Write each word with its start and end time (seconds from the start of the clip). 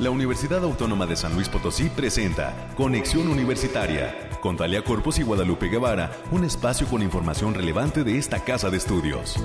la 0.00 0.10
Universidad 0.10 0.62
Autónoma 0.62 1.06
de 1.06 1.16
San 1.16 1.34
Luis 1.34 1.48
Potosí 1.48 1.88
presenta 1.88 2.68
Conexión 2.76 3.28
Universitaria 3.28 4.28
con 4.42 4.56
Talia 4.56 4.84
Corpus 4.84 5.18
y 5.18 5.22
Guadalupe 5.22 5.68
Guevara, 5.68 6.12
un 6.30 6.44
espacio 6.44 6.86
con 6.86 7.02
información 7.02 7.54
relevante 7.54 8.04
de 8.04 8.18
esta 8.18 8.40
casa 8.44 8.68
de 8.68 8.76
estudios. 8.76 9.36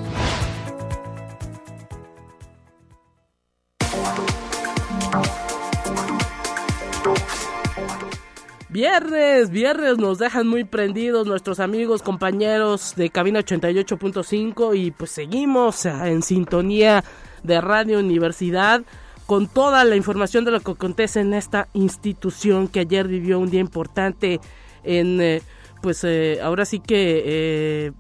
Viernes, 8.68 9.50
viernes 9.50 9.98
nos 9.98 10.20
dejan 10.20 10.48
muy 10.48 10.64
prendidos 10.64 11.28
nuestros 11.28 11.60
amigos, 11.60 12.02
compañeros 12.02 12.94
de 12.96 13.10
Cabina 13.10 13.40
88.5 13.40 14.78
y 14.78 14.92
pues 14.92 15.12
seguimos 15.12 15.86
en 15.86 16.22
sintonía 16.22 17.04
de 17.44 17.60
Radio 17.62 18.00
Universidad 18.00 18.84
con 19.32 19.48
toda 19.48 19.86
la 19.86 19.96
información 19.96 20.44
de 20.44 20.52
lo 20.52 20.60
que 20.60 20.72
acontece 20.72 21.22
en 21.22 21.34
esta 21.34 21.70
institución 21.72 22.68
que 22.68 22.82
ayer 22.82 23.08
vivió 23.08 23.40
un 23.40 23.50
día 23.50 23.62
importante 23.62 24.42
en 24.84 25.22
eh, 25.22 25.42
pues 25.82 26.04
eh, 26.04 26.40
ahora 26.44 26.66
sí 26.66 26.82
que 26.82 27.24
eh, 27.26 27.92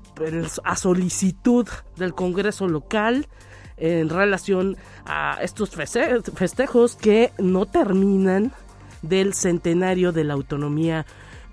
a 0.66 0.76
solicitud 0.76 1.70
del 1.96 2.14
Congreso 2.14 2.68
local 2.68 3.30
en 3.78 4.10
relación 4.10 4.76
a 5.06 5.38
estos 5.42 5.70
festejos 5.70 6.98
que 6.98 7.32
no 7.38 7.66
terminan 7.66 8.52
del 9.02 9.34
centenario 9.34 10.12
de 10.12 10.26
la 10.26 10.34
autonomía 10.34 11.06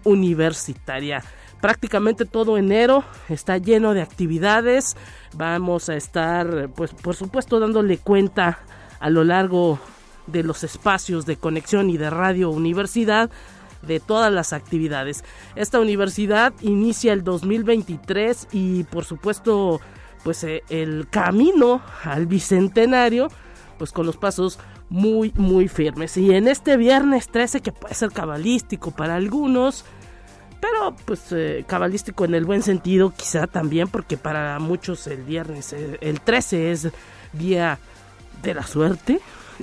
universitaria. 0.02 1.22
Prácticamente 1.60 2.24
todo 2.24 2.58
enero 2.58 3.04
está 3.28 3.58
lleno 3.58 3.94
de 3.94 4.02
actividades. 4.02 4.96
Vamos 5.34 5.88
a 5.88 5.94
estar, 5.94 6.68
pues 6.74 6.92
por 6.94 7.14
supuesto, 7.14 7.60
dándole 7.60 7.98
cuenta 7.98 8.58
a 9.00 9.10
lo 9.10 9.24
largo 9.24 9.78
de 10.26 10.42
los 10.42 10.64
espacios 10.64 11.26
de 11.26 11.36
conexión 11.36 11.90
y 11.90 11.96
de 11.96 12.10
radio 12.10 12.50
universidad 12.50 13.30
de 13.82 14.00
todas 14.00 14.32
las 14.32 14.52
actividades. 14.52 15.24
Esta 15.56 15.80
universidad 15.80 16.52
inicia 16.60 17.12
el 17.12 17.24
2023 17.24 18.48
y 18.52 18.84
por 18.84 19.04
supuesto 19.04 19.80
pues 20.24 20.42
eh, 20.44 20.62
el 20.68 21.08
camino 21.08 21.80
al 22.04 22.26
bicentenario 22.26 23.28
pues 23.78 23.92
con 23.92 24.06
los 24.06 24.16
pasos 24.16 24.58
muy, 24.90 25.32
muy 25.36 25.68
firmes. 25.68 26.16
Y 26.16 26.34
en 26.34 26.48
este 26.48 26.76
viernes 26.76 27.28
13, 27.28 27.60
que 27.60 27.72
puede 27.72 27.94
ser 27.94 28.10
cabalístico 28.10 28.90
para 28.90 29.16
algunos, 29.16 29.84
pero 30.60 30.96
pues 31.04 31.30
eh, 31.30 31.64
cabalístico 31.66 32.24
en 32.24 32.34
el 32.34 32.44
buen 32.44 32.62
sentido, 32.62 33.12
quizá 33.16 33.46
también, 33.46 33.88
porque 33.88 34.16
para 34.16 34.58
muchos 34.58 35.06
el 35.06 35.22
viernes, 35.22 35.72
eh, 35.72 35.98
el 36.00 36.20
13 36.20 36.72
es 36.72 36.88
día 37.32 37.78
de 38.42 38.54
la 38.54 38.62
suerte, 38.62 39.20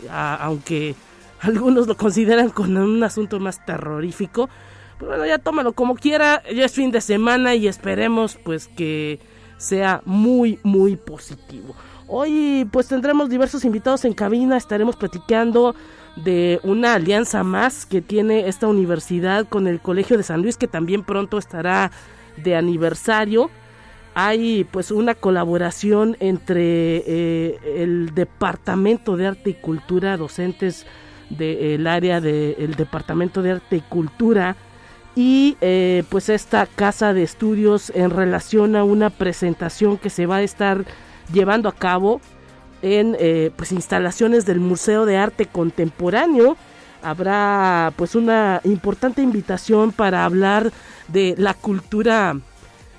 aunque 0.09 0.95
algunos 1.41 1.87
lo 1.87 1.95
consideran 1.97 2.49
con 2.49 2.75
un 2.77 3.03
asunto 3.03 3.39
más 3.39 3.65
terrorífico. 3.65 4.49
Pues 4.97 5.09
bueno, 5.09 5.25
ya 5.25 5.37
tómalo 5.37 5.73
como 5.73 5.95
quiera, 5.95 6.41
ya 6.53 6.65
es 6.65 6.73
fin 6.73 6.91
de 6.91 7.01
semana 7.01 7.55
y 7.55 7.67
esperemos 7.67 8.37
pues 8.43 8.67
que 8.67 9.19
sea 9.57 10.01
muy, 10.05 10.59
muy 10.63 10.95
positivo. 10.95 11.75
Hoy 12.07 12.67
pues 12.71 12.87
tendremos 12.87 13.29
diversos 13.29 13.65
invitados 13.65 14.05
en 14.05 14.13
cabina, 14.13 14.57
estaremos 14.57 14.95
platicando 14.95 15.75
de 16.15 16.59
una 16.63 16.93
alianza 16.93 17.43
más 17.43 17.85
que 17.85 18.01
tiene 18.01 18.47
esta 18.47 18.67
universidad 18.67 19.47
con 19.47 19.67
el 19.67 19.81
Colegio 19.81 20.17
de 20.17 20.23
San 20.23 20.41
Luis 20.41 20.55
que 20.55 20.67
también 20.67 21.03
pronto 21.03 21.37
estará 21.37 21.91
de 22.37 22.55
aniversario. 22.55 23.49
Hay 24.17 24.63
pues 24.63 24.91
una 24.91 25.13
colaboración 25.13 26.15
entre 26.21 27.03
eh, 27.05 27.59
el 27.75 28.15
Departamento 28.15 29.17
de 29.17 29.27
Arte 29.27 29.49
y 29.49 29.53
Cultura, 29.55 30.15
docentes 30.15 30.85
del 31.29 31.85
área 31.85 32.21
del 32.21 32.75
Departamento 32.75 33.41
de 33.41 33.51
Arte 33.51 33.75
y 33.77 33.81
Cultura 33.81 34.55
y 35.15 35.57
eh, 35.59 36.03
pues 36.09 36.29
esta 36.29 36.65
casa 36.65 37.13
de 37.13 37.23
estudios 37.23 37.91
en 37.93 38.09
relación 38.09 38.77
a 38.77 38.85
una 38.85 39.09
presentación 39.09 39.97
que 39.97 40.09
se 40.09 40.25
va 40.25 40.37
a 40.37 40.43
estar 40.43 40.85
llevando 41.33 41.67
a 41.67 41.73
cabo 41.75 42.21
en 42.81 43.17
eh, 43.19 43.51
pues 43.55 43.73
instalaciones 43.73 44.45
del 44.45 44.61
Museo 44.61 45.05
de 45.05 45.17
Arte 45.17 45.45
Contemporáneo. 45.45 46.55
Habrá 47.01 47.91
pues 47.97 48.15
una 48.15 48.61
importante 48.63 49.21
invitación 49.21 49.91
para 49.91 50.25
hablar 50.25 50.71
de 51.07 51.35
la 51.37 51.53
cultura, 51.53 52.37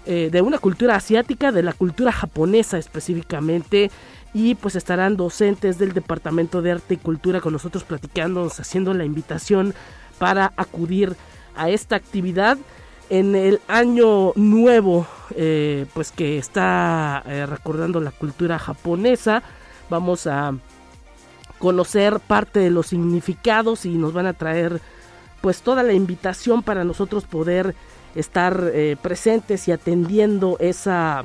eh, 0.07 0.31
de 0.31 0.41
una 0.41 0.59
cultura 0.59 0.97
asiática, 0.97 1.53
de 1.53 1.63
la 1.63 1.73
cultura 1.73 2.13
japonesa 2.13 2.79
específicamente. 2.79 3.91
Y 4.33 4.55
pues 4.55 4.77
estarán 4.77 5.17
docentes 5.17 5.79
del 5.79 5.93
Departamento 5.93 6.61
de 6.63 6.73
Arte 6.73 6.95
y 6.95 6.99
Cultura 6.99 7.41
con 7.41 7.53
nosotros 7.53 7.85
platicándonos, 7.85 8.61
haciendo 8.61 8.93
la 8.93 9.05
invitación 9.05 9.75
para 10.19 10.53
acudir 10.57 11.17
a 11.57 11.71
esta 11.71 11.97
actividad 11.97 12.59
en 13.09 13.35
el 13.35 13.61
año 13.69 14.33
nuevo, 14.35 15.07
eh, 15.35 15.87
pues 15.95 16.13
que 16.13 16.39
está 16.39 17.23
eh, 17.27 17.47
recordando 17.47 18.01
la 18.01 18.11
cultura 18.11 18.59
japonesa, 18.59 19.43
vamos 19.89 20.27
a 20.27 20.55
conocer 21.59 22.21
parte 22.21 22.61
de 22.61 22.71
los 22.71 22.89
significados 22.89 23.87
y 23.87 23.91
nos 23.91 24.13
van 24.13 24.27
a 24.27 24.33
traer 24.35 24.81
pues 25.41 25.63
toda 25.63 25.83
la 25.83 25.93
invitación 25.93 26.63
para 26.63 26.85
nosotros 26.85 27.25
poder 27.25 27.75
estar 28.17 28.71
eh, 28.75 28.97
presentes 29.01 29.69
y 29.69 29.73
atendiendo 29.73 30.57
esa 30.59 31.25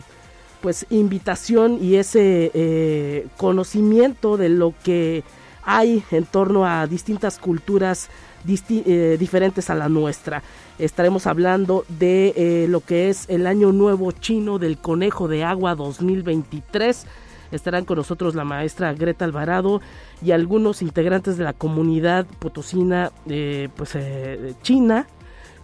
pues 0.61 0.85
invitación 0.91 1.79
y 1.81 1.95
ese 1.95 3.25
conocimiento 3.35 4.37
de 4.37 4.49
lo 4.49 4.75
que 4.83 5.23
hay 5.63 6.03
en 6.11 6.25
torno 6.25 6.67
a 6.67 6.85
distintas 6.85 7.39
culturas 7.39 8.11
diferentes 8.43 9.71
a 9.71 9.75
la 9.75 9.89
nuestra 9.89 10.43
estaremos 10.85 11.27
hablando 11.27 11.85
de 11.87 12.33
eh, 12.35 12.67
lo 12.67 12.81
que 12.81 13.09
es 13.09 13.29
el 13.29 13.45
año 13.45 13.71
nuevo 13.71 14.11
chino 14.11 14.57
del 14.57 14.77
conejo 14.77 15.27
de 15.27 15.43
agua 15.43 15.75
2023. 15.75 17.05
Estarán 17.51 17.85
con 17.85 17.97
nosotros 17.97 18.33
la 18.33 18.45
maestra 18.45 18.93
Greta 18.93 19.25
Alvarado 19.25 19.81
y 20.23 20.31
algunos 20.31 20.81
integrantes 20.81 21.37
de 21.37 21.43
la 21.43 21.53
comunidad 21.53 22.25
potosina 22.39 23.11
eh, 23.27 23.69
pues, 23.75 23.95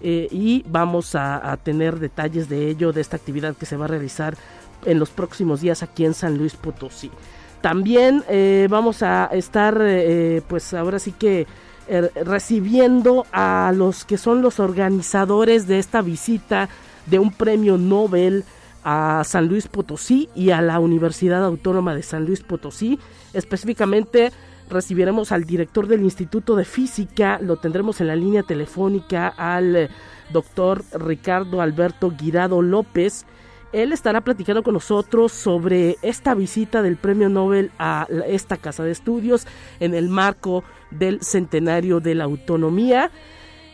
eh, 0.02 0.28
y 0.31 0.63
vamos 0.69 1.16
a, 1.16 1.58
tener 1.63 2.00
detalles 2.00 2.50
de 2.50 2.69
ello, 2.69 2.94
de 2.94 3.02
esta 3.02 3.18
actividad 3.18 3.56
que 3.56 3.66
se 3.66 3.78
va 3.78 3.85
a 3.85 3.90
realizar 3.90 4.38
en 4.85 5.00
los 5.00 5.09
próximos 5.09 5.62
días 5.62 5.84
aquí 5.84 6.06
en 6.06 6.13
San 6.13 6.38
Luis 6.38 6.56
Potosí. 6.56 7.12
También 7.62 8.24
vamos 8.69 9.02
a 9.02 9.25
estar, 9.34 9.81
pues 10.47 10.74
ahora 10.75 11.00
sí 11.00 11.12
que 11.12 11.47
recibiendo 12.24 13.25
a 13.31 13.74
los 13.75 14.06
que 14.06 14.18
son 14.18 14.41
los 14.44 14.59
organizadores 14.59 15.68
de 15.68 15.80
esta 15.80 16.02
visita 16.02 16.69
de 17.08 17.18
un 17.18 17.31
premio 17.31 17.78
Nobel 17.78 18.46
a 18.90 19.24
San 19.25 19.47
Luis 19.47 19.68
Potosí 19.68 20.29
y 20.34 20.52
a 20.52 20.62
la 20.62 20.79
Universidad 20.79 21.44
Autónoma 21.44 21.94
de 21.94 22.03
San 22.03 22.25
Luis 22.25 22.41
Potosí. 22.41 23.00
Específicamente 23.34 24.31
recibiremos 24.69 25.31
al 25.31 25.45
director 25.45 25.88
del 25.88 26.03
Instituto 26.03 26.55
de 26.55 26.66
Física, 26.66 27.39
lo 27.41 27.57
tendremos 27.57 28.01
en 28.01 28.07
la 28.07 28.16
línea 28.16 28.44
telefónica 28.44 29.28
al 29.28 29.75
eh, 29.75 29.89
doctor 30.31 30.83
Ricardo 30.94 31.61
Alberto 31.61 32.11
Guirado 32.11 32.61
López. 32.61 33.25
Él 33.73 33.91
estará 33.91 34.22
platicando 34.22 34.63
con 34.63 34.73
nosotros 34.73 35.31
sobre 35.31 35.97
esta 36.01 36.33
visita 36.33 36.81
del 36.81 36.95
Premio 36.95 37.29
Nobel 37.29 37.72
a 37.79 38.07
esta 38.28 38.57
casa 38.57 38.83
de 38.83 38.91
estudios 38.91 39.45
en 39.79 39.94
el 39.94 40.09
marco 40.09 40.63
del 40.89 41.22
centenario 41.22 41.99
de 41.99 42.16
la 42.16 42.23
autonomía. 42.23 43.11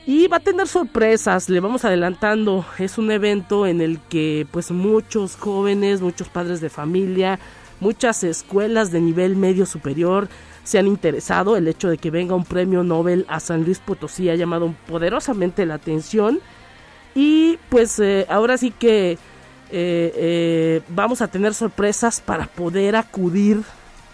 Y 0.05 0.27
va 0.27 0.37
a 0.37 0.41
tener 0.41 0.67
sorpresas, 0.67 1.47
le 1.47 1.59
vamos 1.61 1.85
adelantando. 1.85 2.65
Es 2.77 2.97
un 2.97 3.09
evento 3.11 3.65
en 3.65 3.81
el 3.81 3.99
que 4.01 4.45
pues 4.51 4.71
muchos 4.71 5.37
jóvenes, 5.37 6.01
muchos 6.01 6.27
padres 6.27 6.59
de 6.59 6.69
familia, 6.69 7.39
muchas 7.79 8.23
escuelas 8.23 8.91
de 8.91 8.99
nivel 8.99 9.35
medio 9.35 9.65
superior 9.65 10.27
se 10.63 10.79
han 10.79 10.87
interesado. 10.87 11.57
El 11.57 11.67
hecho 11.67 11.89
de 11.89 11.97
que 11.97 12.11
venga 12.11 12.35
un 12.35 12.45
premio 12.45 12.83
Nobel 12.83 13.25
a 13.27 13.39
San 13.39 13.63
Luis 13.63 13.79
Potosí 13.79 14.29
ha 14.29 14.35
llamado 14.35 14.73
poderosamente 14.87 15.65
la 15.65 15.75
atención. 15.75 16.39
Y 17.15 17.59
pues 17.69 17.99
eh, 17.99 18.25
ahora 18.29 18.57
sí 18.57 18.71
que 18.71 19.11
eh, 19.11 19.17
eh, 19.71 20.81
vamos 20.89 21.21
a 21.21 21.27
tener 21.27 21.53
sorpresas 21.53 22.21
para 22.21 22.47
poder 22.47 22.95
acudir 22.95 23.61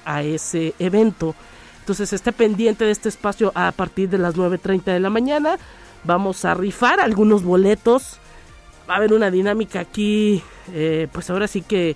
a 0.05 0.23
ese 0.23 0.73
evento. 0.79 1.35
Entonces 1.79 2.13
esté 2.13 2.31
pendiente 2.31 2.85
de 2.85 2.91
este 2.91 3.09
espacio 3.09 3.51
a 3.55 3.71
partir 3.71 4.09
de 4.09 4.17
las 4.17 4.35
9.30 4.35 4.83
de 4.85 4.99
la 4.99 5.09
mañana. 5.09 5.57
Vamos 6.03 6.45
a 6.45 6.53
rifar 6.53 6.99
algunos 6.99 7.43
boletos. 7.43 8.17
Va 8.89 8.95
a 8.95 8.97
haber 8.97 9.13
una 9.13 9.29
dinámica 9.29 9.79
aquí, 9.79 10.41
pues 11.11 11.29
ahora 11.29 11.47
sí 11.47 11.61
que, 11.61 11.95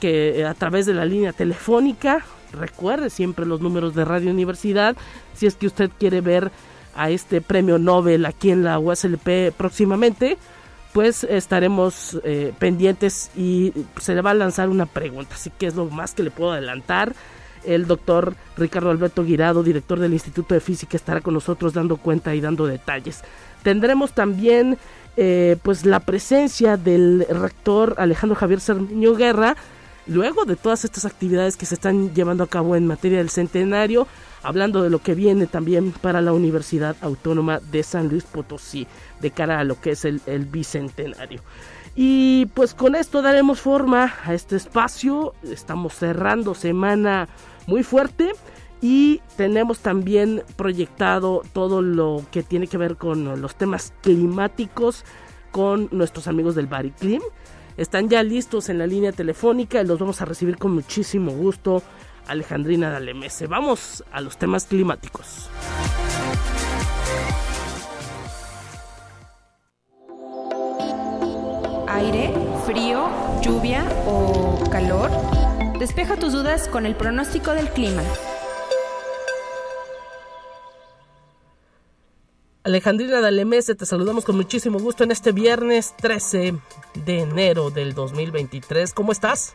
que 0.00 0.44
a 0.44 0.52
través 0.54 0.84
de 0.86 0.94
la 0.94 1.04
línea 1.04 1.32
telefónica. 1.32 2.24
Recuerde 2.52 3.10
siempre 3.10 3.46
los 3.46 3.60
números 3.60 3.94
de 3.94 4.04
Radio 4.04 4.30
Universidad. 4.30 4.96
Si 5.34 5.46
es 5.46 5.54
que 5.54 5.66
usted 5.66 5.90
quiere 5.98 6.20
ver 6.20 6.50
a 6.94 7.10
este 7.10 7.40
premio 7.40 7.78
Nobel 7.78 8.26
aquí 8.26 8.50
en 8.50 8.64
la 8.64 8.78
USLP 8.78 9.52
próximamente, 9.56 10.36
pues 10.92 11.24
estaremos 11.24 12.18
eh, 12.24 12.52
pendientes 12.58 13.30
y 13.36 13.72
se 14.00 14.14
le 14.14 14.22
va 14.22 14.30
a 14.30 14.34
lanzar 14.34 14.68
una 14.68 14.86
pregunta. 14.86 15.34
Así 15.34 15.50
que 15.50 15.66
es 15.66 15.76
lo 15.76 15.86
más 15.86 16.14
que 16.14 16.22
le 16.22 16.30
puedo 16.30 16.52
adelantar 16.52 17.14
El 17.64 17.86
doctor 17.86 18.34
Ricardo 18.56 18.90
Alberto 18.90 19.24
Guirado, 19.24 19.62
director 19.62 20.00
del 20.00 20.12
Instituto 20.12 20.54
de 20.54 20.60
Física, 20.60 20.96
estará 20.96 21.20
con 21.20 21.34
nosotros 21.34 21.72
dando 21.72 21.98
cuenta 21.98 22.34
y 22.34 22.40
dando 22.40 22.66
detalles. 22.66 23.22
Tendremos 23.62 24.12
también 24.12 24.78
eh, 25.16 25.56
pues 25.62 25.84
la 25.84 26.00
presencia 26.00 26.76
del 26.76 27.26
rector 27.28 27.96
Alejandro 27.98 28.36
Javier 28.36 28.60
Cermeño 28.60 29.14
Guerra, 29.14 29.56
luego 30.08 30.44
de 30.44 30.56
todas 30.56 30.84
estas 30.84 31.04
actividades 31.04 31.56
que 31.56 31.66
se 31.66 31.74
están 31.74 32.14
llevando 32.14 32.44
a 32.44 32.48
cabo 32.48 32.74
en 32.74 32.86
materia 32.86 33.18
del 33.18 33.30
centenario, 33.30 34.06
hablando 34.42 34.82
de 34.82 34.90
lo 34.90 35.00
que 35.00 35.14
viene 35.14 35.46
también 35.46 35.92
para 35.92 36.20
la 36.20 36.32
Universidad 36.32 36.96
Autónoma 37.00 37.60
de 37.70 37.82
San 37.82 38.08
Luis 38.08 38.24
Potosí, 38.24 38.86
de 39.20 39.30
cara 39.30 39.60
a 39.60 39.64
lo 39.64 39.80
que 39.80 39.90
es 39.90 40.04
el, 40.04 40.20
bicentenario. 40.50 41.42
Y 41.94 42.46
pues 42.54 42.74
con 42.74 42.94
esto 42.94 43.22
daremos 43.22 43.60
forma 43.60 44.14
a 44.24 44.34
este 44.34 44.56
espacio, 44.56 45.34
estamos 45.42 45.94
cerrando 45.94 46.54
semana 46.54 47.28
muy 47.66 47.82
fuerte 47.82 48.32
y 48.80 49.20
tenemos 49.36 49.80
también 49.80 50.44
proyectado 50.56 51.42
todo 51.52 51.82
lo 51.82 52.22
que 52.30 52.42
tiene 52.44 52.68
que 52.68 52.78
ver 52.78 52.96
con 52.96 53.40
los 53.40 53.56
temas 53.56 53.92
climáticos 54.00 55.04
con 55.50 55.88
nuestros 55.90 56.28
amigos 56.28 56.54
del 56.54 56.66
Bariclim. 56.66 57.20
Están 57.78 58.08
ya 58.08 58.24
listos 58.24 58.68
en 58.70 58.78
la 58.78 58.88
línea 58.88 59.12
telefónica 59.12 59.80
y 59.80 59.86
los 59.86 60.00
vamos 60.00 60.20
a 60.20 60.24
recibir 60.24 60.58
con 60.58 60.72
muchísimo 60.74 61.30
gusto. 61.30 61.80
Alejandrina 62.26 62.90
Dalemese. 62.90 63.46
Vamos 63.46 64.02
a 64.10 64.20
los 64.20 64.36
temas 64.36 64.66
climáticos. 64.66 65.48
Aire, 71.86 72.34
frío, 72.66 73.08
lluvia 73.42 73.84
o 74.08 74.58
calor. 74.70 75.10
Despeja 75.78 76.16
tus 76.16 76.32
dudas 76.32 76.66
con 76.66 76.84
el 76.84 76.96
pronóstico 76.96 77.52
del 77.52 77.68
clima. 77.70 78.02
Alejandrina 82.68 83.22
Dalemese, 83.22 83.74
te 83.74 83.86
saludamos 83.86 84.26
con 84.26 84.36
muchísimo 84.36 84.78
gusto 84.78 85.02
en 85.02 85.10
este 85.10 85.32
viernes 85.32 85.94
13 85.96 86.52
de 86.96 87.20
enero 87.20 87.70
del 87.70 87.94
2023. 87.94 88.92
¿Cómo 88.92 89.10
estás? 89.10 89.54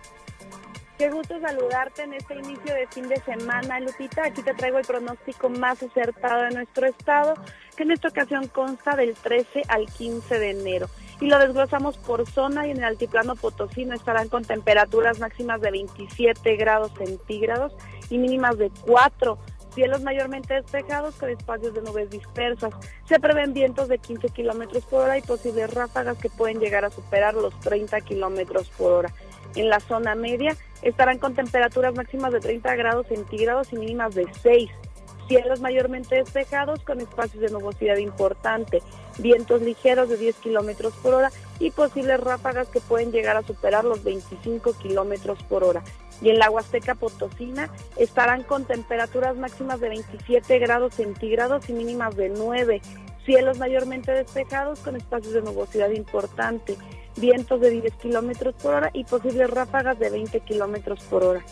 Qué 0.97 1.11
gusto 1.11 1.39
saludarte 1.39 2.01
en 2.01 2.15
este 2.15 2.33
inicio 2.33 2.73
de 2.73 2.87
fin 2.87 3.07
de 3.07 3.17
semana, 3.17 3.79
Lupita. 3.81 4.25
Aquí 4.25 4.41
te 4.41 4.55
traigo 4.55 4.79
el 4.79 4.85
pronóstico 4.87 5.47
más 5.49 5.83
acertado 5.83 6.41
de 6.41 6.55
nuestro 6.55 6.87
estado, 6.87 7.35
que 7.77 7.83
en 7.83 7.91
esta 7.91 8.07
ocasión 8.07 8.47
consta 8.47 8.95
del 8.95 9.13
13 9.13 9.61
al 9.67 9.85
15 9.85 10.39
de 10.39 10.49
enero. 10.49 10.89
Y 11.21 11.27
lo 11.27 11.37
desglosamos 11.37 11.97
por 11.97 12.27
zona 12.27 12.65
y 12.65 12.71
en 12.71 12.77
el 12.77 12.83
altiplano 12.83 13.35
potosino 13.35 13.93
estarán 13.93 14.27
con 14.27 14.43
temperaturas 14.43 15.19
máximas 15.19 15.61
de 15.61 15.69
27 15.69 16.55
grados 16.55 16.91
centígrados 16.97 17.73
y 18.09 18.17
mínimas 18.17 18.57
de 18.57 18.71
4 18.87 19.37
cielos 19.73 20.01
mayormente 20.01 20.53
despejados 20.53 21.15
con 21.15 21.29
espacios 21.29 21.73
de 21.73 21.81
nubes 21.81 22.09
dispersas. 22.09 22.73
Se 23.07 23.19
prevén 23.19 23.53
vientos 23.53 23.87
de 23.87 23.97
15 23.97 24.29
kilómetros 24.29 24.83
por 24.85 25.01
hora 25.03 25.17
y 25.17 25.21
posibles 25.21 25.73
ráfagas 25.73 26.17
que 26.17 26.29
pueden 26.29 26.59
llegar 26.59 26.85
a 26.85 26.91
superar 26.91 27.33
los 27.33 27.57
30 27.61 28.01
kilómetros 28.01 28.69
por 28.69 28.91
hora. 28.91 29.13
En 29.55 29.69
la 29.69 29.79
zona 29.79 30.15
media 30.15 30.55
estarán 30.81 31.19
con 31.19 31.35
temperaturas 31.35 31.95
máximas 31.95 32.33
de 32.33 32.39
30 32.39 32.75
grados 32.75 33.07
centígrados 33.07 33.71
y 33.71 33.77
mínimas 33.77 34.15
de 34.15 34.27
6. 34.41 34.69
Cielos 35.27 35.61
mayormente 35.61 36.15
despejados 36.15 36.83
con 36.83 36.99
espacios 36.99 37.41
de 37.41 37.49
nubosidad 37.49 37.95
importante, 37.97 38.81
vientos 39.19 39.61
ligeros 39.61 40.09
de 40.09 40.17
10 40.17 40.35
kilómetros 40.37 40.93
por 40.95 41.13
hora 41.13 41.31
y 41.59 41.71
posibles 41.71 42.19
ráfagas 42.19 42.67
que 42.67 42.81
pueden 42.81 43.11
llegar 43.11 43.37
a 43.37 43.43
superar 43.43 43.85
los 43.85 44.03
25 44.03 44.73
kilómetros 44.73 45.41
por 45.43 45.63
hora 45.63 45.81
y 46.23 46.29
en 46.29 46.39
la 46.39 46.49
Huasteca 46.49 46.95
Potosina 46.95 47.69
estarán 47.97 48.43
con 48.43 48.65
temperaturas 48.65 49.35
máximas 49.35 49.81
de 49.81 49.89
27 49.89 50.57
grados 50.59 50.95
centígrados 50.95 51.69
y 51.69 51.73
mínimas 51.73 52.15
de 52.15 52.29
9. 52.29 52.81
Cielos 53.25 53.59
mayormente 53.59 54.11
despejados 54.13 54.79
con 54.79 54.95
espacios 54.95 55.33
de 55.33 55.41
nubosidad 55.41 55.91
importante, 55.91 56.77
vientos 57.17 57.59
de 57.59 57.69
10 57.69 57.93
kilómetros 57.95 58.55
por 58.55 58.73
hora 58.73 58.89
y 58.93 59.03
posibles 59.03 59.49
ráfagas 59.49 59.99
de 59.99 60.09
20 60.09 60.39
kilómetros 60.41 61.03
por 61.03 61.23
hora. 61.23 61.45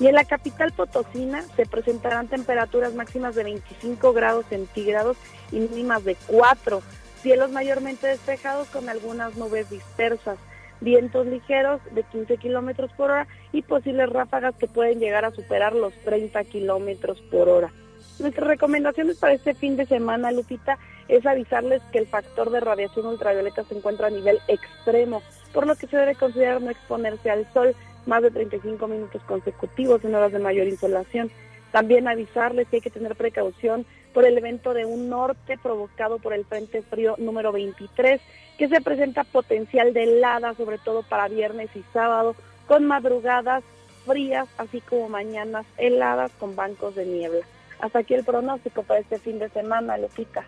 Y 0.00 0.06
en 0.06 0.14
la 0.14 0.24
capital 0.24 0.72
Potosina 0.72 1.44
se 1.54 1.66
presentarán 1.66 2.28
temperaturas 2.28 2.94
máximas 2.94 3.34
de 3.34 3.44
25 3.44 4.12
grados 4.12 4.46
centígrados 4.48 5.16
y 5.52 5.60
mínimas 5.60 6.02
de 6.04 6.16
4. 6.26 6.82
Cielos 7.22 7.50
mayormente 7.50 8.06
despejados 8.06 8.68
con 8.68 8.88
algunas 8.88 9.36
nubes 9.36 9.70
dispersas 9.70 10.38
vientos 10.80 11.26
ligeros 11.26 11.80
de 11.92 12.02
15 12.02 12.36
kilómetros 12.36 12.92
por 12.92 13.10
hora 13.10 13.26
y 13.52 13.62
posibles 13.62 14.08
ráfagas 14.10 14.54
que 14.56 14.66
pueden 14.66 14.98
llegar 14.98 15.24
a 15.24 15.30
superar 15.30 15.74
los 15.74 15.94
30 16.04 16.44
kilómetros 16.44 17.20
por 17.30 17.48
hora. 17.48 17.72
Nuestras 18.18 18.46
recomendaciones 18.46 19.18
para 19.18 19.32
este 19.32 19.54
fin 19.54 19.76
de 19.76 19.86
semana, 19.86 20.30
Lupita, 20.30 20.78
es 21.08 21.26
avisarles 21.26 21.82
que 21.92 21.98
el 21.98 22.06
factor 22.06 22.50
de 22.50 22.60
radiación 22.60 23.06
ultravioleta 23.06 23.64
se 23.64 23.76
encuentra 23.76 24.06
a 24.06 24.10
nivel 24.10 24.38
extremo, 24.48 25.22
por 25.52 25.66
lo 25.66 25.74
que 25.76 25.86
se 25.86 25.96
debe 25.96 26.14
considerar 26.14 26.62
no 26.62 26.70
exponerse 26.70 27.30
al 27.30 27.50
sol 27.52 27.74
más 28.06 28.22
de 28.22 28.30
35 28.30 28.86
minutos 28.86 29.22
consecutivos 29.22 30.04
en 30.04 30.14
horas 30.14 30.32
de 30.32 30.38
mayor 30.38 30.66
insolación. 30.66 31.30
También 31.74 32.06
avisarles 32.06 32.68
que 32.68 32.76
hay 32.76 32.82
que 32.82 32.90
tener 32.90 33.16
precaución 33.16 33.84
por 34.12 34.24
el 34.24 34.38
evento 34.38 34.74
de 34.74 34.84
un 34.84 35.08
norte 35.08 35.58
provocado 35.60 36.20
por 36.20 36.32
el 36.32 36.44
Frente 36.44 36.82
Frío 36.82 37.16
número 37.18 37.50
23 37.50 38.20
que 38.56 38.68
se 38.68 38.80
presenta 38.80 39.24
potencial 39.24 39.92
de 39.92 40.04
helada, 40.04 40.54
sobre 40.54 40.78
todo 40.78 41.02
para 41.02 41.26
viernes 41.26 41.68
y 41.74 41.82
sábado, 41.92 42.36
con 42.68 42.86
madrugadas 42.86 43.64
frías, 44.06 44.46
así 44.56 44.82
como 44.82 45.08
mañanas 45.08 45.66
heladas 45.76 46.30
con 46.38 46.54
bancos 46.54 46.94
de 46.94 47.06
niebla. 47.06 47.44
Hasta 47.80 47.98
aquí 47.98 48.14
el 48.14 48.22
pronóstico 48.22 48.84
para 48.84 49.00
este 49.00 49.18
fin 49.18 49.40
de 49.40 49.48
semana, 49.48 49.98
Lupita. 49.98 50.44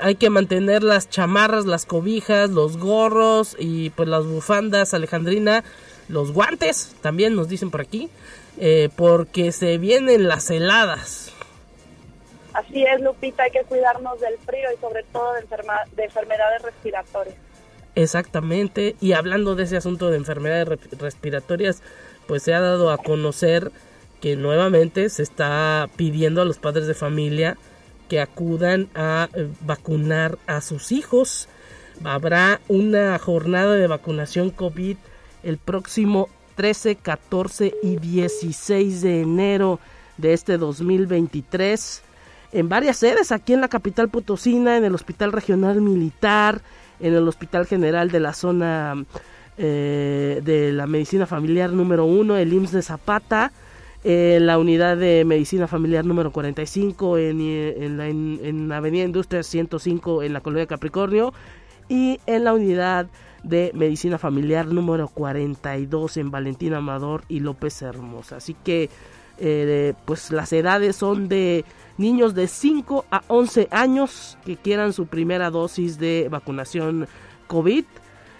Hay 0.00 0.16
que 0.16 0.28
mantener 0.28 0.82
las 0.82 1.08
chamarras, 1.08 1.64
las 1.64 1.86
cobijas, 1.86 2.50
los 2.50 2.76
gorros 2.76 3.56
y 3.58 3.88
pues 3.88 4.06
las 4.06 4.26
bufandas, 4.26 4.92
Alejandrina, 4.92 5.64
los 6.10 6.30
guantes, 6.30 6.94
también 7.00 7.34
nos 7.34 7.48
dicen 7.48 7.70
por 7.70 7.80
aquí, 7.80 8.10
eh, 8.58 8.90
porque 8.96 9.52
se 9.52 9.78
vienen 9.78 10.28
las 10.28 10.50
heladas. 10.50 11.32
Así 12.52 12.84
es, 12.84 13.00
Lupita, 13.00 13.44
hay 13.44 13.50
que 13.50 13.62
cuidarnos 13.64 14.20
del 14.20 14.36
frío 14.38 14.68
y 14.74 14.80
sobre 14.80 15.04
todo 15.04 15.32
de, 15.32 16.04
enfermedades 16.04 16.62
respiratorias. 16.62 17.36
Exactamente, 17.94 18.96
y 19.00 19.12
hablando 19.12 19.54
de 19.54 19.64
ese 19.64 19.76
asunto 19.76 20.10
de 20.10 20.16
enfermedades 20.16 20.68
respiratorias, 20.98 21.82
pues 22.26 22.42
se 22.42 22.54
ha 22.54 22.60
dado 22.60 22.90
a 22.90 22.98
conocer 22.98 23.72
que 24.20 24.36
nuevamente 24.36 25.08
se 25.08 25.22
está 25.22 25.88
pidiendo 25.96 26.42
a 26.42 26.44
los 26.44 26.58
padres 26.58 26.86
de 26.86 26.94
familia 26.94 27.56
que 28.08 28.20
acudan 28.20 28.88
a 28.94 29.28
eh, 29.34 29.48
vacunar 29.62 30.38
a 30.46 30.60
sus 30.60 30.92
hijos. 30.92 31.48
Habrá 32.04 32.60
una 32.68 33.18
jornada 33.18 33.74
de 33.74 33.86
vacunación 33.86 34.50
COVID 34.50 34.96
el 35.42 35.58
próximo 35.58 36.28
13, 36.54 36.96
14 36.96 37.74
y 37.82 37.96
16 37.96 39.02
de 39.02 39.22
enero 39.22 39.80
de 40.18 40.32
este 40.32 40.58
2023 40.58 42.02
en 42.52 42.68
varias 42.68 42.98
sedes, 42.98 43.32
aquí 43.32 43.54
en 43.54 43.62
la 43.62 43.68
capital 43.68 44.10
potosina, 44.10 44.76
en 44.76 44.84
el 44.84 44.94
Hospital 44.94 45.32
Regional 45.32 45.80
Militar, 45.80 46.60
en 47.00 47.14
el 47.14 47.26
Hospital 47.26 47.66
General 47.66 48.10
de 48.10 48.20
la 48.20 48.34
zona 48.34 49.04
eh, 49.56 50.40
de 50.44 50.72
la 50.72 50.86
Medicina 50.86 51.26
Familiar 51.26 51.70
número 51.70 52.04
1, 52.04 52.36
el 52.36 52.52
IMSS 52.52 52.72
de 52.72 52.82
Zapata, 52.82 53.52
en 54.04 54.46
la 54.46 54.58
unidad 54.58 54.98
de 54.98 55.24
Medicina 55.24 55.66
Familiar 55.66 56.04
número 56.04 56.30
45, 56.30 57.18
en, 57.18 57.40
en, 57.40 57.96
la, 57.96 58.08
en, 58.08 58.68
la 58.68 58.76
Avenida 58.76 59.04
Industria 59.04 59.42
105 59.42 60.22
en 60.22 60.34
la 60.34 60.40
Colonia 60.42 60.66
Capricornio, 60.66 61.32
y 61.88 62.20
en 62.26 62.44
la 62.44 62.52
unidad 62.52 63.06
de 63.42 63.72
Medicina 63.74 64.18
Familiar 64.18 64.66
número 64.66 65.08
42 65.08 66.16
en 66.16 66.30
Valentín 66.30 66.74
Amador 66.74 67.24
y 67.28 67.40
López 67.40 67.82
Hermosa. 67.82 68.36
Así 68.36 68.54
que, 68.54 68.88
eh, 69.38 69.94
pues 70.04 70.30
las 70.30 70.52
edades 70.52 70.96
son 70.96 71.28
de 71.28 71.64
niños 71.98 72.34
de 72.34 72.46
5 72.46 73.06
a 73.10 73.22
11 73.28 73.68
años 73.70 74.38
que 74.44 74.56
quieran 74.56 74.92
su 74.92 75.06
primera 75.06 75.50
dosis 75.50 75.98
de 75.98 76.28
vacunación 76.30 77.08
COVID. 77.46 77.84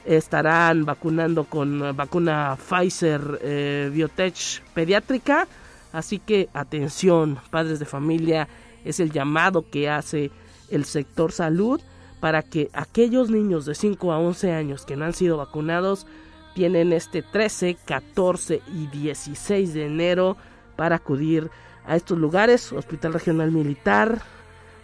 Estarán 0.05 0.85
vacunando 0.85 1.45
con 1.45 1.97
vacuna 1.97 2.57
Pfizer 2.57 3.41
eh, 3.43 3.91
Biotech 3.93 4.63
pediátrica. 4.75 5.47
Así 5.93 6.19
que 6.19 6.49
atención, 6.55 7.39
padres 7.51 7.79
de 7.79 7.85
familia, 7.85 8.49
es 8.85 8.99
el 8.99 9.13
llamado 9.13 9.65
que 9.71 9.89
hace 9.89 10.31
el 10.71 10.85
sector 10.85 11.33
salud 11.33 11.81
para 12.23 12.45
que 12.45 12.71
aquellos 12.73 13.31
niños 13.31 13.67
de 13.67 13.75
5 13.75 14.13
a 14.13 14.19
11 14.21 14.53
años 14.53 14.87
que 14.87 14.95
no 14.95 15.05
han 15.05 15.13
sido 15.13 15.39
vacunados 15.39 16.07
tienen 16.55 16.93
este 16.93 17.21
13, 17.21 17.77
14 17.85 18.63
y 18.73 18.87
16 18.87 19.75
de 19.75 19.87
enero 19.87 20.37
para 20.77 20.95
acudir 20.95 21.51
a 21.85 21.97
estos 21.97 22.17
lugares, 22.17 22.73
Hospital 22.73 23.15
Regional 23.15 23.51
Militar, 23.51 24.23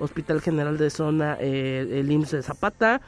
Hospital 0.01 0.41
General 0.41 0.77
de 0.79 0.91
Zona, 0.91 1.37
eh, 1.39 2.01
el 2.01 2.11
IMSS 2.11 2.33
de 2.33 2.43
Zapata, 2.43 3.01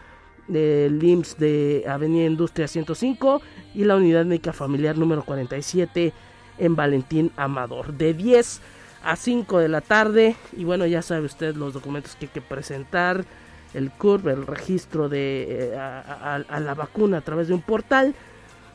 el 0.48 1.02
IMSS 1.02 1.36
de 1.36 1.84
Avenida 1.88 2.26
Industria 2.26 2.68
105 2.68 3.42
y 3.74 3.82
la 3.82 3.96
Unidad 3.96 4.26
Médica 4.26 4.52
Familiar 4.52 4.96
número 4.96 5.24
47 5.24 6.12
en 6.58 6.76
Valentín 6.76 7.32
Amador. 7.36 7.94
De 7.94 8.14
10 8.14 8.60
a 9.02 9.16
5 9.16 9.58
de 9.58 9.68
la 9.68 9.80
tarde. 9.80 10.36
Y 10.56 10.62
bueno, 10.62 10.86
ya 10.86 11.02
sabe 11.02 11.26
usted 11.26 11.56
los 11.56 11.74
documentos 11.74 12.14
que 12.14 12.26
hay 12.26 12.32
que 12.32 12.40
presentar. 12.40 13.24
El 13.74 13.90
CURB, 13.90 14.28
el 14.28 14.46
registro 14.46 15.08
de 15.08 15.72
eh, 15.72 15.78
a, 15.78 16.60
la 16.60 16.74
vacuna 16.74 17.18
a 17.18 17.20
través 17.20 17.48
de 17.48 17.54
un 17.54 17.62
portal. 17.62 18.14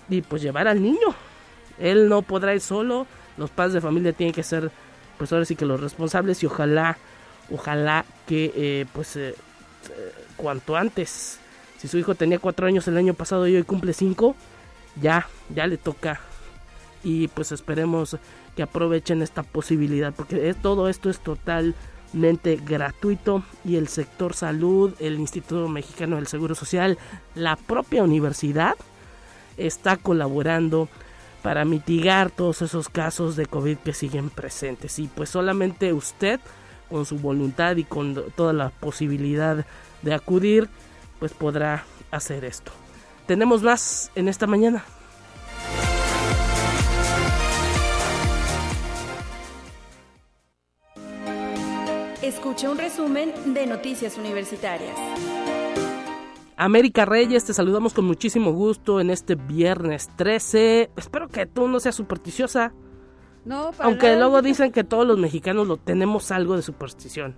Y 0.10 0.22
pues 0.22 0.42
llevar 0.42 0.68
al 0.68 0.82
niño. 0.82 1.16
Él 1.80 2.08
no 2.08 2.22
podrá 2.22 2.54
ir 2.54 2.62
solo. 2.62 3.08
Los 3.38 3.50
padres 3.50 3.74
de 3.74 3.82
familia 3.82 4.14
tienen 4.14 4.34
que 4.34 4.44
ser, 4.44 4.72
pues 5.18 5.34
ahora 5.34 5.46
sí 5.46 5.56
que 5.56 5.66
los 5.66 5.80
responsables. 5.80 6.42
Y 6.44 6.46
ojalá, 6.46 6.98
ojalá 7.52 8.06
que 8.28 8.52
eh, 8.56 8.86
pues 8.94 9.16
eh, 9.18 9.36
cuanto 10.38 10.76
antes. 10.76 11.40
Si 11.78 11.88
su 11.88 11.98
hijo 11.98 12.16
tenía 12.16 12.40
4 12.40 12.68
años 12.68 12.88
el 12.88 12.98
año 12.98 13.14
pasado 13.14 13.48
y 13.48 13.56
hoy 13.56 13.64
cumple 13.64 13.94
5, 13.94 14.36
ya, 15.02 15.28
ya 15.54 15.68
le 15.68 15.78
toca. 15.78 16.22
Y 17.04 17.28
pues 17.28 17.52
esperemos 17.52 18.18
que 18.56 18.64
aprovechen 18.64 19.22
esta 19.22 19.44
posibilidad, 19.44 20.14
porque 20.14 20.54
todo 20.62 20.90
esto 20.90 21.10
es 21.10 21.20
gratuito 22.66 23.44
y 23.64 23.76
el 23.76 23.88
sector 23.88 24.34
salud, 24.34 24.94
el 25.00 25.20
Instituto 25.20 25.68
Mexicano 25.68 26.16
del 26.16 26.28
Seguro 26.28 26.56
Social, 26.56 26.98
la 27.36 27.56
propia 27.56 28.04
universidad 28.04 28.76
está 29.58 29.98
colaborando 29.98 30.90
para 31.42 31.66
mitigar 31.66 32.32
todos 32.32 32.62
esos 32.62 32.90
casos 32.90 33.36
de 33.36 33.46
COVID 33.46 33.78
que 33.78 33.94
siguen 33.94 34.30
presentes. 34.30 34.98
Y 35.00 35.08
pues 35.08 35.30
solamente 35.30 35.94
usted, 35.94 36.40
con 36.90 37.06
su 37.06 37.18
voluntad 37.18 37.76
y 37.76 37.84
con 37.84 38.16
toda 38.36 38.54
la 38.54 38.70
posibilidad 38.70 39.66
de 40.02 40.14
acudir, 40.14 40.70
pues 41.20 41.34
podrá 41.34 41.86
hacer 42.12 42.46
esto. 42.46 42.72
Tenemos 43.28 43.62
más 43.62 44.12
en 44.16 44.28
esta 44.28 44.48
mañana. 44.48 44.84
Escucha 52.26 52.72
un 52.72 52.80
resumen 52.80 53.32
de 53.54 53.68
Noticias 53.68 54.18
Universitarias. 54.18 54.98
América 56.58 57.06
Reyes, 57.06 57.46
te 57.46 57.54
saludamos 57.54 57.94
con 57.94 58.06
muchísimo 58.06 58.52
gusto 58.52 59.00
en 59.00 59.12
este 59.12 59.36
viernes 59.36 60.10
13. 60.16 60.90
Espero 60.98 61.28
que 61.28 61.46
tú 61.46 61.68
no 61.68 61.80
seas 61.80 61.94
supersticiosa. 61.94 62.74
No, 63.46 63.70
Aunque 63.78 64.16
luego 64.16 64.42
dicen 64.42 64.72
que 64.72 64.84
todos 64.84 65.06
los 65.06 65.20
mexicanos 65.20 65.68
lo 65.68 65.78
tenemos 65.78 66.32
algo 66.32 66.56
de 66.56 66.64
superstición. 66.64 67.36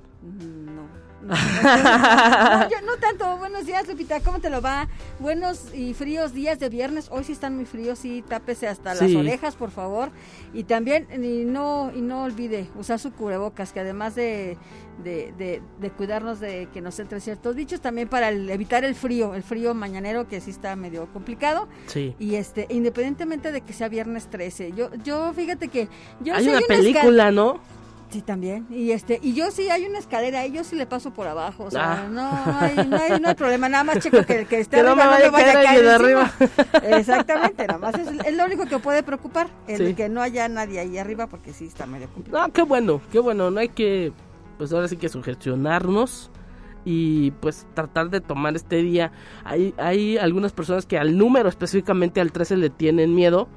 No, 1.27 1.35
no, 2.85 2.97
tanto. 2.99 3.37
Buenos 3.37 3.65
días, 3.65 3.87
Lupita. 3.87 4.21
¿Cómo 4.21 4.39
te 4.39 4.49
lo 4.49 4.61
va? 4.61 4.87
Buenos 5.19 5.73
y 5.73 5.93
fríos 5.93 6.33
días 6.33 6.59
de 6.59 6.69
viernes. 6.69 7.09
Hoy 7.11 7.25
sí 7.25 7.33
están 7.33 7.55
muy 7.55 7.65
fríos, 7.65 7.99
sí, 7.99 8.23
tápese 8.27 8.67
hasta 8.67 8.95
las 8.95 9.13
orejas, 9.13 9.55
por 9.55 9.71
favor. 9.71 10.09
Y 10.53 10.63
también, 10.63 11.07
y 11.11 11.43
no, 11.43 11.91
y 11.93 12.01
no 12.01 12.23
olvide 12.23 12.69
usar 12.77 12.99
su 12.99 13.11
cubrebocas, 13.11 13.73
que 13.73 13.81
además 13.81 14.15
de, 14.15 14.57
de, 15.03 15.61
de, 15.79 15.91
cuidarnos 15.91 16.39
de 16.39 16.69
que 16.73 16.81
nos 16.81 16.97
entren 16.99 17.19
ciertos 17.19 17.55
bichos, 17.55 17.81
también 17.81 18.07
para 18.07 18.29
evitar 18.29 18.85
el 18.85 18.95
frío, 18.95 19.35
el 19.35 19.43
frío 19.43 19.73
mañanero, 19.73 20.27
que 20.27 20.39
sí 20.39 20.51
está 20.51 20.75
medio 20.77 21.07
complicado. 21.11 21.67
Sí. 21.87 22.15
Y 22.19 22.35
este, 22.35 22.67
independientemente 22.69 23.51
de 23.51 23.61
que 23.61 23.73
sea 23.73 23.89
viernes 23.89 24.27
13. 24.29 24.71
Yo, 24.71 24.89
yo 25.03 25.33
fíjate 25.33 25.67
que. 25.67 25.89
Yo 26.21 26.33
Hay 26.33 26.47
una 26.47 26.61
película, 26.61 27.31
¿no? 27.31 27.59
Sí, 28.09 28.21
también. 28.21 28.65
Y 28.69 28.91
este 28.91 29.19
y 29.21 29.33
yo 29.33 29.51
sí 29.51 29.69
hay 29.69 29.85
una 29.85 29.99
escalera 29.99 30.45
y 30.45 30.53
yo 30.53 30.63
sí 30.63 30.75
le 30.75 30.85
paso 30.85 31.11
por 31.11 31.27
abajo. 31.27 31.65
O 31.65 31.71
sea, 31.71 32.03
ah. 32.03 32.07
no, 32.09 32.29
hay, 32.59 32.75
no, 32.87 32.97
hay, 32.97 33.19
no, 33.19 33.27
hay, 33.27 33.35
problema. 33.35 33.67
Nada 33.67 33.83
más 33.83 33.99
checo 33.99 34.23
que, 34.23 34.45
que 34.45 34.59
esté 34.61 34.77
arriba 34.77 34.91
no 34.91 34.95
me 34.95 35.07
vaya, 35.07 35.27
a 35.27 35.63
caer 35.63 35.83
de 35.83 35.91
arriba. 35.91 36.31
Exactamente, 36.83 37.67
nada 37.67 37.79
más 37.79 37.95
es, 37.95 38.07
es, 38.25 38.35
lo 38.35 38.45
único 38.45 38.65
que 38.65 38.79
puede 38.79 39.03
preocupar. 39.03 39.49
El 39.67 39.95
que 39.95 40.07
no 40.07 40.21
haya 40.21 40.47
nadie 40.47 40.79
ahí 40.79 40.97
arriba 40.97 41.27
porque 41.27 41.51
sí 41.51 41.65
está 41.65 41.85
medio 41.85 42.07
complicado. 42.09 42.45
Ah, 42.45 42.49
qué 42.53 42.61
bueno, 42.61 43.01
qué 43.11 43.19
bueno. 43.19 43.51
No 43.51 43.59
hay 43.59 43.69
que, 43.69 44.13
pues 44.57 44.71
ahora 44.71 44.87
sí 44.87 44.95
que 44.95 45.09
sugestionarnos 45.09 46.31
y 46.85 47.31
pues 47.31 47.67
tratar 47.73 48.09
de 48.09 48.21
tomar 48.21 48.55
este 48.55 48.77
día. 48.77 49.11
Hay, 49.43 49.73
hay 49.77 50.17
algunas 50.17 50.53
personas 50.53 50.85
que 50.85 50.97
al 50.97 51.17
número, 51.17 51.49
específicamente 51.49 52.21
al 52.21 52.31
13, 52.31 52.55
le 52.55 52.69
tienen 52.69 53.13
miedo 53.13 53.49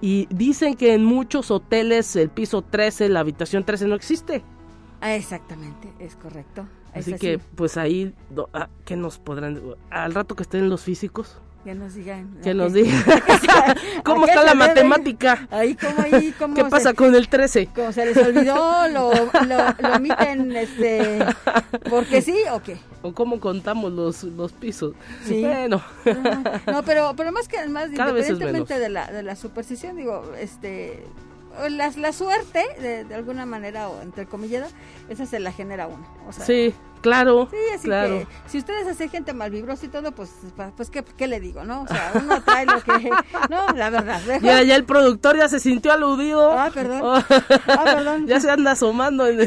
y 0.00 0.26
dicen 0.30 0.74
que 0.74 0.94
en 0.94 1.04
muchos 1.04 1.50
hoteles 1.50 2.14
el 2.16 2.30
piso 2.30 2.62
13, 2.62 3.08
la 3.08 3.20
habitación 3.20 3.64
13 3.64 3.86
no 3.86 3.94
existe. 3.94 4.42
Ah, 5.00 5.14
exactamente, 5.14 5.92
es 5.98 6.16
correcto. 6.16 6.66
Así, 6.94 7.14
que 7.14 7.38
pues 7.38 7.76
ahí, 7.76 8.14
ah, 8.52 8.68
¿qué 8.84 8.96
nos 8.96 9.18
podrán? 9.18 9.60
Al 9.90 10.14
rato 10.14 10.34
que 10.34 10.42
estén 10.42 10.68
los 10.68 10.82
físicos, 10.82 11.40
que 11.64 11.74
nos 11.74 11.94
digan. 11.94 12.38
Que 12.42 12.54
nos 12.54 12.72
digan. 12.72 13.02
¿Cómo 14.04 14.26
está 14.26 14.42
la 14.42 14.54
matemática? 14.54 15.46
Ahí, 15.50 15.74
¿cómo, 15.74 16.00
ahí, 16.00 16.32
cómo 16.38 16.54
¿Qué 16.54 16.64
pasa 16.64 16.94
con 16.94 17.14
el 17.14 17.28
13? 17.28 17.68
Como 17.74 17.92
se 17.92 18.06
les 18.06 18.16
olvidó, 18.16 18.88
lo, 18.88 19.12
lo, 19.12 19.96
omiten, 19.96 20.56
este, 20.56 21.18
porque 21.90 22.22
sí 22.22 22.36
o 22.52 22.62
qué. 22.62 22.78
O 23.02 23.12
cómo 23.12 23.40
contamos 23.40 23.92
los, 23.92 24.24
los 24.24 24.52
pisos. 24.52 24.94
Sí. 25.24 25.42
Bueno. 25.42 25.82
No, 26.66 26.82
pero, 26.84 27.14
pero 27.16 27.32
más 27.32 27.48
que 27.48 27.66
más, 27.68 27.88
independientemente 27.90 28.78
de 28.78 28.88
la, 28.88 29.10
de 29.10 29.22
la 29.22 29.36
superstición, 29.36 29.96
digo, 29.96 30.32
este, 30.38 31.04
la, 31.68 31.90
la 31.90 32.12
suerte, 32.12 32.64
de, 32.80 33.04
de, 33.04 33.14
alguna 33.14 33.46
manera, 33.46 33.88
o 33.88 34.00
entre 34.02 34.26
comillas, 34.26 34.72
esa 35.08 35.26
se 35.26 35.40
la 35.40 35.52
genera 35.52 35.86
uno. 35.86 36.06
O 36.26 36.32
sea, 36.32 36.44
sí. 36.44 36.74
Claro. 37.00 37.48
Sí, 37.50 37.56
así 37.74 37.88
que 37.88 38.26
si 38.46 38.58
ustedes 38.58 38.86
hacen 38.86 39.10
gente 39.10 39.32
malvibrosa 39.32 39.86
y 39.86 39.88
todo, 39.88 40.12
pues, 40.12 40.30
pues 40.76 40.90
¿qué, 40.90 41.04
¿qué, 41.16 41.26
le 41.26 41.40
digo, 41.40 41.64
no? 41.64 41.82
O 41.82 41.86
sea, 41.86 42.12
uno 42.14 42.42
trae 42.42 42.66
lo 42.66 42.82
que... 42.82 43.10
No, 43.50 43.68
la 43.74 43.90
verdad. 43.90 44.20
Ya, 44.42 44.62
ya 44.62 44.76
el 44.76 44.84
productor 44.84 45.36
ya 45.36 45.48
se 45.48 45.60
sintió 45.60 45.92
aludido. 45.92 46.52
Ah, 46.52 46.70
perdón. 46.72 47.00
Oh. 47.02 47.14
Ah, 47.14 47.84
perdón. 47.84 48.26
ya 48.26 48.40
se 48.40 48.50
anda 48.50 48.72
asomando. 48.72 49.24
no. 49.32 49.42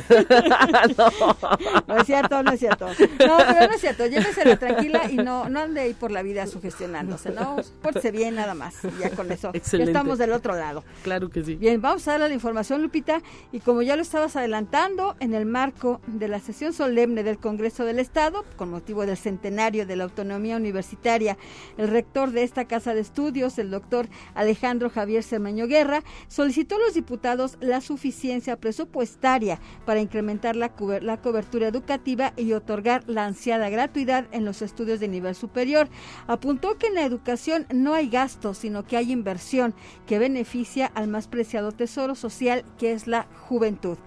no. 1.88 1.98
es 1.98 2.06
cierto, 2.06 2.44
no 2.44 2.52
es 2.52 2.60
cierto. 2.60 2.88
No, 2.88 3.38
pero 3.38 3.68
no 3.68 3.74
es 3.74 3.82
cierto. 3.82 4.06
Llévesela 4.06 4.58
tranquila 4.58 5.10
y 5.10 5.16
no, 5.16 5.50
no 5.50 5.62
ande 5.62 5.82
ahí 5.82 5.94
por 5.94 6.12
la 6.12 6.22
vida 6.22 6.48
sugestionándose, 6.48 7.32
¿no? 7.32 7.58
Pórtese 7.82 8.12
bien 8.12 8.36
nada 8.36 8.54
más. 8.54 8.76
Ya 9.00 9.10
con 9.12 9.32
eso. 9.32 9.52
Excelente. 9.54 9.92
Ya 9.92 10.00
estamos 10.00 10.18
del 10.18 10.32
otro 10.32 10.56
lado. 10.56 10.84
Claro 11.04 11.30
que 11.30 11.44
sí. 11.44 11.56
Bien, 11.56 11.82
vamos 11.82 12.08
a 12.08 12.12
darle 12.12 12.30
la 12.30 12.34
información, 12.34 12.82
Lupita. 12.82 13.22
Y 13.52 13.60
como 13.60 13.82
ya 13.82 13.96
lo 13.96 14.02
estabas 14.02 14.36
adelantando, 14.36 15.16
en 15.20 15.34
el 15.34 15.46
marco 15.46 16.02
de 16.08 16.28
la 16.28 16.40
sesión 16.40 16.74
solemne 16.74 17.24
del 17.24 17.38
Congreso 17.42 17.84
del 17.84 18.00
Estado, 18.00 18.46
con 18.56 18.70
motivo 18.70 19.06
del 19.06 19.18
centenario 19.18 19.86
de 19.86 19.96
la 19.96 20.06
autonomía 20.06 20.56
universitaria. 20.56 21.38
El 21.78 21.90
rector 21.90 22.32
de 22.32 22.44
esta 22.44 22.66
casa 22.66 22.94
de 22.94 23.02
estudios, 23.02 23.58
el 23.58 23.72
doctor 23.72 24.08
Alejandro 24.34 24.90
Javier 24.90 25.24
Cermeño 25.24 25.68
Guerra, 25.68 26.04
solicitó 26.28 26.76
a 26.76 26.80
los 26.80 26.94
diputados 26.94 27.58
la 27.60 27.82
suficiencia 27.82 28.56
presupuestaria 28.56 29.60
para 29.86 30.00
incrementar 30.00 30.56
la, 30.56 30.72
la 31.02 31.22
cobertura 31.22 31.68
educativa 31.68 32.34
y 32.38 32.54
otorgar 32.54 33.04
la 33.08 33.26
ansiada 33.26 33.70
gratuidad 33.70 34.28
en 34.32 34.46
los 34.46 34.62
estudios 34.62 35.00
de 35.00 35.08
nivel 35.08 35.36
superior. 35.36 35.90
Apuntó 36.28 36.78
que 36.78 36.88
en 36.88 36.96
la 36.96 37.06
educación 37.06 37.66
no 37.74 37.94
hay 37.94 38.10
gasto, 38.10 38.54
sino 38.54 38.86
que 38.86 38.98
hay 38.98 39.12
inversión 39.12 39.74
que 40.06 40.20
beneficia 40.20 40.86
al 40.94 41.08
más 41.08 41.28
preciado 41.28 41.72
tesoro 41.72 42.16
social 42.16 42.64
que 42.78 42.94
es 42.94 43.08
la 43.08 43.28
juventud. 43.48 43.98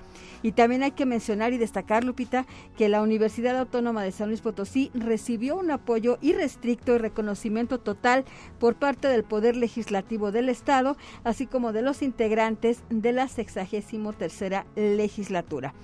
Y 0.44 0.52
también 0.52 0.82
hay 0.82 0.90
que 0.90 1.06
mencionar 1.06 1.54
y 1.54 1.58
destacar, 1.58 2.04
Lupita, 2.04 2.44
que 2.76 2.90
la 2.90 3.00
Universidad 3.00 3.23
Autónoma 3.58 4.02
de 4.02 4.12
San 4.12 4.28
Luis 4.28 4.40
Potosí 4.40 4.90
recibió 4.94 5.56
un 5.56 5.70
apoyo 5.70 6.18
irrestricto 6.20 6.94
y 6.94 6.98
reconocimiento 6.98 7.78
total 7.78 8.24
por 8.58 8.74
parte 8.74 9.08
del 9.08 9.24
Poder 9.24 9.56
Legislativo 9.56 10.30
del 10.30 10.48
Estado, 10.48 10.96
así 11.24 11.46
como 11.46 11.72
de 11.72 11.82
los 11.82 12.02
integrantes 12.02 12.82
de 12.90 13.12
la 13.12 13.28
63 13.28 14.64
legislatura. 14.76 15.74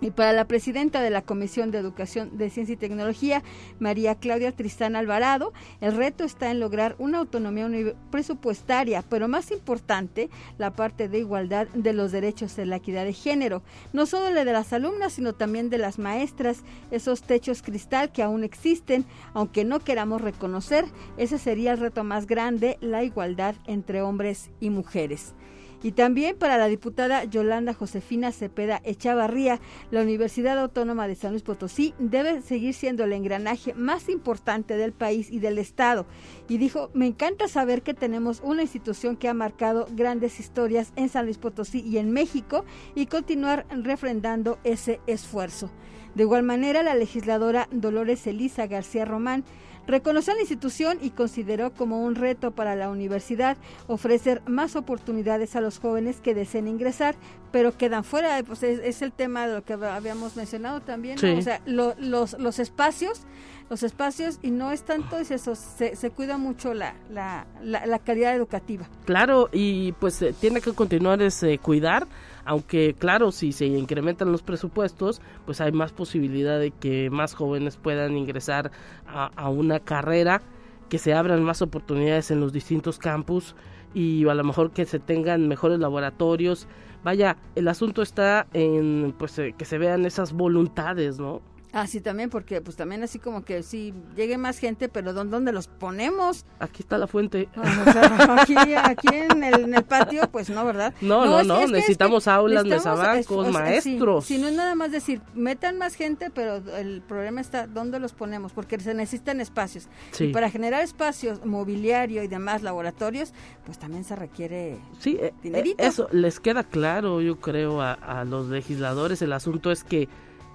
Y 0.00 0.10
para 0.10 0.32
la 0.32 0.46
presidenta 0.46 1.02
de 1.02 1.10
la 1.10 1.22
Comisión 1.22 1.70
de 1.70 1.78
Educación 1.78 2.38
de 2.38 2.50
Ciencia 2.50 2.74
y 2.74 2.76
Tecnología, 2.76 3.42
María 3.80 4.14
Claudia 4.14 4.52
Tristán 4.52 4.94
Alvarado, 4.94 5.52
el 5.80 5.96
reto 5.96 6.24
está 6.24 6.50
en 6.50 6.60
lograr 6.60 6.94
una 6.98 7.18
autonomía 7.18 7.68
presupuestaria, 8.10 9.02
pero 9.08 9.26
más 9.26 9.50
importante, 9.50 10.30
la 10.56 10.72
parte 10.72 11.08
de 11.08 11.18
igualdad 11.18 11.66
de 11.74 11.92
los 11.92 12.12
derechos 12.12 12.54
de 12.54 12.66
la 12.66 12.76
equidad 12.76 13.04
de 13.04 13.12
género, 13.12 13.62
no 13.92 14.06
solo 14.06 14.30
la 14.30 14.44
de 14.44 14.52
las 14.52 14.72
alumnas, 14.72 15.14
sino 15.14 15.34
también 15.34 15.68
de 15.68 15.78
las 15.78 15.98
maestras, 15.98 16.62
esos 16.90 17.22
techos 17.22 17.62
cristal 17.62 18.12
que 18.12 18.22
aún 18.22 18.44
existen, 18.44 19.04
aunque 19.34 19.64
no 19.64 19.80
queramos 19.80 20.20
reconocer, 20.20 20.84
ese 21.16 21.38
sería 21.38 21.72
el 21.72 21.78
reto 21.78 22.04
más 22.04 22.26
grande, 22.26 22.78
la 22.80 23.02
igualdad 23.02 23.56
entre 23.66 24.02
hombres 24.02 24.50
y 24.60 24.70
mujeres. 24.70 25.34
Y 25.82 25.92
también 25.92 26.36
para 26.36 26.58
la 26.58 26.66
diputada 26.66 27.24
Yolanda 27.24 27.72
Josefina 27.72 28.32
Cepeda 28.32 28.80
Echavarría, 28.84 29.60
la 29.90 30.02
Universidad 30.02 30.58
Autónoma 30.58 31.06
de 31.06 31.14
San 31.14 31.30
Luis 31.30 31.42
Potosí 31.42 31.94
debe 31.98 32.42
seguir 32.42 32.74
siendo 32.74 33.04
el 33.04 33.12
engranaje 33.12 33.74
más 33.74 34.08
importante 34.08 34.76
del 34.76 34.92
país 34.92 35.30
y 35.30 35.38
del 35.38 35.58
Estado. 35.58 36.06
Y 36.48 36.58
dijo, 36.58 36.90
me 36.94 37.06
encanta 37.06 37.46
saber 37.46 37.82
que 37.82 37.94
tenemos 37.94 38.40
una 38.42 38.62
institución 38.62 39.16
que 39.16 39.28
ha 39.28 39.34
marcado 39.34 39.86
grandes 39.92 40.40
historias 40.40 40.92
en 40.96 41.08
San 41.08 41.26
Luis 41.26 41.38
Potosí 41.38 41.80
y 41.80 41.98
en 41.98 42.10
México 42.10 42.64
y 42.96 43.06
continuar 43.06 43.66
refrendando 43.70 44.58
ese 44.64 45.00
esfuerzo. 45.06 45.70
De 46.14 46.24
igual 46.24 46.42
manera, 46.42 46.82
la 46.82 46.96
legisladora 46.96 47.68
Dolores 47.70 48.26
Elisa 48.26 48.66
García 48.66 49.04
Román 49.04 49.44
Reconoció 49.88 50.34
la 50.34 50.40
institución 50.40 50.98
y 51.00 51.10
consideró 51.10 51.72
como 51.72 52.04
un 52.04 52.14
reto 52.14 52.50
para 52.50 52.76
la 52.76 52.90
universidad 52.90 53.56
ofrecer 53.86 54.42
más 54.46 54.76
oportunidades 54.76 55.56
a 55.56 55.62
los 55.62 55.78
jóvenes 55.78 56.20
que 56.20 56.34
deseen 56.34 56.68
ingresar, 56.68 57.16
pero 57.52 57.76
quedan 57.76 58.04
fuera. 58.04 58.42
Pues 58.46 58.62
es, 58.62 59.00
el 59.00 59.12
tema 59.12 59.46
de 59.46 59.54
lo 59.54 59.64
que 59.64 59.72
habíamos 59.72 60.36
mencionado 60.36 60.82
también. 60.82 61.18
O 61.18 61.42
sea, 61.42 61.62
los, 61.64 61.96
los 62.38 62.58
espacios 62.58 63.22
los 63.70 63.82
espacios 63.82 64.38
y 64.42 64.50
no 64.50 64.72
es 64.72 64.82
tanto 64.82 65.18
es 65.18 65.30
eso, 65.30 65.54
se, 65.54 65.94
se 65.94 66.10
cuida 66.10 66.38
mucho 66.38 66.74
la, 66.74 66.94
la, 67.10 67.46
la, 67.62 67.98
calidad 67.98 68.34
educativa. 68.34 68.88
Claro, 69.04 69.48
y 69.52 69.92
pues 69.92 70.22
eh, 70.22 70.34
tiene 70.38 70.60
que 70.60 70.72
continuar 70.72 71.20
ese 71.20 71.58
cuidar, 71.58 72.06
aunque 72.48 72.94
claro, 72.98 73.30
si 73.30 73.52
se 73.52 73.66
incrementan 73.66 74.32
los 74.32 74.40
presupuestos, 74.40 75.20
pues 75.44 75.60
hay 75.60 75.70
más 75.70 75.92
posibilidad 75.92 76.58
de 76.58 76.70
que 76.70 77.10
más 77.10 77.34
jóvenes 77.34 77.76
puedan 77.76 78.16
ingresar 78.16 78.70
a, 79.06 79.50
una 79.50 79.80
carrera, 79.80 80.40
que 80.88 80.96
se 80.96 81.12
abran 81.12 81.44
más 81.44 81.60
oportunidades 81.60 82.30
en 82.30 82.40
los 82.40 82.54
distintos 82.54 82.98
campus 82.98 83.54
y 83.92 84.26
a 84.26 84.32
lo 84.32 84.44
mejor 84.44 84.70
que 84.70 84.86
se 84.86 84.98
tengan 84.98 85.46
mejores 85.46 85.78
laboratorios. 85.78 86.68
Vaya, 87.04 87.36
el 87.54 87.68
asunto 87.68 88.00
está 88.00 88.46
en 88.54 89.14
pues 89.18 89.38
eh, 89.38 89.54
que 89.56 89.66
se 89.66 89.76
vean 89.76 90.06
esas 90.06 90.32
voluntades, 90.32 91.18
¿no? 91.18 91.42
Ah, 91.72 91.86
sí, 91.86 92.00
también, 92.00 92.30
porque 92.30 92.60
pues 92.60 92.76
también 92.76 93.02
así 93.02 93.18
como 93.18 93.44
que 93.44 93.62
sí, 93.62 93.92
llegue 94.16 94.38
más 94.38 94.58
gente, 94.58 94.88
pero 94.88 95.12
¿dónde, 95.12 95.52
los 95.52 95.68
ponemos? 95.68 96.46
Aquí 96.60 96.82
está 96.82 96.96
la 96.96 97.06
fuente. 97.06 97.48
Ah, 97.56 98.38
aquí, 98.42 98.54
aquí 98.56 99.08
en, 99.12 99.44
el, 99.44 99.84
patio, 99.84 100.28
pues 100.30 100.48
no, 100.48 100.64
¿verdad? 100.64 100.94
No, 101.00 101.26
no, 101.26 101.42
no, 101.42 101.66
necesitamos 101.66 102.26
aulas, 102.26 102.64
mesabancos, 102.64 103.50
maestros. 103.52 104.24
Si 104.24 104.38
no 104.38 104.48
es 104.48 104.54
nada 104.54 104.74
más 104.74 104.92
decir, 104.92 105.20
metan 105.34 105.76
más 105.76 105.94
gente, 105.94 106.30
pero 106.30 106.56
el 106.76 107.02
problema 107.02 107.40
está 107.40 107.66
dónde 107.66 108.00
los 108.00 108.12
ponemos, 108.12 108.52
porque 108.52 108.80
se 108.80 108.94
necesitan 108.94 109.40
espacios. 109.40 109.88
Y 110.18 110.28
para 110.28 110.50
generar 110.50 110.82
espacios, 110.82 111.44
mobiliario 111.44 112.22
y 112.22 112.28
demás 112.28 112.62
laboratorios, 112.62 113.32
pues 113.66 113.78
también 113.78 114.04
se 114.04 114.16
requiere 114.16 114.78
sí, 114.98 115.18
eh, 115.20 115.34
dinerito. 115.42 115.82
eso 115.82 116.08
les 116.12 116.40
queda 116.40 116.64
claro, 116.64 117.20
yo 117.20 117.38
creo, 117.40 117.82
a, 117.82 117.92
a 117.92 118.24
los 118.24 118.48
legisladores. 118.48 119.20
El 119.20 119.32
asunto 119.34 119.70
es 119.70 119.84
que, 119.84 120.08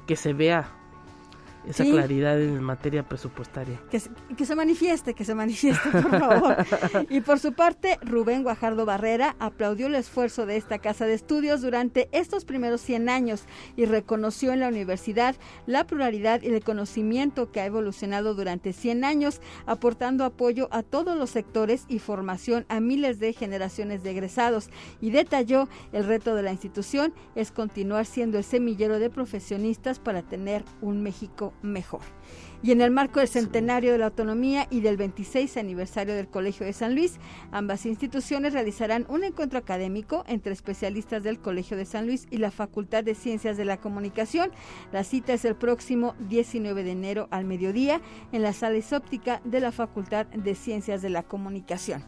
que 0.07 0.15
se 0.15 0.33
vea 0.33 0.71
esa 1.67 1.83
claridad 1.83 2.41
en 2.41 2.61
materia 2.61 3.03
presupuestaria. 3.07 3.79
Que, 3.89 4.01
que, 4.35 4.45
se 4.45 4.55
manifieste, 4.55 5.13
que 5.13 5.25
se 5.25 5.35
manifieste, 5.35 5.89
por 5.89 6.19
favor. 6.19 6.57
y 7.09 7.21
por 7.21 7.39
su 7.39 7.53
parte, 7.53 7.97
Rubén 8.01 8.43
Guajardo 8.43 8.85
Barrera 8.85 9.35
aplaudió 9.39 9.87
el 9.87 9.95
esfuerzo 9.95 10.45
de 10.45 10.57
esta 10.57 10.79
casa 10.79 11.05
de 11.05 11.13
estudios 11.13 11.61
durante 11.61 12.09
estos 12.11 12.45
primeros 12.45 12.81
100 12.81 13.09
años 13.09 13.45
y 13.75 13.85
reconoció 13.85 14.53
en 14.53 14.59
la 14.59 14.67
universidad 14.67 15.35
la 15.65 15.85
pluralidad 15.85 16.41
y 16.41 16.47
el 16.47 16.63
conocimiento 16.63 17.51
que 17.51 17.61
ha 17.61 17.65
evolucionado 17.65 18.35
durante 18.35 18.73
100 18.73 19.03
años, 19.03 19.41
aportando 19.65 20.25
apoyo 20.25 20.67
a 20.71 20.83
todos 20.83 21.17
los 21.17 21.29
sectores 21.29 21.85
y 21.87 21.99
formación 21.99 22.65
a 22.69 22.79
miles 22.79 23.19
de 23.19 23.33
generaciones 23.33 24.03
de 24.03 24.11
egresados. 24.11 24.69
Y 25.01 25.11
detalló 25.11 25.67
el 25.91 26.05
reto 26.05 26.35
de 26.35 26.43
la 26.43 26.51
institución 26.51 27.13
es 27.35 27.51
continuar 27.51 28.05
siendo 28.05 28.37
el 28.37 28.43
semillero 28.43 28.99
de 28.99 29.09
profesionistas 29.09 29.99
para 29.99 30.21
tener 30.21 30.63
un 30.81 31.01
México 31.01 31.52
mejor. 31.61 32.01
Y 32.63 32.71
en 32.71 32.79
el 32.79 32.91
marco 32.91 33.19
del 33.19 33.27
centenario 33.27 33.91
de 33.91 33.97
la 33.97 34.05
autonomía 34.05 34.67
y 34.69 34.79
del 34.79 34.95
26 34.95 35.57
aniversario 35.57 36.15
del 36.15 36.29
Colegio 36.29 36.65
de 36.65 36.71
San 36.71 36.95
Luis, 36.95 37.19
ambas 37.51 37.85
instituciones 37.85 38.53
realizarán 38.53 39.05
un 39.09 39.25
encuentro 39.25 39.59
académico 39.59 40.23
entre 40.29 40.53
especialistas 40.53 41.23
del 41.23 41.39
Colegio 41.39 41.75
de 41.75 41.83
San 41.83 42.07
Luis 42.07 42.25
y 42.31 42.37
la 42.37 42.51
Facultad 42.51 43.03
de 43.03 43.15
Ciencias 43.15 43.57
de 43.57 43.65
la 43.65 43.81
Comunicación. 43.81 44.49
La 44.93 45.03
cita 45.03 45.33
es 45.33 45.43
el 45.43 45.57
próximo 45.57 46.15
19 46.29 46.85
de 46.85 46.91
enero 46.91 47.27
al 47.31 47.43
mediodía 47.43 47.99
en 48.31 48.43
la 48.43 48.53
sala 48.53 48.77
isóptica 48.77 49.41
de 49.43 49.59
la 49.59 49.73
Facultad 49.73 50.27
de 50.27 50.55
Ciencias 50.55 51.01
de 51.01 51.09
la 51.09 51.23
Comunicación. 51.23 52.01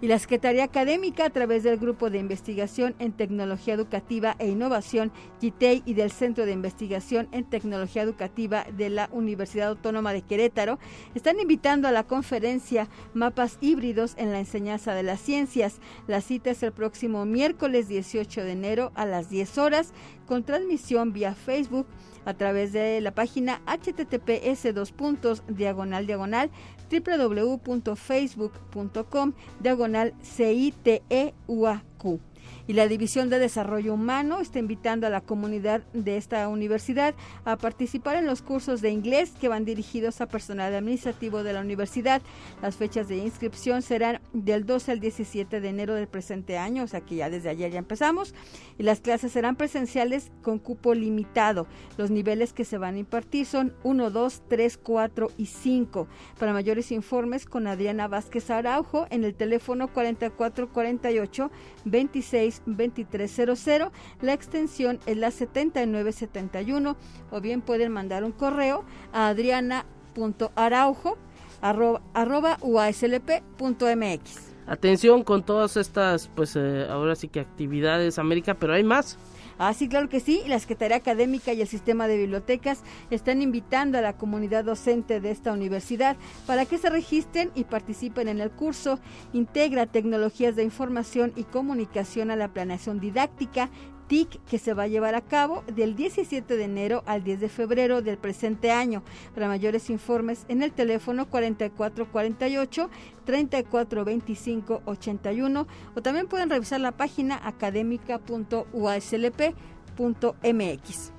Y 0.00 0.08
la 0.08 0.18
Secretaría 0.18 0.64
Académica, 0.64 1.26
a 1.26 1.30
través 1.30 1.62
del 1.62 1.78
Grupo 1.78 2.10
de 2.10 2.18
Investigación 2.18 2.96
en 2.98 3.12
Tecnología 3.12 3.74
Educativa 3.74 4.34
e 4.40 4.48
Innovación, 4.48 5.12
GITEI, 5.40 5.84
y 5.86 5.94
del 5.94 6.10
Centro 6.10 6.46
de 6.46 6.52
Investigación 6.52 7.28
en 7.30 7.44
Tecnología 7.44 8.02
Educativa 8.02 8.66
de 8.76 8.90
la 8.90 9.08
Universidad 9.12 9.68
Autónoma 9.68 9.99
de 10.08 10.22
Querétaro 10.22 10.78
están 11.14 11.38
invitando 11.38 11.86
a 11.86 11.92
la 11.92 12.04
conferencia 12.04 12.88
Mapas 13.12 13.58
Híbridos 13.60 14.14
en 14.16 14.32
la 14.32 14.38
Enseñanza 14.38 14.94
de 14.94 15.02
las 15.02 15.20
Ciencias. 15.20 15.80
La 16.06 16.22
cita 16.22 16.48
es 16.50 16.62
el 16.62 16.72
próximo 16.72 17.26
miércoles 17.26 17.88
18 17.88 18.42
de 18.42 18.52
enero 18.52 18.90
a 18.94 19.04
las 19.04 19.28
10 19.28 19.58
horas 19.58 19.92
con 20.26 20.44
transmisión 20.44 21.12
vía 21.12 21.34
Facebook 21.34 21.86
a 22.24 22.32
través 22.34 22.72
de 22.72 23.02
la 23.02 23.14
página 23.14 23.60
https 23.66 24.74
dos 24.74 24.92
puntos 24.92 25.42
diagonal 25.48 26.06
diagonal 26.06 26.50
www.facebook.com 26.90 29.32
diagonal 29.60 30.14
CITEUAQ 30.22 32.29
y 32.70 32.72
la 32.72 32.86
División 32.86 33.30
de 33.30 33.40
Desarrollo 33.40 33.94
Humano 33.94 34.38
está 34.38 34.60
invitando 34.60 35.04
a 35.04 35.10
la 35.10 35.22
comunidad 35.22 35.82
de 35.92 36.16
esta 36.16 36.46
universidad 36.46 37.16
a 37.44 37.56
participar 37.56 38.14
en 38.14 38.26
los 38.26 38.42
cursos 38.42 38.80
de 38.80 38.90
inglés 38.90 39.32
que 39.40 39.48
van 39.48 39.64
dirigidos 39.64 40.20
a 40.20 40.28
personal 40.28 40.72
administrativo 40.72 41.42
de 41.42 41.52
la 41.52 41.62
universidad. 41.62 42.22
Las 42.62 42.76
fechas 42.76 43.08
de 43.08 43.16
inscripción 43.16 43.82
serán 43.82 44.20
del 44.32 44.66
12 44.66 44.92
al 44.92 45.00
17 45.00 45.60
de 45.60 45.68
enero 45.68 45.94
del 45.94 46.06
presente 46.06 46.58
año, 46.58 46.84
o 46.84 46.86
sea 46.86 47.00
que 47.00 47.16
ya 47.16 47.28
desde 47.28 47.48
ayer 47.48 47.72
ya 47.72 47.80
empezamos, 47.80 48.36
y 48.78 48.84
las 48.84 49.00
clases 49.00 49.32
serán 49.32 49.56
presenciales 49.56 50.30
con 50.40 50.60
cupo 50.60 50.94
limitado. 50.94 51.66
Los 51.98 52.12
niveles 52.12 52.52
que 52.52 52.64
se 52.64 52.78
van 52.78 52.94
a 52.94 52.98
impartir 52.98 53.46
son 53.46 53.74
1, 53.82 54.10
2, 54.12 54.42
3, 54.48 54.78
4 54.78 55.32
y 55.36 55.46
5. 55.46 56.06
Para 56.38 56.52
mayores 56.52 56.92
informes 56.92 57.46
con 57.46 57.66
Adriana 57.66 58.06
Vázquez 58.06 58.48
Araujo 58.48 59.08
en 59.10 59.24
el 59.24 59.34
teléfono 59.34 59.88
4448 59.92 61.50
26 61.84 62.59
2300. 62.66 63.90
La 64.20 64.32
extensión 64.32 64.98
es 65.06 65.16
la 65.16 65.30
7971 65.30 66.96
o 67.30 67.40
bien 67.40 67.60
pueden 67.60 67.92
mandar 67.92 68.24
un 68.24 68.32
correo 68.32 68.84
a 69.12 69.28
adriana.araujo 69.28 71.18
arroba, 71.62 72.58
uaslp.mx. 72.60 74.50
Atención 74.66 75.24
con 75.24 75.42
todas 75.42 75.76
estas, 75.76 76.28
pues 76.28 76.54
eh, 76.56 76.86
ahora 76.88 77.16
sí 77.16 77.28
que 77.28 77.40
actividades, 77.40 78.18
América, 78.18 78.54
pero 78.54 78.74
hay 78.74 78.84
más. 78.84 79.18
Ah, 79.62 79.74
sí, 79.74 79.88
claro 79.88 80.08
que 80.08 80.20
sí. 80.20 80.42
La 80.46 80.58
Secretaría 80.58 80.96
Académica 80.96 81.52
y 81.52 81.60
el 81.60 81.68
Sistema 81.68 82.08
de 82.08 82.16
Bibliotecas 82.16 82.82
están 83.10 83.42
invitando 83.42 83.98
a 83.98 84.00
la 84.00 84.14
comunidad 84.14 84.64
docente 84.64 85.20
de 85.20 85.30
esta 85.30 85.52
universidad 85.52 86.16
para 86.46 86.64
que 86.64 86.78
se 86.78 86.88
registren 86.88 87.50
y 87.54 87.64
participen 87.64 88.28
en 88.28 88.40
el 88.40 88.50
curso 88.50 88.98
Integra 89.34 89.84
Tecnologías 89.84 90.56
de 90.56 90.64
Información 90.64 91.34
y 91.36 91.42
Comunicación 91.42 92.30
a 92.30 92.36
la 92.36 92.48
Planeación 92.48 93.00
Didáctica 93.00 93.68
TIC 94.10 94.44
que 94.44 94.58
se 94.58 94.74
va 94.74 94.82
a 94.82 94.88
llevar 94.88 95.14
a 95.14 95.20
cabo 95.20 95.62
del 95.72 95.94
17 95.94 96.56
de 96.56 96.64
enero 96.64 97.04
al 97.06 97.22
10 97.22 97.38
de 97.38 97.48
febrero 97.48 98.02
del 98.02 98.18
presente 98.18 98.72
año. 98.72 99.04
Para 99.34 99.46
mayores 99.46 99.88
informes 99.88 100.46
en 100.48 100.64
el 100.64 100.72
teléfono 100.72 101.30
4448 101.30 102.90
3425 103.24 104.82
81 104.84 105.66
o 105.94 106.02
también 106.02 106.26
pueden 106.26 106.50
revisar 106.50 106.80
la 106.80 106.90
página 106.90 107.40
académica.uaslp 107.46 109.54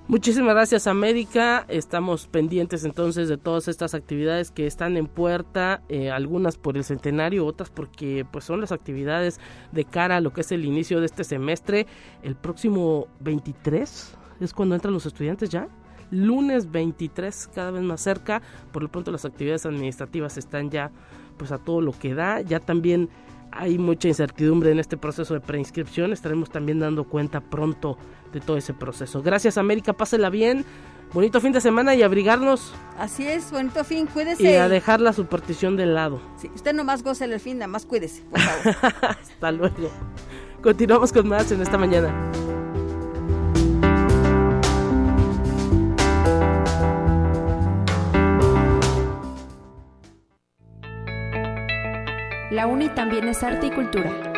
Muchísimas 0.08 0.56
gracias 0.56 0.88
América, 0.88 1.66
estamos 1.68 2.28
pendientes 2.28 2.84
entonces 2.84 3.30
de 3.30 3.38
todas 3.38 3.68
estas 3.68 3.94
actividades 3.94 4.52
que 4.52 4.68
están 4.68 4.98
en 4.98 5.08
puerta, 5.08 5.84
eh, 5.88 6.12
algunas 6.12 6.58
por 6.58 6.76
el 6.76 6.84
centenario, 6.84 7.46
otras 7.46 7.70
porque 7.70 8.26
pues 8.30 8.44
son 8.44 8.60
las 8.60 8.72
actividades 8.72 9.40
de 9.72 9.86
cara 9.86 10.18
a 10.18 10.22
lo 10.22 10.34
que 10.34 10.42
es 10.42 10.52
el 10.52 10.66
inicio 10.66 11.00
de 11.00 11.06
este 11.06 11.24
semestre, 11.24 11.88
el 12.24 12.36
próximo 12.36 13.08
23 13.20 14.18
es 14.42 14.54
cuando 14.54 14.76
entran 14.76 14.94
los 14.94 15.06
estudiantes 15.06 15.50
ya. 15.50 15.68
Lunes 16.10 16.70
23, 16.72 17.50
cada 17.54 17.72
vez 17.72 17.84
más 17.84 18.02
cerca. 18.02 18.42
Por 18.72 18.84
lo 18.84 18.92
pronto 18.92 19.12
las 19.12 19.24
actividades 19.24 19.66
administrativas 19.66 20.38
están 20.38 20.70
ya 20.70 20.92
pues 21.38 21.52
a 21.52 21.58
todo 21.58 21.80
lo 21.80 21.94
que 21.94 22.14
da. 22.14 22.42
Ya 22.42 22.60
también 22.60 23.10
hay 23.52 23.78
mucha 23.78 24.08
incertidumbre 24.08 24.72
en 24.72 24.80
este 24.80 24.98
proceso 24.98 25.34
de 25.34 25.40
preinscripción. 25.40 26.14
Estaremos 26.14 26.50
también 26.50 26.80
dando 26.80 27.04
cuenta 27.04 27.42
pronto 27.42 27.98
de 28.32 28.40
todo 28.40 28.58
ese 28.58 28.74
proceso. 28.74 29.22
Gracias 29.22 29.58
América, 29.58 29.94
pásela 29.94 30.30
bien. 30.30 30.66
Bonito 31.14 31.42
fin 31.42 31.52
de 31.52 31.60
semana 31.60 31.94
y 31.94 32.04
abrigarnos. 32.04 32.74
Así 32.98 33.28
es, 33.28 33.52
bonito 33.52 33.84
fin, 33.84 34.08
cuídese. 34.08 34.44
Y 34.44 34.56
a 34.56 34.70
dejar 34.70 35.02
la 35.02 35.12
superstición 35.12 35.76
de 35.76 35.86
lado. 35.86 36.22
Sí, 36.38 36.50
usted 36.56 36.74
nomás 36.74 37.04
goce 37.04 37.26
el 37.26 37.38
fin, 37.42 37.58
nada 37.58 37.68
más 37.68 37.86
cuídese, 37.86 38.24
por 38.24 38.40
favor. 38.40 38.96
Hasta 39.22 39.52
luego. 39.52 39.92
Continuamos 40.62 41.12
con 41.12 41.28
más 41.28 41.52
en 41.52 41.62
esta 41.62 41.78
mañana. 41.78 42.32
La 52.52 52.68
UNI 52.68 52.90
también 52.90 53.30
es 53.30 53.42
arte 53.44 53.68
y 53.68 53.72
cultura. 53.72 54.32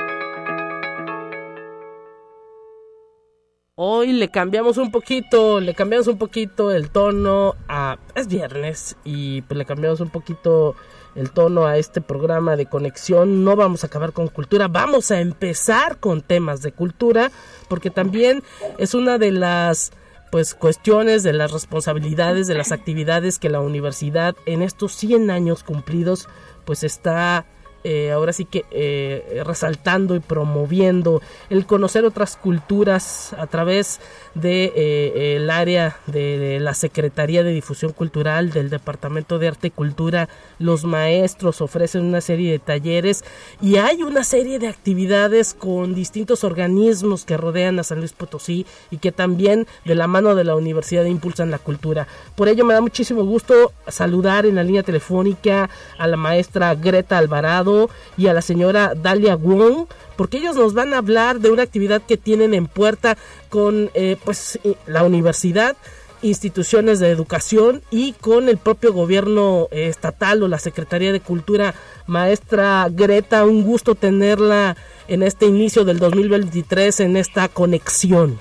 hoy 4.03 4.11
le 4.11 4.29
cambiamos 4.29 4.77
un 4.77 4.91
poquito, 4.91 5.59
le 5.59 5.73
cambiamos 5.73 6.07
un 6.07 6.17
poquito 6.17 6.71
el 6.71 6.89
tono 6.89 7.55
a... 7.67 7.97
Es 8.15 8.27
viernes 8.27 8.97
y 9.03 9.41
pues 9.43 9.57
le 9.57 9.65
cambiamos 9.65 9.99
un 9.99 10.09
poquito 10.09 10.75
el 11.15 11.31
tono 11.31 11.65
a 11.65 11.77
este 11.77 12.01
programa 12.01 12.55
de 12.55 12.65
conexión. 12.65 13.43
No 13.43 13.55
vamos 13.55 13.83
a 13.83 13.87
acabar 13.87 14.13
con 14.13 14.27
cultura, 14.27 14.67
vamos 14.67 15.09
a 15.09 15.19
empezar 15.19 15.97
con 15.99 16.21
temas 16.21 16.61
de 16.61 16.71
cultura 16.71 17.31
porque 17.67 17.89
también 17.89 18.43
es 18.77 18.93
una 18.93 19.17
de 19.17 19.31
las 19.31 19.91
pues 20.31 20.53
cuestiones 20.53 21.23
de 21.23 21.33
las 21.33 21.51
responsabilidades 21.51 22.47
de 22.47 22.55
las 22.55 22.71
actividades 22.71 23.39
que 23.39 23.49
la 23.49 23.61
universidad 23.61 24.35
en 24.45 24.61
estos 24.61 24.93
100 24.93 25.31
años 25.31 25.63
cumplidos 25.63 26.27
pues 26.65 26.83
está 26.83 27.45
eh, 27.83 28.11
ahora 28.11 28.31
sí 28.31 28.45
que 28.45 28.65
eh, 28.71 29.43
resaltando 29.45 30.15
y 30.15 30.19
promoviendo 30.19 31.21
el 31.49 31.65
conocer 31.65 32.05
otras 32.05 32.37
culturas 32.37 33.33
a 33.33 33.47
través 33.47 33.99
de 34.35 34.71
eh, 34.75 35.35
el 35.35 35.49
área 35.49 35.97
de, 36.07 36.59
la 36.61 36.73
Secretaría 36.73 37.43
de 37.43 37.51
Difusión 37.51 37.91
Cultural 37.91 38.51
del 38.51 38.69
Departamento 38.69 39.37
de 39.37 39.49
Arte 39.49 39.67
y 39.67 39.71
Cultura 39.71 40.29
los 40.59 40.85
maestros 40.85 41.61
ofrecen 41.61 42.05
una 42.05 42.21
serie 42.21 42.51
de 42.51 42.59
talleres 42.59 43.23
y 43.61 43.75
hay 43.75 44.01
una 44.01 44.23
serie 44.23 44.59
de 44.59 44.67
actividades 44.67 45.53
con 45.53 45.93
distintos 45.93 46.43
organismos 46.43 47.25
que 47.25 47.37
rodean 47.37 47.79
a 47.79 47.83
San 47.83 47.99
Luis 47.99 48.13
Potosí 48.13 48.65
y 48.91 48.97
que 48.97 49.11
también 49.11 49.67
de 49.83 49.95
la 49.95 50.07
mano 50.07 50.35
de 50.35 50.45
la 50.45 50.55
universidad 50.55 51.03
impulsan 51.03 51.51
la 51.51 51.59
cultura. 51.59 52.07
Por 52.35 52.47
ello 52.47 52.63
me 52.63 52.73
da 52.73 52.81
muchísimo 52.81 53.23
gusto 53.23 53.73
saludar 53.87 54.45
en 54.45 54.55
la 54.55 54.63
línea 54.63 54.83
telefónica 54.83 55.69
a 55.97 56.07
la 56.07 56.17
maestra 56.17 56.73
Greta 56.75 57.17
Alvarado 57.17 57.72
y 58.17 58.27
a 58.27 58.33
la 58.33 58.41
señora 58.41 58.93
Dalia 58.95 59.35
Wong, 59.35 59.87
porque 60.15 60.37
ellos 60.37 60.55
nos 60.55 60.73
van 60.73 60.93
a 60.93 60.97
hablar 60.97 61.39
de 61.39 61.51
una 61.51 61.63
actividad 61.63 62.01
que 62.01 62.17
tienen 62.17 62.53
en 62.53 62.67
puerta 62.67 63.17
con 63.49 63.89
eh, 63.93 64.17
pues 64.23 64.59
la 64.85 65.03
universidad 65.03 65.75
instituciones 66.23 66.99
de 66.99 67.09
educación 67.09 67.83
y 67.91 68.13
con 68.13 68.49
el 68.49 68.57
propio 68.57 68.93
gobierno 68.93 69.67
eh, 69.71 69.87
estatal 69.87 70.41
o 70.41 70.47
la 70.47 70.57
Secretaría 70.57 71.11
de 71.11 71.19
Cultura. 71.19 71.75
Maestra 72.07 72.87
Greta, 72.89 73.45
un 73.45 73.63
gusto 73.63 73.93
tenerla 73.93 74.75
en 75.07 75.21
este 75.21 75.45
inicio 75.45 75.83
del 75.83 75.99
2023 75.99 77.01
en 77.01 77.17
esta 77.17 77.49
conexión. 77.49 78.39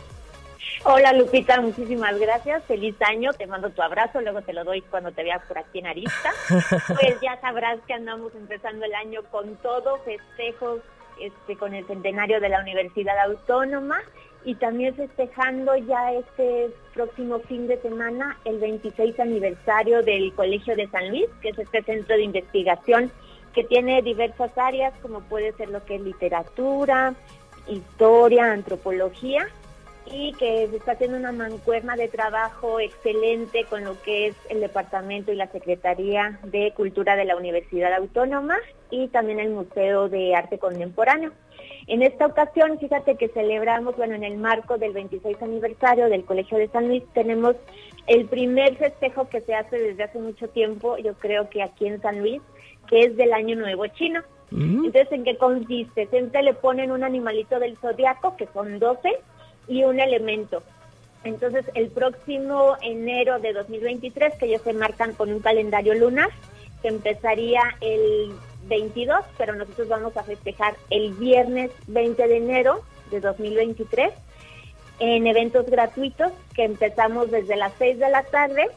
Hola 0.84 1.12
Lupita, 1.12 1.60
muchísimas 1.60 2.18
gracias. 2.18 2.64
Feliz 2.64 2.96
año. 3.02 3.32
Te 3.32 3.46
mando 3.46 3.70
tu 3.70 3.82
abrazo. 3.82 4.20
Luego 4.20 4.42
te 4.42 4.52
lo 4.52 4.64
doy 4.64 4.80
cuando 4.82 5.12
te 5.12 5.22
vea 5.22 5.38
por 5.46 5.56
aquí 5.56 5.78
en 5.78 5.86
Arista. 5.86 6.32
Pues 6.88 7.20
ya 7.20 7.40
sabrás 7.40 7.78
que 7.86 7.94
andamos 7.94 8.34
empezando 8.34 8.84
el 8.84 8.94
año 8.94 9.20
con 9.30 9.54
todo, 9.56 9.98
festejos 9.98 10.80
este, 11.20 11.56
con 11.56 11.74
el 11.74 11.86
centenario 11.86 12.40
de 12.40 12.48
la 12.48 12.60
Universidad 12.60 13.16
Autónoma 13.20 14.00
y 14.44 14.56
también 14.56 14.96
festejando 14.96 15.76
ya 15.76 16.14
este 16.14 16.70
próximo 16.94 17.38
fin 17.40 17.68
de 17.68 17.80
semana 17.80 18.36
el 18.44 18.58
26 18.58 19.20
aniversario 19.20 20.02
del 20.02 20.32
Colegio 20.34 20.74
de 20.74 20.88
San 20.88 21.10
Luis, 21.10 21.28
que 21.40 21.50
es 21.50 21.58
este 21.60 21.84
centro 21.84 22.16
de 22.16 22.24
investigación 22.24 23.12
que 23.54 23.62
tiene 23.62 24.02
diversas 24.02 24.50
áreas 24.58 24.92
como 25.00 25.20
puede 25.20 25.52
ser 25.52 25.68
lo 25.68 25.84
que 25.84 25.94
es 25.94 26.00
literatura, 26.00 27.14
historia, 27.68 28.50
antropología 28.50 29.46
y 30.06 30.32
que 30.34 30.68
se 30.68 30.76
está 30.76 30.92
haciendo 30.92 31.16
una 31.16 31.32
mancuerna 31.32 31.96
de 31.96 32.08
trabajo 32.08 32.80
excelente 32.80 33.64
con 33.64 33.84
lo 33.84 34.00
que 34.02 34.28
es 34.28 34.36
el 34.50 34.60
departamento 34.60 35.32
y 35.32 35.36
la 35.36 35.50
Secretaría 35.50 36.38
de 36.44 36.72
Cultura 36.74 37.16
de 37.16 37.24
la 37.24 37.36
Universidad 37.36 37.92
Autónoma 37.94 38.56
y 38.90 39.08
también 39.08 39.40
el 39.40 39.50
Museo 39.50 40.08
de 40.08 40.34
Arte 40.34 40.58
Contemporáneo. 40.58 41.32
En 41.86 42.02
esta 42.02 42.26
ocasión, 42.26 42.78
fíjate 42.78 43.16
que 43.16 43.28
celebramos, 43.28 43.96
bueno, 43.96 44.14
en 44.14 44.24
el 44.24 44.36
marco 44.36 44.78
del 44.78 44.92
26 44.92 45.40
aniversario 45.42 46.08
del 46.08 46.24
Colegio 46.24 46.58
de 46.58 46.68
San 46.68 46.88
Luis, 46.88 47.02
tenemos 47.12 47.56
el 48.06 48.26
primer 48.26 48.76
festejo 48.76 49.28
que 49.28 49.40
se 49.40 49.54
hace 49.54 49.78
desde 49.78 50.04
hace 50.04 50.18
mucho 50.18 50.48
tiempo, 50.48 50.96
yo 50.98 51.14
creo 51.14 51.48
que 51.48 51.62
aquí 51.62 51.86
en 51.86 52.00
San 52.00 52.20
Luis, 52.20 52.40
que 52.88 53.00
es 53.04 53.16
del 53.16 53.32
Año 53.32 53.56
Nuevo 53.56 53.86
Chino. 53.88 54.20
Mm. 54.50 54.84
Entonces, 54.86 55.12
¿en 55.12 55.24
qué 55.24 55.36
consiste? 55.36 56.06
Siempre 56.08 56.42
le 56.42 56.54
ponen 56.54 56.90
un 56.90 57.04
animalito 57.04 57.58
del 57.58 57.76
zodiaco, 57.78 58.36
que 58.36 58.48
son 58.52 58.78
12, 58.78 59.08
y 59.68 59.84
un 59.84 60.00
elemento. 60.00 60.62
Entonces, 61.24 61.64
el 61.74 61.88
próximo 61.88 62.76
enero 62.82 63.38
de 63.38 63.52
2023, 63.52 64.34
que 64.34 64.46
ellos 64.46 64.62
se 64.62 64.72
marcan 64.72 65.14
con 65.14 65.32
un 65.32 65.40
calendario 65.40 65.94
lunar, 65.94 66.30
que 66.82 66.88
empezaría 66.88 67.62
el 67.80 68.32
22, 68.64 69.24
pero 69.38 69.54
nosotros 69.54 69.88
vamos 69.88 70.16
a 70.16 70.24
festejar 70.24 70.74
el 70.90 71.12
viernes 71.14 71.70
20 71.86 72.26
de 72.26 72.36
enero 72.36 72.82
de 73.10 73.20
2023 73.20 74.12
en 74.98 75.26
eventos 75.26 75.66
gratuitos 75.66 76.32
que 76.54 76.64
empezamos 76.64 77.30
desde 77.30 77.56
las 77.56 77.72
6 77.78 77.98
de 77.98 78.10
la 78.10 78.24
tarde 78.24 78.68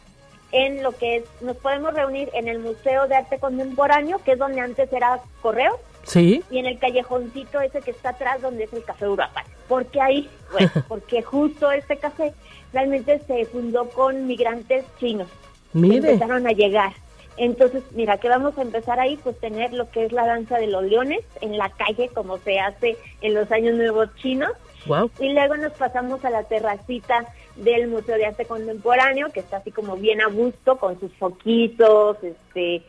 en 0.52 0.84
lo 0.84 0.92
que 0.92 1.18
es, 1.18 1.24
nos 1.42 1.58
podemos 1.58 1.94
reunir 1.94 2.30
en 2.34 2.48
el 2.48 2.60
Museo 2.60 3.08
de 3.08 3.16
Arte 3.16 3.40
Contemporáneo, 3.40 4.20
que 4.24 4.34
es 4.34 4.40
donde 4.40 4.62
antes 4.62 4.92
era 4.94 5.20
Correo, 5.42 5.80
Sí. 6.06 6.44
Y 6.52 6.60
en 6.60 6.68
el 6.68 6.80
callejoncito 6.80 7.60
ese 7.60 7.82
que 7.82 7.92
está 7.92 8.10
atrás 8.10 8.42
donde 8.42 8.66
es 8.66 8.74
el 8.74 8.84
Café 8.84 9.08
Uruapan. 9.08 9.44
¿Por 9.68 9.86
qué 9.88 10.02
ahí? 10.02 10.30
Bueno, 10.52 10.72
porque 10.88 11.22
justo 11.22 11.72
este 11.72 11.98
café 11.98 12.34
realmente 12.74 13.20
se 13.28 13.46
fundó 13.46 13.90
con 13.90 14.28
migrantes 14.28 14.86
chinos. 15.00 15.28
Mire. 15.74 15.98
empezaron 15.98 16.48
a 16.48 16.52
llegar. 16.52 16.94
Entonces, 17.38 17.84
mira, 17.92 18.18
que 18.18 18.30
vamos 18.30 18.58
a 18.58 18.62
empezar 18.62 19.00
ahí, 19.00 19.18
pues 19.22 19.38
tener 19.40 19.74
lo 19.74 19.90
que 19.92 20.06
es 20.06 20.14
la 20.14 20.26
danza 20.26 20.58
de 20.58 20.68
los 20.68 20.84
leones 20.84 21.22
en 21.42 21.58
la 21.58 21.70
calle, 21.70 22.10
como 22.14 22.38
se 22.38 22.60
hace 22.60 22.98
en 23.22 23.34
los 23.34 23.52
años 23.52 23.76
nuevos 23.76 24.10
chinos. 24.16 24.52
Wow. 24.86 25.12
Y 25.20 25.34
luego 25.34 25.58
nos 25.58 25.74
pasamos 25.74 26.24
a 26.24 26.30
la 26.30 26.44
terracita 26.44 27.26
del 27.58 27.88
Museo 27.88 28.16
de 28.16 28.28
Arte 28.28 28.46
Contemporáneo, 28.46 29.32
que 29.34 29.42
está 29.42 29.58
así 29.58 29.72
como 29.72 29.98
bien 29.98 30.22
a 30.22 30.28
gusto, 30.28 30.78
con 30.78 30.98
sus 31.00 31.12
foquitos, 31.16 32.18
este, 32.24 32.84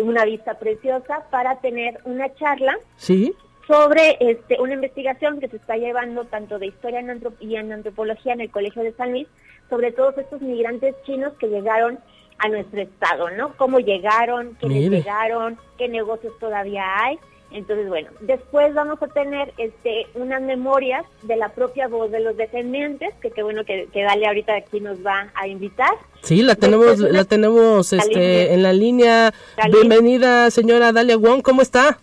una 0.00 0.24
vista 0.24 0.58
preciosa 0.58 1.26
para 1.30 1.56
tener 1.56 2.00
una 2.04 2.34
charla 2.34 2.78
¿Sí? 2.96 3.34
Sobre 3.66 4.16
este, 4.20 4.60
una 4.60 4.74
investigación 4.74 5.40
que 5.40 5.48
se 5.48 5.56
está 5.56 5.76
llevando 5.76 6.24
tanto 6.24 6.58
de 6.58 6.66
historia 6.66 7.02
y 7.40 7.56
en 7.56 7.72
antropología 7.72 8.32
en 8.32 8.40
el 8.40 8.50
Colegio 8.50 8.82
de 8.82 8.92
San 8.92 9.12
Luis 9.12 9.28
sobre 9.70 9.92
todos 9.92 10.18
estos 10.18 10.40
migrantes 10.42 10.94
chinos 11.04 11.32
que 11.38 11.48
llegaron 11.48 11.98
a 12.38 12.48
nuestro 12.48 12.80
estado, 12.80 13.30
¿no? 13.30 13.56
Cómo 13.56 13.78
llegaron, 13.78 14.56
quiénes 14.60 14.90
llegaron, 14.90 15.58
qué 15.78 15.88
negocios 15.88 16.32
todavía 16.40 16.84
hay 17.04 17.18
entonces, 17.54 17.88
bueno, 17.88 18.08
después 18.20 18.72
vamos 18.74 19.02
a 19.02 19.08
tener 19.08 19.52
este 19.58 20.06
unas 20.14 20.40
memorias 20.40 21.04
de 21.22 21.36
la 21.36 21.50
propia 21.50 21.86
voz 21.86 22.10
de 22.10 22.20
los 22.20 22.36
descendientes, 22.36 23.14
que 23.20 23.30
qué 23.30 23.42
bueno 23.42 23.64
que, 23.64 23.88
que 23.92 24.02
Dale 24.02 24.26
ahorita 24.26 24.56
aquí 24.56 24.80
nos 24.80 25.04
va 25.04 25.30
a 25.34 25.46
invitar. 25.46 25.92
Sí, 26.22 26.42
la 26.42 26.54
tenemos, 26.54 26.98
la 26.98 27.24
tenemos 27.24 27.92
este, 27.92 28.54
en 28.54 28.62
la 28.62 28.72
línea. 28.72 29.34
Bienvenida, 29.70 30.50
señora 30.50 30.92
Dalia 30.92 31.16
Wong, 31.16 31.42
¿cómo 31.42 31.62
está? 31.62 31.98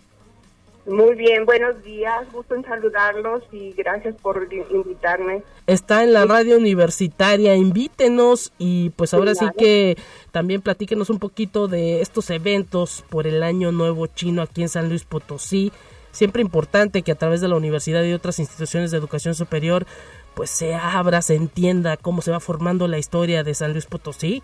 Muy 0.86 1.14
bien, 1.14 1.44
buenos 1.44 1.82
días, 1.82 2.30
gusto 2.32 2.54
en 2.54 2.64
saludarlos 2.64 3.42
y 3.52 3.72
gracias 3.74 4.14
por 4.16 4.48
invitarme. 4.70 5.42
Está 5.66 6.02
en 6.02 6.14
la 6.14 6.24
radio 6.24 6.56
universitaria, 6.56 7.54
invítenos 7.54 8.52
y 8.58 8.90
pues 8.90 9.12
ahora 9.12 9.34
sí 9.34 9.44
que 9.58 9.98
también 10.30 10.62
platíquenos 10.62 11.10
un 11.10 11.18
poquito 11.18 11.68
de 11.68 12.00
estos 12.00 12.30
eventos 12.30 13.04
por 13.10 13.26
el 13.26 13.42
Año 13.42 13.72
Nuevo 13.72 14.06
Chino 14.06 14.40
aquí 14.40 14.62
en 14.62 14.70
San 14.70 14.88
Luis 14.88 15.04
Potosí. 15.04 15.70
Siempre 16.12 16.42
importante 16.42 17.02
que 17.02 17.12
a 17.12 17.16
través 17.16 17.42
de 17.42 17.48
la 17.48 17.56
universidad 17.56 18.02
y 18.02 18.14
otras 18.14 18.38
instituciones 18.38 18.90
de 18.90 18.96
educación 18.96 19.34
superior 19.34 19.86
pues 20.34 20.48
se 20.48 20.74
abra, 20.74 21.20
se 21.20 21.34
entienda 21.34 21.98
cómo 21.98 22.22
se 22.22 22.30
va 22.30 22.40
formando 22.40 22.88
la 22.88 22.98
historia 22.98 23.44
de 23.44 23.54
San 23.54 23.72
Luis 23.72 23.84
Potosí. 23.84 24.42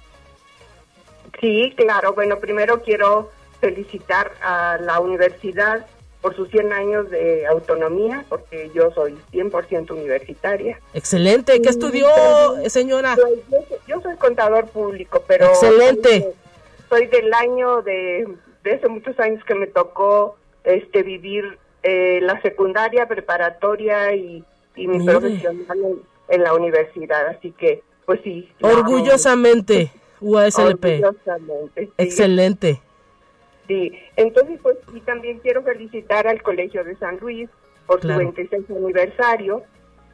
Sí, 1.40 1.72
claro. 1.76 2.12
Bueno, 2.12 2.38
primero 2.38 2.82
quiero 2.82 3.30
felicitar 3.60 4.32
a 4.42 4.78
la 4.80 5.00
universidad 5.00 5.86
por 6.26 6.34
sus 6.34 6.50
100 6.50 6.72
años 6.72 7.08
de 7.08 7.46
autonomía, 7.46 8.24
porque 8.28 8.68
yo 8.74 8.90
soy 8.90 9.16
100% 9.32 9.92
universitaria. 9.92 10.80
Excelente. 10.92 11.62
¿Qué 11.62 11.68
estudió, 11.68 12.08
señora? 12.66 13.14
Yo, 13.86 14.00
soy 14.00 14.16
contador 14.16 14.66
público, 14.66 15.22
pero... 15.28 15.46
Excelente. 15.46 16.34
Soy, 16.88 17.06
del 17.06 17.32
año 17.32 17.80
de, 17.82 18.26
de 18.64 18.74
hace 18.74 18.88
muchos 18.88 19.16
años 19.20 19.44
que 19.44 19.54
me 19.54 19.68
tocó 19.68 20.36
este 20.64 21.04
vivir 21.04 21.60
eh, 21.84 22.18
la 22.22 22.42
secundaria, 22.42 23.06
preparatoria 23.06 24.12
y, 24.16 24.42
mi 24.74 25.04
profesional 25.04 25.78
en, 26.26 26.42
la 26.42 26.54
universidad. 26.54 27.24
Así 27.28 27.52
que, 27.52 27.84
pues 28.04 28.18
sí. 28.24 28.48
Orgullosamente, 28.62 29.92
UASLP. 30.20 30.84
Orgullosamente. 30.84 31.90
Excelente. 31.98 32.80
Sí, 33.66 33.92
entonces 34.16 34.60
pues 34.62 34.76
y 34.94 35.00
también 35.00 35.38
quiero 35.40 35.62
felicitar 35.62 36.26
al 36.26 36.42
Colegio 36.42 36.84
de 36.84 36.96
San 36.96 37.18
Luis 37.18 37.48
por 37.86 38.00
su 38.00 38.08
26 38.08 38.70
aniversario 38.70 39.62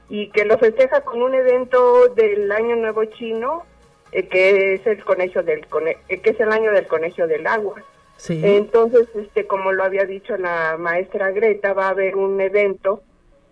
y 0.08 0.28
que 0.30 0.44
lo 0.44 0.58
festeja 0.58 1.02
con 1.02 1.22
un 1.22 1.34
evento 1.34 2.08
del 2.08 2.50
Año 2.52 2.76
Nuevo 2.76 3.04
Chino 3.04 3.64
eh, 4.12 4.28
que 4.28 4.74
es 4.74 4.86
el 4.86 5.02
colegio 5.04 5.42
del 5.42 5.66
eh, 6.08 6.20
que 6.20 6.30
es 6.30 6.40
el 6.40 6.52
año 6.52 6.70
del 6.72 6.86
colegio 6.86 7.26
del 7.26 7.46
agua. 7.46 7.82
Sí. 8.16 8.40
Entonces, 8.44 9.08
este 9.14 9.46
como 9.46 9.72
lo 9.72 9.84
había 9.84 10.04
dicho 10.04 10.36
la 10.36 10.76
maestra 10.78 11.30
Greta, 11.30 11.72
va 11.72 11.86
a 11.86 11.90
haber 11.90 12.16
un 12.16 12.38
evento 12.40 13.02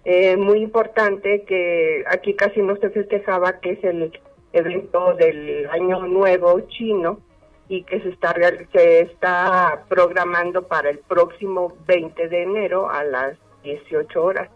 eh, 0.05 0.37
muy 0.37 0.61
importante 0.61 1.45
que 1.45 2.05
aquí 2.07 2.35
casi 2.35 2.61
no 2.61 2.77
se 2.77 2.91
festejaba, 2.91 3.59
que 3.61 3.73
es 3.73 3.85
el 3.85 4.13
evento 4.53 5.15
del 5.15 5.67
Año 5.71 6.07
Nuevo 6.07 6.61
chino 6.69 7.21
y 7.71 7.85
que 7.85 8.01
se 8.01 8.09
está, 8.09 8.35
se 8.73 9.01
está 9.03 9.85
programando 9.89 10.67
para 10.67 10.91
el 10.91 10.99
próximo 10.99 11.73
20 11.87 12.29
de 12.29 12.43
enero 12.43 12.91
a 12.91 13.05
las 13.05 13.37
18 13.63 14.25
horas. 14.25 14.51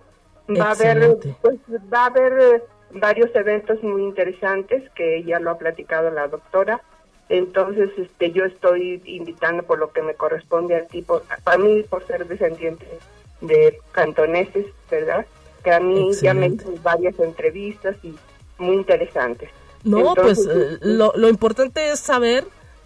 Va 0.51 0.65
a 0.65 0.71
haber, 0.73 1.17
pues, 1.41 1.61
va 1.93 2.03
a 2.03 2.07
haber 2.07 2.65
varios 2.91 3.31
eventos 3.37 3.81
muy 3.85 4.03
interesantes 4.03 4.91
que 4.97 5.23
ya 5.23 5.39
lo 5.39 5.53
ha 5.53 5.59
platicado 5.59 6.11
la 6.11 6.27
doctora. 6.27 6.81
Entonces, 7.29 7.91
este, 7.97 8.33
yo 8.33 8.47
estoy 8.47 9.01
invitando 9.05 9.63
por 9.63 9.79
lo 9.79 9.93
que 9.93 10.03
me 10.03 10.15
corresponde 10.15 10.75
a 10.75 10.85
ti, 10.85 11.03
por, 11.03 11.23
para 11.45 11.57
mí 11.57 11.85
por 11.85 12.05
ser 12.09 12.27
descendiente 12.27 12.85
de 13.41 13.79
cantoneses, 13.93 14.67
¿verdad? 14.91 15.25
Que 15.63 15.71
a 15.71 15.79
mí 15.79 16.11
ya 16.21 16.35
me 16.35 16.49
hizo 16.49 16.69
varias 16.83 17.17
entrevistas 17.21 17.95
y 18.03 18.13
muy 18.59 18.75
interesantes. 18.75 19.51
No, 19.85 20.15
pues 20.17 20.45
eh, 20.51 20.79
lo, 20.81 21.13
lo 21.15 21.29
importante 21.29 21.91
es 21.91 22.01
saber 22.01 22.45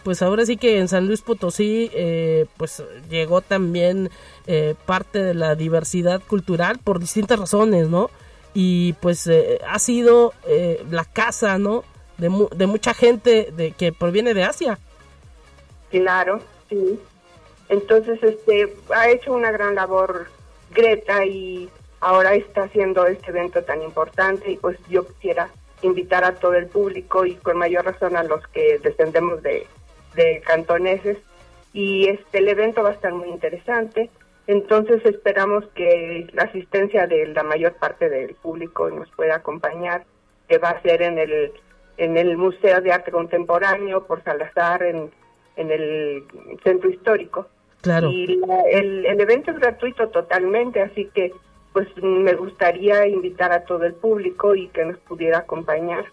pues 0.08 0.22
ahora 0.22 0.46
sí 0.46 0.56
que 0.56 0.78
en 0.78 0.88
San 0.88 1.06
Luis 1.06 1.20
Potosí 1.20 1.90
eh, 1.92 2.46
pues 2.56 2.82
llegó 3.10 3.42
también 3.42 4.08
eh, 4.46 4.74
parte 4.86 5.22
de 5.22 5.34
la 5.34 5.54
diversidad 5.54 6.22
cultural 6.26 6.78
por 6.82 6.98
distintas 6.98 7.38
razones, 7.38 7.90
¿no? 7.90 8.08
Y 8.54 8.94
pues 9.02 9.26
eh, 9.26 9.60
ha 9.68 9.78
sido 9.78 10.32
la 10.90 11.04
casa, 11.04 11.58
¿no? 11.58 11.84
De, 12.16 12.30
de 12.56 12.66
mucha 12.66 12.94
gente 12.94 13.52
de, 13.54 13.72
que 13.72 13.92
proviene 13.92 14.32
de 14.32 14.44
Asia. 14.44 14.78
Claro, 15.90 16.40
sí. 16.70 16.98
Entonces, 17.68 18.18
este, 18.22 18.74
ha 18.96 19.10
hecho 19.10 19.34
una 19.34 19.50
gran 19.50 19.74
labor 19.74 20.28
Greta 20.70 21.26
y 21.26 21.68
ahora 22.00 22.34
está 22.34 22.62
haciendo 22.62 23.06
este 23.06 23.28
evento 23.28 23.62
tan 23.62 23.82
importante 23.82 24.52
y 24.52 24.56
pues 24.56 24.78
yo 24.88 25.06
quisiera 25.06 25.50
invitar 25.82 26.24
a 26.24 26.36
todo 26.36 26.54
el 26.54 26.66
público 26.66 27.26
y 27.26 27.34
con 27.34 27.58
mayor 27.58 27.84
razón 27.84 28.16
a 28.16 28.22
los 28.22 28.46
que 28.48 28.78
descendemos 28.78 29.42
de, 29.42 29.66
de 30.14 30.42
cantoneses 30.46 31.18
y 31.72 32.08
este 32.08 32.38
el 32.38 32.48
evento 32.48 32.82
va 32.82 32.90
a 32.90 32.94
estar 32.94 33.12
muy 33.12 33.28
interesante. 33.28 34.10
Entonces 34.46 35.04
esperamos 35.04 35.64
que 35.74 36.26
la 36.32 36.44
asistencia 36.44 37.06
de 37.06 37.26
la 37.26 37.42
mayor 37.42 37.74
parte 37.74 38.08
del 38.08 38.34
público 38.34 38.88
nos 38.90 39.10
pueda 39.10 39.36
acompañar, 39.36 40.04
que 40.48 40.58
va 40.58 40.70
a 40.70 40.82
ser 40.82 41.02
en 41.02 41.18
el 41.18 41.52
en 41.98 42.16
el 42.16 42.36
Museo 42.36 42.80
de 42.80 42.92
Arte 42.92 43.10
Contemporáneo 43.10 44.06
por 44.06 44.22
Salazar 44.22 44.84
en, 44.84 45.10
en 45.56 45.70
el 45.70 46.24
Centro 46.62 46.88
Histórico. 46.88 47.48
Claro. 47.82 48.10
Y 48.10 48.40
el, 48.72 49.04
el 49.04 49.20
evento 49.20 49.50
es 49.50 49.58
gratuito 49.58 50.08
totalmente, 50.08 50.80
así 50.80 51.10
que 51.12 51.32
pues 51.72 51.88
me 52.02 52.34
gustaría 52.34 53.06
invitar 53.06 53.52
a 53.52 53.64
todo 53.64 53.84
el 53.84 53.94
público 53.94 54.54
y 54.54 54.68
que 54.68 54.84
nos 54.84 54.98
pudiera 55.00 55.38
acompañar. 55.38 56.06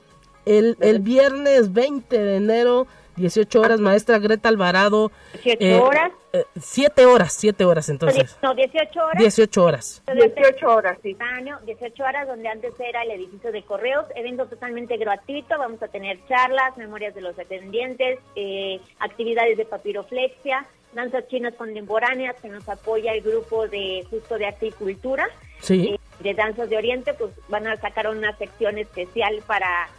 El, 0.46 0.78
el 0.80 1.00
viernes 1.00 1.74
20 1.74 2.18
de 2.18 2.36
enero 2.36 2.88
18 3.16 3.62
horas, 3.62 3.80
maestra 3.80 4.20
Greta 4.20 4.50
Alvarado. 4.50 5.12
¿7 5.44 5.58
eh, 5.60 5.80
horas? 5.80 6.12
7 6.60 7.02
eh, 7.02 7.06
horas, 7.06 7.34
7 7.34 7.66
horas 7.66 7.90
entonces. 7.90 8.38
No, 8.42 8.54
18 8.54 9.00
horas. 9.00 9.18
18 9.20 9.64
horas. 9.64 10.04
18 10.14 10.70
horas, 10.70 10.98
sí. 11.02 11.18
18 11.66 12.04
horas 12.04 12.28
donde 12.28 12.48
antes 12.50 12.74
era 12.80 13.04
el 13.04 13.12
edificio 13.12 13.52
de 13.52 13.64
correos, 13.64 14.06
evento 14.16 14.46
totalmente 14.48 14.98
gratuito, 14.98 15.58
vamos 15.58 15.82
a 15.82 15.88
tener 15.88 16.20
charlas, 16.28 16.76
memorias 16.78 17.16
de 17.16 17.22
los 17.22 17.38
atendientes, 17.40 18.20
eh, 18.36 18.80
actividades 19.00 19.58
de 19.58 19.66
papiroflexia, 19.66 20.66
danzas 20.94 21.28
chinas 21.28 21.54
contemporáneas 21.56 22.36
que 22.42 22.50
nos 22.50 22.68
apoya 22.68 23.14
el 23.14 23.22
grupo 23.22 23.68
de 23.68 24.06
justo 24.10 24.38
de 24.38 24.48
arte 24.48 24.68
y 24.68 24.72
cultura. 24.72 25.28
Sí. 25.62 25.98
de 26.20 26.34
danzas 26.34 26.70
de 26.70 26.78
Oriente, 26.78 27.14
pues 27.14 27.32
van 27.50 27.66
a 27.66 27.76
sacar 27.78 28.08
una 28.08 28.38
sección 28.38 28.78
especial 28.78 29.42
para 29.48 29.90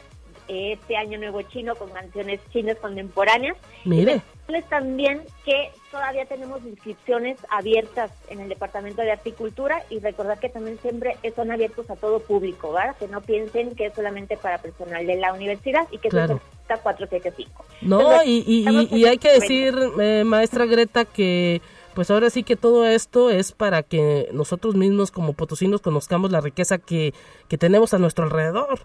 este 0.48 0.96
año 0.96 1.18
nuevo 1.18 1.42
chino 1.42 1.74
con 1.74 1.90
canciones 1.90 2.40
chinas 2.52 2.76
contemporáneas. 2.78 3.56
Mire. 3.84 4.22
Y 4.48 4.62
también 4.62 5.22
que 5.44 5.70
todavía 5.90 6.24
tenemos 6.26 6.64
inscripciones 6.64 7.36
abiertas 7.50 8.12
en 8.28 8.40
el 8.40 8.48
Departamento 8.48 9.02
de 9.02 9.10
Articultura 9.10 9.82
y 9.90 9.98
recordar 9.98 10.38
que 10.38 10.48
también 10.48 10.78
siempre 10.80 11.16
son 11.34 11.50
abiertos 11.50 11.90
a 11.90 11.96
todo 11.96 12.20
público, 12.20 12.72
¿verdad? 12.72 12.96
Que 12.96 13.08
no 13.08 13.20
piensen 13.20 13.74
que 13.74 13.86
es 13.86 13.94
solamente 13.94 14.36
para 14.36 14.58
personal 14.58 15.04
de 15.04 15.16
la 15.16 15.32
universidad 15.32 15.88
y 15.90 15.98
que 15.98 16.08
claro. 16.08 16.40
es 16.68 16.80
475. 16.80 17.64
No, 17.82 18.22
y, 18.24 18.44
y, 18.46 18.96
y, 18.96 19.04
hay 19.04 19.18
que 19.18 19.32
decir, 19.32 19.74
eh, 20.00 20.22
maestra 20.24 20.66
Greta, 20.66 21.04
que 21.04 21.60
pues 21.94 22.10
ahora 22.10 22.28
sí 22.30 22.42
que 22.42 22.56
todo 22.56 22.86
esto 22.86 23.30
es 23.30 23.52
para 23.52 23.82
que 23.82 24.28
nosotros 24.32 24.74
mismos 24.74 25.10
como 25.10 25.32
potosinos 25.32 25.80
conozcamos 25.80 26.30
la 26.30 26.40
riqueza 26.40 26.78
que, 26.78 27.14
que 27.48 27.56
tenemos 27.56 27.94
a 27.94 27.98
nuestro 27.98 28.24
alrededor. 28.24 28.80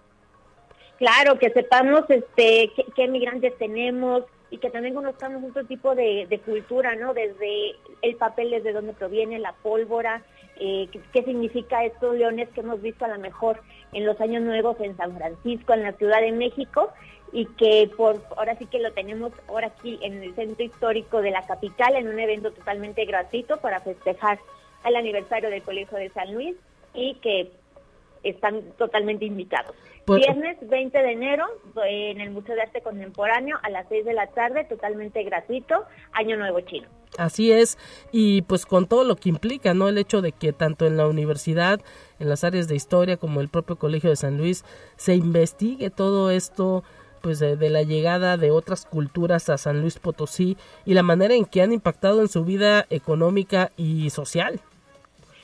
Claro, 1.02 1.36
que 1.36 1.50
sepamos 1.50 2.04
este 2.10 2.70
qué, 2.94 3.08
migrantes 3.08 3.58
tenemos 3.58 4.22
y 4.50 4.58
que 4.58 4.70
también 4.70 4.94
conozcamos 4.94 5.42
otro 5.42 5.64
tipo 5.64 5.96
de, 5.96 6.40
cultura, 6.44 6.94
¿no? 6.94 7.12
Desde 7.12 7.74
el 8.02 8.14
papel, 8.14 8.50
desde 8.50 8.72
dónde 8.72 8.92
proviene, 8.92 9.40
la 9.40 9.52
pólvora, 9.52 10.22
eh, 10.60 10.88
qué, 11.12 11.24
significa 11.24 11.84
estos 11.84 12.14
leones 12.14 12.50
que 12.50 12.60
hemos 12.60 12.80
visto 12.80 13.04
a 13.04 13.08
lo 13.08 13.18
mejor 13.18 13.60
en 13.92 14.06
los 14.06 14.20
años 14.20 14.44
nuevos 14.44 14.76
en 14.78 14.96
San 14.96 15.16
Francisco, 15.16 15.72
en 15.72 15.82
la 15.82 15.92
Ciudad 15.94 16.20
de 16.20 16.30
México, 16.30 16.92
y 17.32 17.46
que 17.46 17.90
por 17.96 18.22
ahora 18.36 18.56
sí 18.56 18.66
que 18.66 18.78
lo 18.78 18.92
tenemos 18.92 19.32
ahora 19.48 19.72
aquí 19.76 19.98
en 20.02 20.22
el 20.22 20.32
centro 20.36 20.64
histórico 20.64 21.20
de 21.20 21.32
la 21.32 21.44
capital 21.44 21.96
en 21.96 22.06
un 22.06 22.20
evento 22.20 22.52
totalmente 22.52 23.04
gratuito 23.06 23.56
para 23.56 23.80
festejar 23.80 24.38
el 24.84 24.94
aniversario 24.94 25.50
del 25.50 25.64
Colegio 25.64 25.98
de 25.98 26.10
San 26.10 26.32
Luis 26.32 26.54
y 26.94 27.14
que 27.14 27.50
están 28.22 28.62
totalmente 28.78 29.24
invitados. 29.24 29.74
Pues, 30.04 30.20
Viernes 30.20 30.56
20 30.68 30.98
de 30.98 31.12
enero 31.12 31.46
en 31.84 32.20
el 32.20 32.30
Museo 32.30 32.54
de 32.56 32.62
Arte 32.62 32.80
Contemporáneo 32.80 33.58
a 33.62 33.70
las 33.70 33.86
6 33.88 34.04
de 34.04 34.14
la 34.14 34.26
tarde, 34.28 34.64
totalmente 34.64 35.22
gratuito, 35.22 35.84
Año 36.12 36.36
Nuevo 36.36 36.60
Chino. 36.60 36.88
Así 37.18 37.52
es, 37.52 37.78
y 38.10 38.42
pues 38.42 38.64
con 38.64 38.86
todo 38.86 39.04
lo 39.04 39.16
que 39.16 39.28
implica, 39.28 39.74
¿no? 39.74 39.88
El 39.88 39.98
hecho 39.98 40.22
de 40.22 40.32
que 40.32 40.52
tanto 40.52 40.86
en 40.86 40.96
la 40.96 41.06
universidad, 41.06 41.80
en 42.18 42.28
las 42.28 42.42
áreas 42.42 42.68
de 42.68 42.74
historia, 42.74 43.18
como 43.18 43.40
el 43.40 43.48
propio 43.48 43.76
Colegio 43.76 44.10
de 44.10 44.16
San 44.16 44.38
Luis, 44.38 44.64
se 44.96 45.14
investigue 45.14 45.90
todo 45.90 46.30
esto, 46.30 46.84
pues 47.20 47.38
de, 47.38 47.56
de, 47.56 47.68
la 47.68 47.82
llegada 47.82 48.38
de 48.38 48.50
otras 48.50 48.86
culturas 48.86 49.50
a 49.50 49.58
San 49.58 49.82
Luis 49.82 49.98
Potosí 49.98 50.56
y 50.86 50.94
la 50.94 51.02
manera 51.02 51.34
en 51.34 51.44
que 51.44 51.60
han 51.60 51.72
impactado 51.72 52.22
en 52.22 52.28
su 52.28 52.44
vida 52.44 52.86
económica 52.88 53.70
y 53.76 54.08
social. 54.10 54.60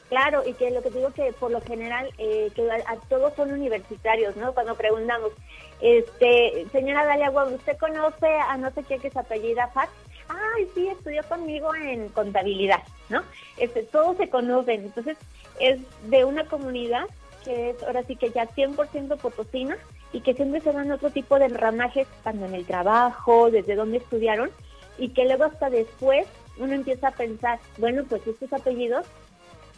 Claro, 0.09 0.43
y 0.47 0.55
que 0.55 0.71
lo 0.71 0.83
que 0.83 0.91
digo 0.91 1.13
que 1.13 1.33
por 1.35 1.51
lo 1.51 1.61
general, 1.61 2.11
eh, 2.17 2.51
que 2.55 2.71
a, 2.71 2.97
todos 3.09 3.35
son 3.35 3.53
universitarios, 3.53 4.37
¿no? 4.37 4.55
Cuando 4.55 4.75
preguntamos, 4.75 5.33
este, 5.83 6.67
señora 6.73 7.05
Dalia 7.05 7.31
¿usted 7.31 7.77
conoce 7.77 8.27
a 8.27 8.57
no 8.57 8.71
sé 8.71 8.85
qué 8.85 8.99
que 8.99 9.11
se 9.11 9.19
apellida 9.19 9.69
Fat? 9.69 9.91
Ay, 10.29 10.67
sí, 10.75 10.89
estudió 10.89 11.23
conmigo 11.25 11.75
en 11.75 12.09
contabilidad, 12.09 12.83
¿no? 13.11 13.23
Este, 13.59 13.83
todos 13.83 14.17
se 14.17 14.31
conocen, 14.31 14.85
entonces 14.85 15.19
es 15.61 15.81
de 16.09 16.25
una 16.25 16.45
comunidad 16.47 17.05
que 17.45 17.71
es 17.71 17.83
ahora 17.83 18.03
sí 18.05 18.17
que 18.17 18.31
ya 18.31 18.49
100% 18.49 19.19
potosina 19.19 19.77
y 20.13 20.21
que 20.21 20.35
siempre 20.35 20.61
se 20.61 20.73
dan 20.73 20.91
otro 20.91 21.11
tipo 21.11 21.39
de 21.39 21.49
ramajes, 21.49 22.07
tanto 22.23 22.47
en 22.47 22.55
el 22.55 22.67
trabajo, 22.67 23.51
desde 23.51 23.75
donde 23.75 23.99
estudiaron, 23.99 24.51
y 24.97 25.11
que 25.11 25.27
luego 25.27 25.45
hasta 25.45 25.69
después 25.69 26.27
uno 26.59 26.75
empieza 26.75 27.09
a 27.09 27.13
pensar, 27.13 27.59
bueno, 27.77 28.05
pues 28.09 28.27
estos 28.27 28.53
apellidos 28.53 29.07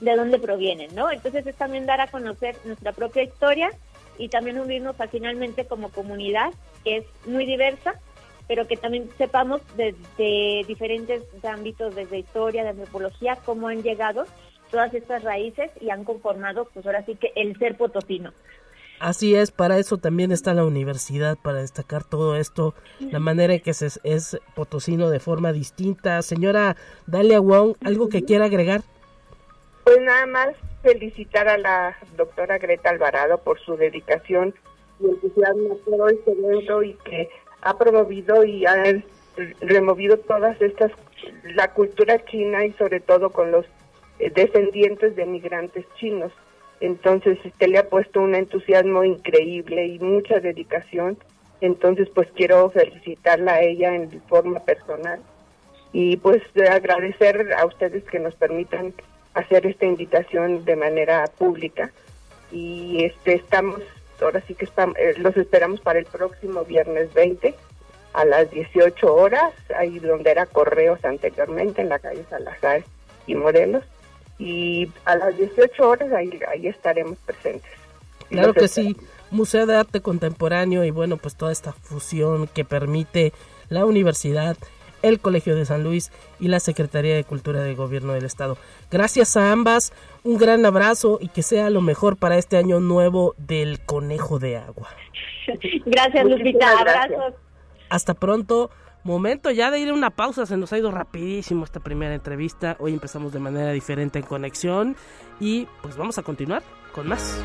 de 0.00 0.16
dónde 0.16 0.38
provienen, 0.38 0.94
¿no? 0.94 1.10
Entonces 1.10 1.46
es 1.46 1.54
también 1.56 1.86
dar 1.86 2.00
a 2.00 2.06
conocer 2.08 2.56
nuestra 2.64 2.92
propia 2.92 3.22
historia 3.22 3.70
y 4.18 4.28
también 4.28 4.58
unirnos 4.58 4.96
finalmente 5.10 5.66
como 5.66 5.90
comunidad, 5.90 6.52
que 6.84 6.98
es 6.98 7.04
muy 7.26 7.46
diversa, 7.46 7.94
pero 8.48 8.66
que 8.66 8.76
también 8.76 9.08
sepamos 9.16 9.60
desde 9.76 10.64
diferentes 10.66 11.22
ámbitos, 11.44 11.94
desde 11.94 12.18
historia, 12.18 12.64
de 12.64 12.70
antropología, 12.70 13.36
cómo 13.44 13.68
han 13.68 13.82
llegado 13.82 14.24
todas 14.70 14.92
estas 14.94 15.22
raíces 15.22 15.70
y 15.80 15.90
han 15.90 16.04
conformado, 16.04 16.68
pues 16.72 16.84
ahora 16.86 17.04
sí 17.04 17.14
que 17.16 17.32
el 17.36 17.56
ser 17.58 17.76
potosino. 17.76 18.32
Así 18.98 19.34
es, 19.34 19.50
para 19.50 19.78
eso 19.78 19.96
también 19.96 20.30
está 20.30 20.52
la 20.52 20.66
universidad, 20.66 21.38
para 21.38 21.60
destacar 21.60 22.04
todo 22.04 22.36
esto, 22.36 22.74
la 22.98 23.18
manera 23.18 23.54
en 23.54 23.60
que 23.60 23.72
se 23.72 23.88
es 24.04 24.38
potosino 24.54 25.08
de 25.08 25.20
forma 25.20 25.52
distinta. 25.52 26.20
Señora 26.20 26.76
Dalia 27.06 27.40
Wong, 27.40 27.76
¿algo 27.82 28.10
que 28.10 28.24
quiera 28.24 28.44
agregar? 28.44 28.82
Pues 29.84 30.00
nada 30.00 30.26
más 30.26 30.48
felicitar 30.82 31.48
a 31.48 31.58
la 31.58 31.96
doctora 32.16 32.58
Greta 32.58 32.90
Alvarado 32.90 33.38
por 33.38 33.60
su 33.60 33.76
dedicación 33.76 34.54
y 35.00 35.06
entusiasmo 35.06 35.76
todo 35.84 36.08
este 36.08 36.32
evento 36.32 36.82
y 36.82 36.94
que 37.04 37.28
ha 37.62 37.76
promovido 37.76 38.44
y 38.44 38.66
ha 38.66 39.02
removido 39.60 40.18
todas 40.18 40.60
estas, 40.60 40.92
la 41.54 41.72
cultura 41.72 42.22
china 42.24 42.64
y 42.64 42.72
sobre 42.74 43.00
todo 43.00 43.30
con 43.30 43.50
los 43.50 43.66
eh, 44.18 44.30
descendientes 44.30 45.16
de 45.16 45.26
migrantes 45.26 45.86
chinos. 45.96 46.32
Entonces, 46.80 47.38
este 47.44 47.68
le 47.68 47.78
ha 47.78 47.88
puesto 47.88 48.20
un 48.20 48.34
entusiasmo 48.34 49.04
increíble 49.04 49.86
y 49.86 49.98
mucha 49.98 50.40
dedicación. 50.40 51.18
Entonces, 51.60 52.08
pues 52.14 52.28
quiero 52.34 52.70
felicitarla 52.70 53.54
a 53.54 53.62
ella 53.62 53.94
en 53.94 54.22
forma 54.22 54.60
personal 54.60 55.20
y 55.92 56.16
pues 56.18 56.42
agradecer 56.70 57.52
a 57.52 57.66
ustedes 57.66 58.04
que 58.04 58.18
nos 58.18 58.34
permitan 58.34 58.94
hacer 59.34 59.66
esta 59.66 59.86
invitación 59.86 60.64
de 60.64 60.76
manera 60.76 61.24
pública 61.38 61.90
y 62.50 63.04
este 63.04 63.34
estamos, 63.34 63.80
ahora 64.20 64.42
sí 64.46 64.54
que 64.54 64.64
estamos, 64.64 64.96
eh, 64.98 65.14
los 65.18 65.36
esperamos 65.36 65.80
para 65.80 65.98
el 65.98 66.06
próximo 66.06 66.64
viernes 66.64 67.12
20 67.14 67.54
a 68.12 68.24
las 68.24 68.50
18 68.50 69.14
horas, 69.14 69.52
ahí 69.76 69.98
donde 69.98 70.30
era 70.30 70.46
Correos 70.46 71.04
anteriormente, 71.04 71.82
en 71.82 71.88
la 71.88 71.98
calle 71.98 72.24
Salazar 72.28 72.82
y 73.26 73.34
Morelos, 73.34 73.84
y 74.38 74.90
a 75.04 75.16
las 75.16 75.36
18 75.36 75.88
horas 75.88 76.12
ahí, 76.12 76.40
ahí 76.48 76.66
estaremos 76.66 77.18
presentes. 77.18 77.70
Claro 78.28 78.54
que 78.54 78.68
sí, 78.68 78.96
Museo 79.30 79.66
de 79.66 79.76
Arte 79.76 80.00
Contemporáneo 80.00 80.84
y 80.84 80.90
bueno, 80.90 81.16
pues 81.16 81.36
toda 81.36 81.52
esta 81.52 81.72
fusión 81.72 82.48
que 82.48 82.64
permite 82.64 83.32
la 83.68 83.84
universidad, 83.84 84.56
el 85.02 85.20
Colegio 85.20 85.54
de 85.54 85.64
San 85.64 85.84
Luis 85.84 86.10
y 86.38 86.48
la 86.48 86.60
Secretaría 86.60 87.14
de 87.14 87.24
Cultura 87.24 87.62
del 87.62 87.76
Gobierno 87.76 88.12
del 88.12 88.24
Estado. 88.24 88.56
Gracias 88.90 89.36
a 89.36 89.52
ambas, 89.52 89.92
un 90.24 90.38
gran 90.38 90.64
abrazo 90.66 91.18
y 91.20 91.28
que 91.28 91.42
sea 91.42 91.70
lo 91.70 91.80
mejor 91.80 92.16
para 92.16 92.36
este 92.36 92.56
año 92.56 92.80
nuevo 92.80 93.34
del 93.38 93.80
Conejo 93.80 94.38
de 94.38 94.56
Agua. 94.56 94.88
Gracias, 95.86 96.24
Lupita. 96.24 96.78
Abrazos. 96.78 97.34
Hasta 97.88 98.14
pronto. 98.14 98.70
Momento 99.02 99.50
ya 99.50 99.70
de 99.70 99.80
ir 99.80 99.88
a 99.88 99.94
una 99.94 100.10
pausa, 100.10 100.44
se 100.44 100.58
nos 100.58 100.74
ha 100.74 100.78
ido 100.78 100.90
rapidísimo 100.90 101.64
esta 101.64 101.80
primera 101.80 102.14
entrevista. 102.14 102.76
Hoy 102.80 102.92
empezamos 102.92 103.32
de 103.32 103.38
manera 103.38 103.72
diferente 103.72 104.18
en 104.18 104.26
conexión 104.26 104.94
y 105.40 105.66
pues 105.80 105.96
vamos 105.96 106.18
a 106.18 106.22
continuar 106.22 106.62
con 106.92 107.08
más. 107.08 107.42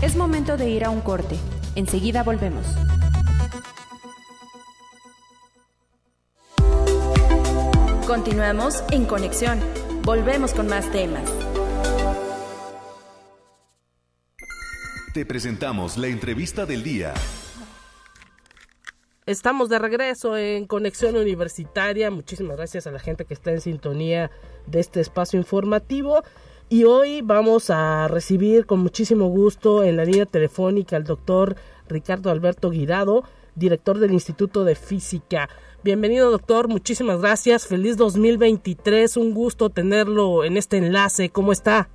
Es 0.00 0.14
momento 0.14 0.56
de 0.56 0.70
ir 0.70 0.84
a 0.84 0.90
un 0.90 1.00
corte. 1.00 1.36
Enseguida 1.74 2.22
volvemos. 2.22 2.64
Continuamos 8.06 8.84
en 8.92 9.06
conexión. 9.06 9.58
Volvemos 10.02 10.54
con 10.54 10.68
más 10.68 10.88
temas. 10.92 11.28
Te 15.14 15.26
presentamos 15.26 15.98
la 15.98 16.06
entrevista 16.06 16.64
del 16.64 16.84
día. 16.84 17.12
Estamos 19.26 19.68
de 19.68 19.80
regreso 19.80 20.36
en 20.36 20.66
Conexión 20.68 21.16
Universitaria. 21.16 22.12
Muchísimas 22.12 22.56
gracias 22.56 22.86
a 22.86 22.92
la 22.92 23.00
gente 23.00 23.24
que 23.24 23.34
está 23.34 23.50
en 23.50 23.60
sintonía 23.60 24.30
de 24.66 24.78
este 24.78 25.00
espacio 25.00 25.40
informativo. 25.40 26.22
Y 26.70 26.84
hoy 26.84 27.22
vamos 27.22 27.70
a 27.70 28.08
recibir 28.08 28.66
con 28.66 28.80
muchísimo 28.80 29.28
gusto 29.28 29.84
en 29.84 29.96
la 29.96 30.04
línea 30.04 30.26
telefónica 30.26 30.96
al 30.96 31.04
doctor 31.04 31.54
Ricardo 31.88 32.30
Alberto 32.30 32.68
Guirado, 32.68 33.24
director 33.54 33.98
del 33.98 34.12
Instituto 34.12 34.64
de 34.64 34.74
Física. 34.74 35.48
Bienvenido 35.82 36.30
doctor, 36.30 36.68
muchísimas 36.68 37.22
gracias, 37.22 37.66
feliz 37.66 37.96
2023, 37.96 39.16
un 39.16 39.32
gusto 39.32 39.70
tenerlo 39.70 40.44
en 40.44 40.58
este 40.58 40.76
enlace, 40.76 41.30
¿cómo 41.30 41.52
está? 41.52 41.88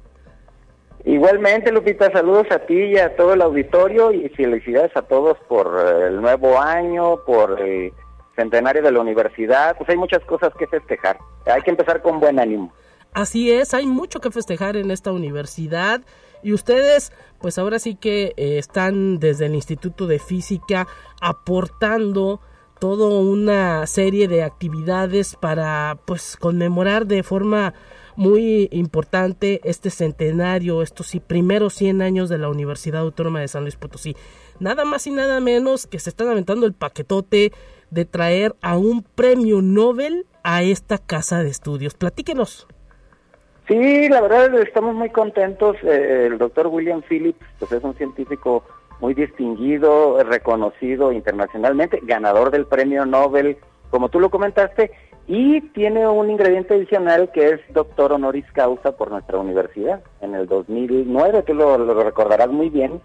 Igualmente, 1.05 1.71
Lupita, 1.71 2.11
saludos 2.11 2.47
a 2.49 2.57
ti 2.57 2.73
y 2.73 2.97
a 2.97 3.15
todo 3.15 3.35
el 3.35 3.43
auditorio 3.43 4.11
y 4.11 4.27
felicidades 4.29 4.97
a 4.97 5.03
todos 5.03 5.37
por 5.47 5.67
eh, 5.67 6.07
el 6.07 6.19
nuevo 6.19 6.59
año, 6.59 7.23
por 7.27 7.61
el 7.61 7.93
centenario 8.35 8.81
de 8.81 8.91
la 8.91 9.01
universidad. 9.01 9.77
Pues 9.77 9.87
hay 9.91 9.97
muchas 9.97 10.25
cosas 10.25 10.51
que 10.57 10.65
festejar. 10.65 11.19
Hay 11.45 11.61
que 11.61 11.69
empezar 11.69 12.01
con 12.01 12.19
buen 12.19 12.39
ánimo. 12.39 12.73
Así 13.13 13.51
es, 13.51 13.73
hay 13.73 13.85
mucho 13.85 14.19
que 14.19 14.31
festejar 14.31 14.75
en 14.75 14.89
esta 14.91 15.11
universidad 15.11 16.01
y 16.41 16.53
ustedes 16.53 17.11
pues 17.39 17.57
ahora 17.57 17.79
sí 17.79 17.95
que 17.95 18.33
eh, 18.37 18.57
están 18.57 19.19
desde 19.19 19.45
el 19.45 19.55
Instituto 19.55 20.07
de 20.07 20.19
Física 20.19 20.87
aportando 21.21 22.41
toda 22.79 23.07
una 23.07 23.87
serie 23.87 24.27
de 24.27 24.43
actividades 24.43 25.35
para 25.35 25.99
pues 26.05 26.35
conmemorar 26.37 27.05
de 27.05 27.23
forma 27.23 27.73
muy 28.15 28.67
importante 28.71 29.61
este 29.63 29.89
centenario, 29.89 30.81
estos 30.81 31.11
primeros 31.25 31.73
100 31.75 32.01
años 32.01 32.29
de 32.29 32.37
la 32.37 32.49
Universidad 32.49 33.01
Autónoma 33.01 33.39
de 33.39 33.47
San 33.47 33.63
Luis 33.63 33.75
Potosí. 33.75 34.15
Nada 34.59 34.85
más 34.85 35.07
y 35.07 35.11
nada 35.11 35.39
menos 35.39 35.87
que 35.87 35.99
se 35.99 36.09
están 36.09 36.27
aventando 36.27 36.65
el 36.65 36.73
paquetote 36.73 37.53
de 37.89 38.05
traer 38.05 38.55
a 38.61 38.77
un 38.77 39.03
premio 39.03 39.61
Nobel 39.61 40.25
a 40.43 40.63
esta 40.63 40.97
casa 40.97 41.43
de 41.43 41.49
estudios. 41.49 41.93
Platíquenos. 41.93 42.67
Sí, 43.67 44.09
la 44.09 44.21
verdad 44.21 44.53
estamos 44.59 44.93
muy 44.93 45.09
contentos. 45.09 45.77
Eh, 45.83 46.27
el 46.27 46.37
doctor 46.37 46.67
William 46.67 47.01
Phillips 47.01 47.45
pues 47.59 47.71
es 47.71 47.83
un 47.83 47.95
científico 47.95 48.63
muy 48.99 49.13
distinguido, 49.13 50.21
reconocido 50.23 51.11
internacionalmente, 51.11 51.99
ganador 52.03 52.51
del 52.51 52.65
premio 52.65 53.05
Nobel, 53.05 53.57
como 53.89 54.09
tú 54.09 54.19
lo 54.19 54.29
comentaste, 54.29 54.91
y 55.27 55.61
tiene 55.69 56.07
un 56.07 56.29
ingrediente 56.29 56.73
adicional 56.73 57.31
que 57.33 57.49
es 57.49 57.61
doctor 57.73 58.13
honoris 58.13 58.45
causa 58.53 58.95
por 58.95 59.11
nuestra 59.11 59.37
universidad 59.37 60.03
en 60.21 60.35
el 60.35 60.47
2009, 60.47 61.43
tú 61.43 61.53
lo, 61.53 61.77
lo 61.77 62.03
recordarás 62.03 62.49
muy 62.49 62.69
bien. 62.69 63.01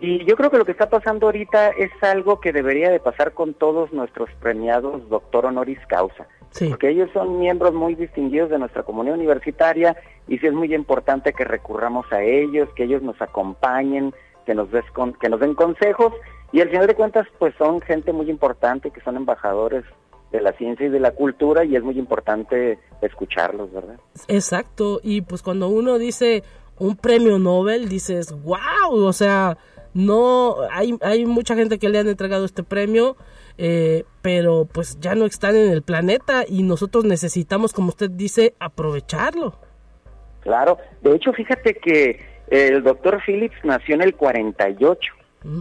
Y 0.00 0.24
yo 0.24 0.36
creo 0.36 0.50
que 0.50 0.58
lo 0.58 0.64
que 0.64 0.72
está 0.72 0.88
pasando 0.88 1.26
ahorita 1.26 1.70
es 1.70 1.90
algo 2.02 2.40
que 2.40 2.52
debería 2.52 2.90
de 2.90 2.98
pasar 2.98 3.32
con 3.32 3.54
todos 3.54 3.92
nuestros 3.92 4.28
premiados 4.40 5.08
doctor 5.08 5.46
honoris 5.46 5.78
causa 5.86 6.26
porque 6.68 6.90
ellos 6.90 7.10
son 7.12 7.38
miembros 7.38 7.72
muy 7.72 7.94
distinguidos 7.94 8.50
de 8.50 8.58
nuestra 8.58 8.82
comunidad 8.82 9.16
universitaria 9.16 9.96
y 10.28 10.38
sí 10.38 10.46
es 10.46 10.52
muy 10.52 10.74
importante 10.74 11.32
que 11.32 11.44
recurramos 11.44 12.06
a 12.12 12.22
ellos, 12.22 12.68
que 12.74 12.84
ellos 12.84 13.02
nos 13.02 13.20
acompañen, 13.20 14.12
que 14.44 14.54
nos, 14.54 14.70
des 14.70 14.84
que 15.20 15.28
nos 15.28 15.40
den 15.40 15.54
consejos. 15.54 16.12
Y 16.52 16.60
al 16.60 16.68
final 16.68 16.86
de 16.86 16.94
cuentas 16.94 17.26
pues 17.38 17.54
son 17.56 17.80
gente 17.80 18.12
muy 18.12 18.28
importante 18.28 18.90
que 18.90 19.00
son 19.00 19.16
embajadores 19.16 19.84
de 20.30 20.40
la 20.40 20.52
ciencia 20.52 20.86
y 20.86 20.90
de 20.90 21.00
la 21.00 21.12
cultura 21.12 21.64
y 21.64 21.76
es 21.76 21.82
muy 21.82 21.98
importante 21.98 22.78
escucharlos, 23.02 23.72
¿verdad? 23.72 23.96
Exacto, 24.28 25.00
y 25.02 25.20
pues 25.20 25.42
cuando 25.42 25.68
uno 25.68 25.98
dice 25.98 26.42
un 26.78 26.96
premio 26.96 27.38
Nobel 27.38 27.88
dices, 27.88 28.32
wow, 28.42 29.04
o 29.04 29.12
sea, 29.12 29.58
no 29.94 30.56
hay, 30.70 30.96
hay 31.02 31.26
mucha 31.26 31.54
gente 31.54 31.78
que 31.78 31.88
le 31.88 31.98
han 31.98 32.08
entregado 32.08 32.44
este 32.44 32.62
premio 32.62 33.16
eh, 33.58 34.04
pero 34.22 34.66
pues 34.72 34.98
ya 35.00 35.14
no 35.14 35.26
están 35.26 35.56
en 35.56 35.70
el 35.70 35.82
planeta 35.82 36.44
y 36.46 36.62
nosotros 36.62 37.04
necesitamos, 37.04 37.72
como 37.72 37.88
usted 37.88 38.10
dice, 38.10 38.54
aprovecharlo. 38.58 39.58
Claro, 40.40 40.78
de 41.02 41.14
hecho, 41.14 41.32
fíjate 41.32 41.74
que 41.74 42.20
el 42.48 42.82
doctor 42.82 43.20
Phillips 43.24 43.56
nació 43.64 43.94
en 43.94 44.02
el 44.02 44.14
48 44.14 45.12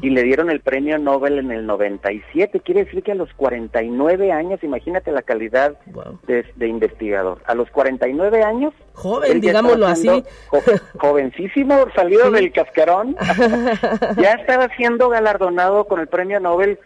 y 0.02 0.10
le 0.12 0.24
dieron 0.24 0.50
el 0.52 0.60
premio 0.60 0.98
Nobel 1.00 1.40
en 1.40 1.52
el 1.52 1.66
97. 1.66 2.60
Quiere 2.60 2.86
decir 2.86 3.02
que 3.02 3.14
a 3.14 3.16
los 3.16 3.34
49 3.34 4.32
años, 4.32 4.64
imagínate 4.64 5.12
la 5.12 5.24
calidad 5.24 5.76
de, 6.28 6.68
investigador. 6.68 7.42
A 7.46 7.56
los 7.56 7.70
49 7.72 8.44
años. 8.44 8.74
Joven, 8.94 9.42
digámoslo 9.42 9.88
así. 9.88 10.24
jovencísimo, 11.00 11.88
salido 11.96 12.30
del 12.30 12.52
cascarón. 12.52 13.16
ya 14.22 14.34
estaba 14.34 14.68
siendo 14.76 15.10
galardonado 15.10 15.86
con 15.86 16.00
el 16.00 16.08
premio 16.08 16.40
Nobel 16.40 16.80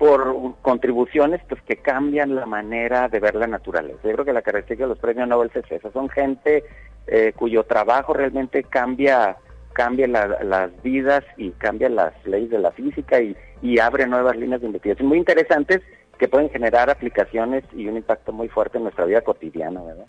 por 0.00 0.54
contribuciones 0.62 1.42
pues 1.46 1.60
que 1.60 1.76
cambian 1.76 2.34
la 2.34 2.46
manera 2.46 3.08
de 3.08 3.20
ver 3.20 3.34
la 3.34 3.46
naturaleza. 3.46 4.00
Yo 4.02 4.12
creo 4.12 4.24
que 4.24 4.32
la 4.32 4.40
característica 4.40 4.84
de 4.84 4.88
los 4.88 4.98
premios 4.98 5.28
Nobel 5.28 5.50
es 5.54 5.70
esa, 5.70 5.92
son 5.92 6.08
gente 6.08 6.64
eh, 7.06 7.34
cuyo 7.36 7.64
trabajo 7.64 8.14
realmente 8.14 8.62
cambia 8.64 9.36
cambia 9.74 10.08
las 10.08 10.82
vidas 10.82 11.22
y 11.36 11.50
cambia 11.50 11.90
las 11.90 12.14
leyes 12.24 12.48
de 12.48 12.58
la 12.60 12.70
física 12.72 13.20
y, 13.20 13.36
y 13.60 13.78
abre 13.78 14.06
nuevas 14.06 14.36
líneas 14.36 14.62
de 14.62 14.68
investigación 14.68 15.06
muy 15.06 15.18
interesantes 15.18 15.82
que 16.18 16.28
pueden 16.28 16.48
generar 16.48 16.88
aplicaciones 16.88 17.62
y 17.76 17.86
un 17.86 17.98
impacto 17.98 18.32
muy 18.32 18.48
fuerte 18.48 18.78
en 18.78 18.84
nuestra 18.84 19.04
vida 19.04 19.20
cotidiana, 19.20 19.82
¿verdad? 19.82 20.06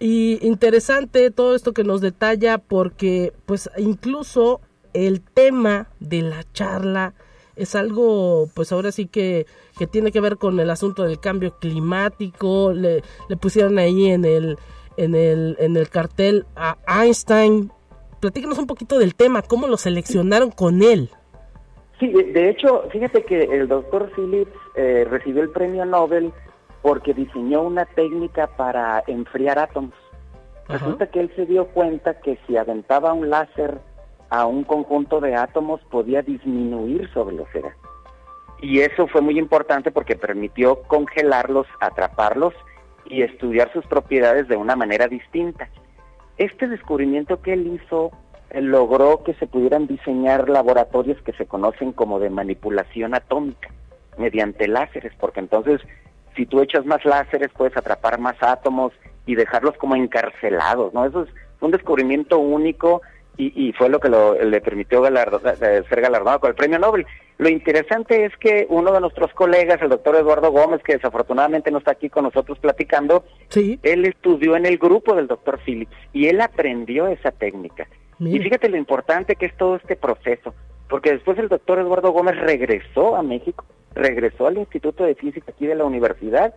Y 0.00 0.44
interesante 0.44 1.30
todo 1.30 1.54
esto 1.54 1.72
que 1.72 1.84
nos 1.84 2.00
detalla 2.00 2.58
porque 2.58 3.32
pues 3.46 3.70
incluso 3.76 4.60
el 4.94 5.20
tema 5.22 5.86
de 6.00 6.22
la 6.22 6.42
charla 6.52 7.14
es 7.56 7.74
algo, 7.74 8.48
pues 8.54 8.70
ahora 8.72 8.92
sí 8.92 9.06
que, 9.06 9.46
que 9.78 9.86
tiene 9.86 10.12
que 10.12 10.20
ver 10.20 10.36
con 10.36 10.60
el 10.60 10.70
asunto 10.70 11.04
del 11.04 11.18
cambio 11.18 11.56
climático. 11.58 12.72
Le, 12.72 13.02
le 13.28 13.36
pusieron 13.36 13.78
ahí 13.78 14.10
en 14.10 14.24
el, 14.24 14.58
en, 14.96 15.14
el, 15.14 15.56
en 15.58 15.76
el 15.76 15.88
cartel 15.88 16.46
a 16.54 16.76
Einstein. 16.86 17.72
Platícanos 18.20 18.58
un 18.58 18.66
poquito 18.66 18.98
del 18.98 19.14
tema, 19.14 19.42
cómo 19.42 19.66
lo 19.66 19.76
seleccionaron 19.76 20.50
con 20.50 20.82
él. 20.82 21.10
Sí, 21.98 22.08
de, 22.08 22.50
hecho, 22.50 22.84
fíjate 22.90 23.24
que 23.24 23.44
el 23.44 23.68
doctor 23.68 24.10
Phillips 24.14 24.52
eh, 24.74 25.06
recibió 25.08 25.42
el 25.42 25.50
premio 25.50 25.86
Nobel 25.86 26.32
porque 26.82 27.14
diseñó 27.14 27.62
una 27.62 27.86
técnica 27.86 28.48
para 28.48 29.02
enfriar 29.06 29.58
átomos. 29.58 29.94
Resulta 30.68 31.06
que 31.06 31.20
él 31.20 31.32
se 31.36 31.46
dio 31.46 31.68
cuenta 31.68 32.20
que 32.20 32.38
si 32.46 32.56
aventaba 32.56 33.12
un 33.12 33.30
láser 33.30 33.78
a 34.30 34.46
un 34.46 34.64
conjunto 34.64 35.20
de 35.20 35.34
átomos 35.34 35.80
podía 35.90 36.22
disminuir 36.22 37.08
su 37.12 37.24
velocidad. 37.24 37.72
Y 38.60 38.80
eso 38.80 39.06
fue 39.06 39.20
muy 39.20 39.38
importante 39.38 39.90
porque 39.90 40.16
permitió 40.16 40.82
congelarlos, 40.82 41.66
atraparlos 41.80 42.54
y 43.04 43.22
estudiar 43.22 43.72
sus 43.72 43.86
propiedades 43.86 44.48
de 44.48 44.56
una 44.56 44.76
manera 44.76 45.08
distinta. 45.08 45.68
Este 46.38 46.68
descubrimiento 46.68 47.40
que 47.40 47.52
él 47.52 47.80
hizo 47.80 48.10
eh, 48.50 48.60
logró 48.60 49.22
que 49.22 49.34
se 49.34 49.46
pudieran 49.46 49.86
diseñar 49.86 50.48
laboratorios 50.48 51.20
que 51.22 51.32
se 51.32 51.46
conocen 51.46 51.92
como 51.92 52.18
de 52.18 52.30
manipulación 52.30 53.14
atómica 53.14 53.70
mediante 54.18 54.68
láseres, 54.68 55.12
porque 55.18 55.40
entonces 55.40 55.80
si 56.34 56.46
tú 56.46 56.60
echas 56.60 56.84
más 56.84 57.04
láseres 57.04 57.50
puedes 57.56 57.76
atrapar 57.76 58.18
más 58.18 58.36
átomos 58.40 58.92
y 59.26 59.34
dejarlos 59.34 59.76
como 59.76 59.96
encarcelados, 59.96 60.92
¿no? 60.94 61.04
Eso 61.04 61.22
es 61.22 61.30
un 61.60 61.70
descubrimiento 61.70 62.38
único 62.38 63.02
y, 63.38 63.72
fue 63.72 63.88
lo 63.90 64.00
que 64.00 64.08
le 64.08 64.60
permitió 64.60 65.04
ser 65.04 66.00
galardonado 66.00 66.40
con 66.40 66.50
el 66.50 66.56
premio 66.56 66.78
Nobel. 66.78 67.06
Lo 67.38 67.50
interesante 67.50 68.24
es 68.24 68.36
que 68.38 68.66
uno 68.70 68.92
de 68.92 69.00
nuestros 69.00 69.32
colegas, 69.34 69.80
el 69.82 69.90
doctor 69.90 70.16
Eduardo 70.16 70.50
Gómez, 70.50 70.82
que 70.82 70.94
desafortunadamente 70.94 71.70
no 71.70 71.78
está 71.78 71.92
aquí 71.92 72.08
con 72.08 72.24
nosotros 72.24 72.58
platicando, 72.58 73.24
él 73.54 74.06
estudió 74.06 74.56
en 74.56 74.64
el 74.64 74.78
grupo 74.78 75.14
del 75.14 75.26
doctor 75.26 75.60
Phillips 75.64 75.94
y 76.14 76.28
él 76.28 76.40
aprendió 76.40 77.08
esa 77.08 77.30
técnica. 77.30 77.86
Y 78.18 78.38
fíjate 78.38 78.70
lo 78.70 78.78
importante 78.78 79.36
que 79.36 79.46
es 79.46 79.56
todo 79.58 79.76
este 79.76 79.96
proceso, 79.96 80.54
porque 80.88 81.12
después 81.12 81.38
el 81.38 81.48
doctor 81.48 81.78
Eduardo 81.78 82.12
Gómez 82.12 82.36
regresó 82.38 83.16
a 83.16 83.22
México 83.22 83.66
regresó 83.96 84.46
al 84.46 84.58
Instituto 84.58 85.04
de 85.04 85.14
Física 85.14 85.46
aquí 85.48 85.66
de 85.66 85.74
la 85.74 85.84
universidad 85.84 86.54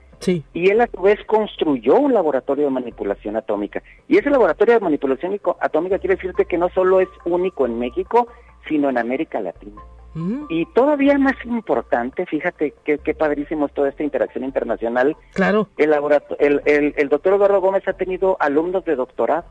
y 0.54 0.70
él 0.70 0.82
a 0.82 0.88
su 0.88 1.02
vez 1.02 1.18
construyó 1.26 1.96
un 1.96 2.14
laboratorio 2.14 2.66
de 2.66 2.72
manipulación 2.72 3.38
atómica. 3.38 3.82
Y 4.08 4.18
ese 4.18 4.30
laboratorio 4.30 4.76
de 4.76 4.82
manipulación 4.82 5.40
atómica 5.62 5.98
quiere 5.98 6.16
decirte 6.16 6.46
que 6.46 6.58
no 6.58 6.70
solo 6.70 7.00
es 7.00 7.08
único 7.26 7.66
en 7.66 7.80
México, 7.80 8.28
sino 8.68 8.90
en 8.90 8.98
América 8.98 9.40
Latina. 9.40 9.82
Mm. 10.14 10.46
Y 10.50 10.66
todavía 10.74 11.18
más 11.18 11.36
importante, 11.46 12.26
fíjate 12.26 12.74
qué, 12.84 13.14
padrísimo 13.14 13.68
es 13.68 13.74
toda 13.74 13.90
esta 13.90 14.04
interacción 14.04 14.44
internacional. 14.44 15.16
Claro. 15.34 15.70
El, 15.78 15.94
el, 16.40 16.62
el, 16.66 16.94
el 16.98 17.10
doctor 17.10 17.34
Eduardo 17.34 17.62
Gómez 17.62 17.88
ha 17.88 17.94
tenido 17.94 18.36
alumnos 18.40 18.84
de 18.84 18.96
doctorado 18.96 19.46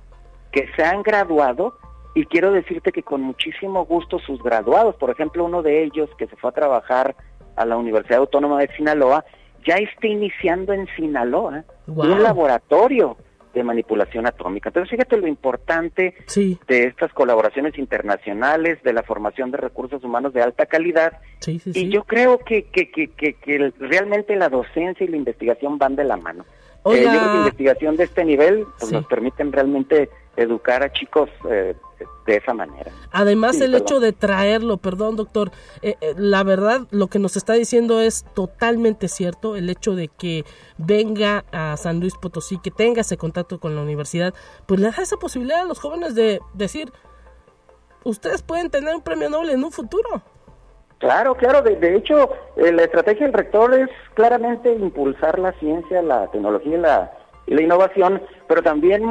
que 0.52 0.68
se 0.76 0.82
han 0.82 1.02
graduado 1.02 1.78
y 2.14 2.24
quiero 2.26 2.52
decirte 2.52 2.90
que 2.90 3.02
con 3.02 3.22
muchísimo 3.22 3.84
gusto 3.84 4.18
sus 4.18 4.42
graduados, 4.42 4.96
por 4.96 5.10
ejemplo, 5.10 5.44
uno 5.44 5.62
de 5.62 5.84
ellos 5.84 6.10
que 6.18 6.26
se 6.26 6.36
fue 6.36 6.50
a 6.50 6.54
trabajar 6.54 7.14
a 7.58 7.64
la 7.64 7.76
Universidad 7.76 8.20
Autónoma 8.20 8.60
de 8.60 8.68
Sinaloa, 8.76 9.24
ya 9.66 9.76
está 9.76 10.06
iniciando 10.06 10.72
en 10.72 10.86
Sinaloa 10.96 11.64
un 11.86 12.22
laboratorio 12.22 13.16
de 13.54 13.64
manipulación 13.64 14.26
atómica. 14.26 14.68
Entonces, 14.68 14.90
fíjate 14.90 15.16
lo 15.16 15.26
importante 15.26 16.14
de 16.34 16.84
estas 16.84 17.12
colaboraciones 17.12 17.78
internacionales, 17.78 18.82
de 18.82 18.92
la 18.92 19.02
formación 19.02 19.50
de 19.50 19.58
recursos 19.58 20.02
humanos 20.04 20.32
de 20.32 20.42
alta 20.42 20.66
calidad. 20.66 21.14
y 21.46 21.88
yo 21.88 22.04
creo 22.04 22.38
que, 22.38 22.64
que, 22.64 22.90
que, 22.90 23.08
que, 23.08 23.72
realmente 23.78 24.36
la 24.36 24.48
docencia 24.48 25.04
y 25.04 25.08
la 25.08 25.16
investigación 25.16 25.78
van 25.78 25.96
de 25.96 26.04
la 26.04 26.16
mano. 26.16 26.44
Eh, 26.84 27.02
yo 27.02 27.10
creo 27.10 27.32
que 27.32 27.36
investigación 27.38 27.96
de 27.96 28.04
este 28.04 28.24
nivel 28.24 28.66
pues, 28.78 28.92
nos 28.92 29.06
permiten 29.06 29.52
realmente 29.52 30.08
educar 30.36 30.82
a 30.82 30.92
chicos 30.92 31.28
eh, 31.50 31.74
de 32.26 32.36
esa 32.36 32.54
manera. 32.54 32.92
Además, 33.10 33.60
el 33.60 33.74
hecho 33.74 34.00
de 34.00 34.12
traerlo, 34.12 34.76
perdón 34.76 35.16
doctor, 35.16 35.50
eh, 35.82 35.96
eh, 36.00 36.14
la 36.16 36.44
verdad 36.44 36.86
lo 36.90 37.08
que 37.08 37.18
nos 37.18 37.36
está 37.36 37.54
diciendo 37.54 38.00
es 38.00 38.24
totalmente 38.34 39.08
cierto, 39.08 39.56
el 39.56 39.68
hecho 39.68 39.94
de 39.94 40.08
que 40.08 40.44
venga 40.76 41.44
a 41.52 41.76
San 41.76 42.00
Luis 42.00 42.14
Potosí, 42.14 42.58
que 42.58 42.70
tenga 42.70 43.00
ese 43.00 43.16
contacto 43.16 43.58
con 43.58 43.74
la 43.74 43.82
universidad, 43.82 44.32
pues 44.66 44.80
le 44.80 44.90
da 44.90 45.02
esa 45.02 45.16
posibilidad 45.16 45.60
a 45.60 45.64
los 45.64 45.80
jóvenes 45.80 46.14
de 46.14 46.40
decir, 46.54 46.92
ustedes 48.04 48.42
pueden 48.42 48.70
tener 48.70 48.94
un 48.94 49.02
premio 49.02 49.28
Nobel 49.28 49.50
en 49.50 49.64
un 49.64 49.72
futuro. 49.72 50.22
Claro, 50.98 51.34
claro, 51.36 51.62
de, 51.62 51.76
de 51.76 51.96
hecho, 51.96 52.30
la 52.56 52.82
estrategia 52.82 53.26
del 53.26 53.34
rector 53.34 53.72
es 53.74 53.88
claramente 54.14 54.72
impulsar 54.72 55.38
la 55.38 55.52
ciencia, 55.52 56.02
la 56.02 56.28
tecnología 56.30 56.74
y 56.76 56.80
la 56.80 57.12
y 57.48 57.54
la 57.54 57.62
innovación, 57.62 58.22
pero 58.46 58.62
también 58.62 59.02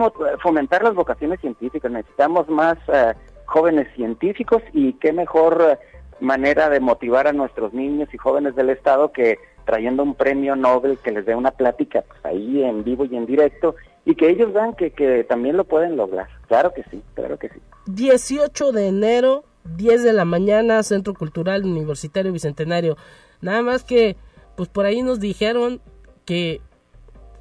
fomentar 0.42 0.84
las 0.84 0.94
vocaciones 0.94 1.40
científicas. 1.42 1.92
Necesitamos 1.92 2.48
más 2.48 2.78
eh, 2.88 3.14
jóvenes 3.46 3.88
científicos 3.96 4.62
y 4.74 4.94
qué 4.94 5.12
mejor 5.12 5.60
eh, 5.72 5.78
manera 6.20 6.70
de 6.70 6.80
motivar 6.80 7.28
a 7.28 7.34
nuestros 7.34 7.74
niños 7.74 8.10
y 8.14 8.18
jóvenes 8.18 8.56
del 8.56 8.70
Estado 8.70 9.12
que 9.12 9.40
trayendo 9.66 10.04
un 10.04 10.14
premio 10.14 10.56
Nobel 10.56 11.00
que 11.00 11.12
les 11.12 11.26
dé 11.26 11.36
una 11.36 11.52
plática 11.52 12.04
pues, 12.08 12.24
ahí 12.26 12.64
en 12.64 12.84
vivo 12.84 13.06
y 13.06 13.18
en 13.18 13.26
directo 13.26 13.76
y 14.06 14.16
que 14.16 14.30
ellos 14.30 14.54
vean 14.54 14.74
que, 14.76 14.92
que 14.92 15.24
también 15.24 15.58
lo 15.58 15.66
pueden 15.66 15.98
lograr. 15.98 16.28
Claro 16.48 16.74
que 16.74 16.84
sí, 16.92 17.02
claro 17.16 17.38
que 17.38 17.50
sí. 17.50 17.60
18 17.88 18.72
de 18.72 18.88
enero, 18.88 19.44
10 19.76 20.04
de 20.04 20.14
la 20.14 20.26
mañana, 20.26 20.84
Centro 20.84 21.14
Cultural 21.14 21.64
Universitario 21.64 22.32
Bicentenario. 22.32 22.98
Nada 23.42 23.62
más 23.62 23.84
que, 23.84 24.16
pues 24.56 24.70
por 24.70 24.86
ahí 24.86 25.02
nos 25.02 25.20
dijeron 25.20 25.82
que 26.26 26.62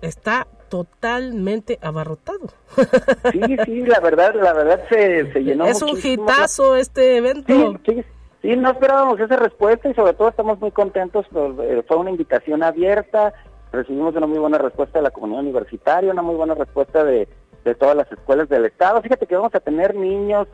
está 0.03 0.47
totalmente 0.68 1.79
abarrotado. 1.81 2.49
Sí, 3.33 3.41
sí, 3.64 3.83
la 3.83 4.01
verdad, 4.01 4.35
la 4.35 4.53
verdad 4.53 4.81
se, 4.89 5.24
llenó. 5.43 5.66
Es 5.66 5.83
un 5.83 5.97
hitazo 6.03 6.77
este 6.77 7.16
evento. 7.16 7.79
Sí, 7.87 8.05
sí, 8.43 8.57
no 8.57 8.70
esperábamos 8.70 9.20
esa 9.20 9.37
respuesta 9.37 9.89
y 9.89 9.95
sobre 9.95 10.14
todo 10.14 10.29
estamos 10.29 10.61
muy 10.61 10.70
contentos. 10.70 11.27
Eh, 11.62 11.83
fue 11.87 11.97
una 11.97 12.11
invitación 12.11 12.62
abierta, 12.62 13.33
recibimos 13.72 14.14
una 14.16 14.27
muy 14.27 14.39
buena 14.39 14.59
respuesta 14.59 14.99
de 14.99 15.05
la 15.05 15.11
comunidad 15.11 15.43
universitaria, 15.43 16.12
una 16.12 16.22
muy 16.22 16.35
buena 16.35 16.55
respuesta 16.55 17.05
de, 17.05 17.29
de 17.64 17.74
todas 17.74 17.97
las 17.97 18.11
escuelas 18.11 18.49
del 18.49 18.66
estado. 18.66 19.03
Fíjate 19.03 19.27
que 19.27 19.37
vamos 19.37 19.55
a 19.55 19.61
tener 19.61 19.95
niños 19.95 20.49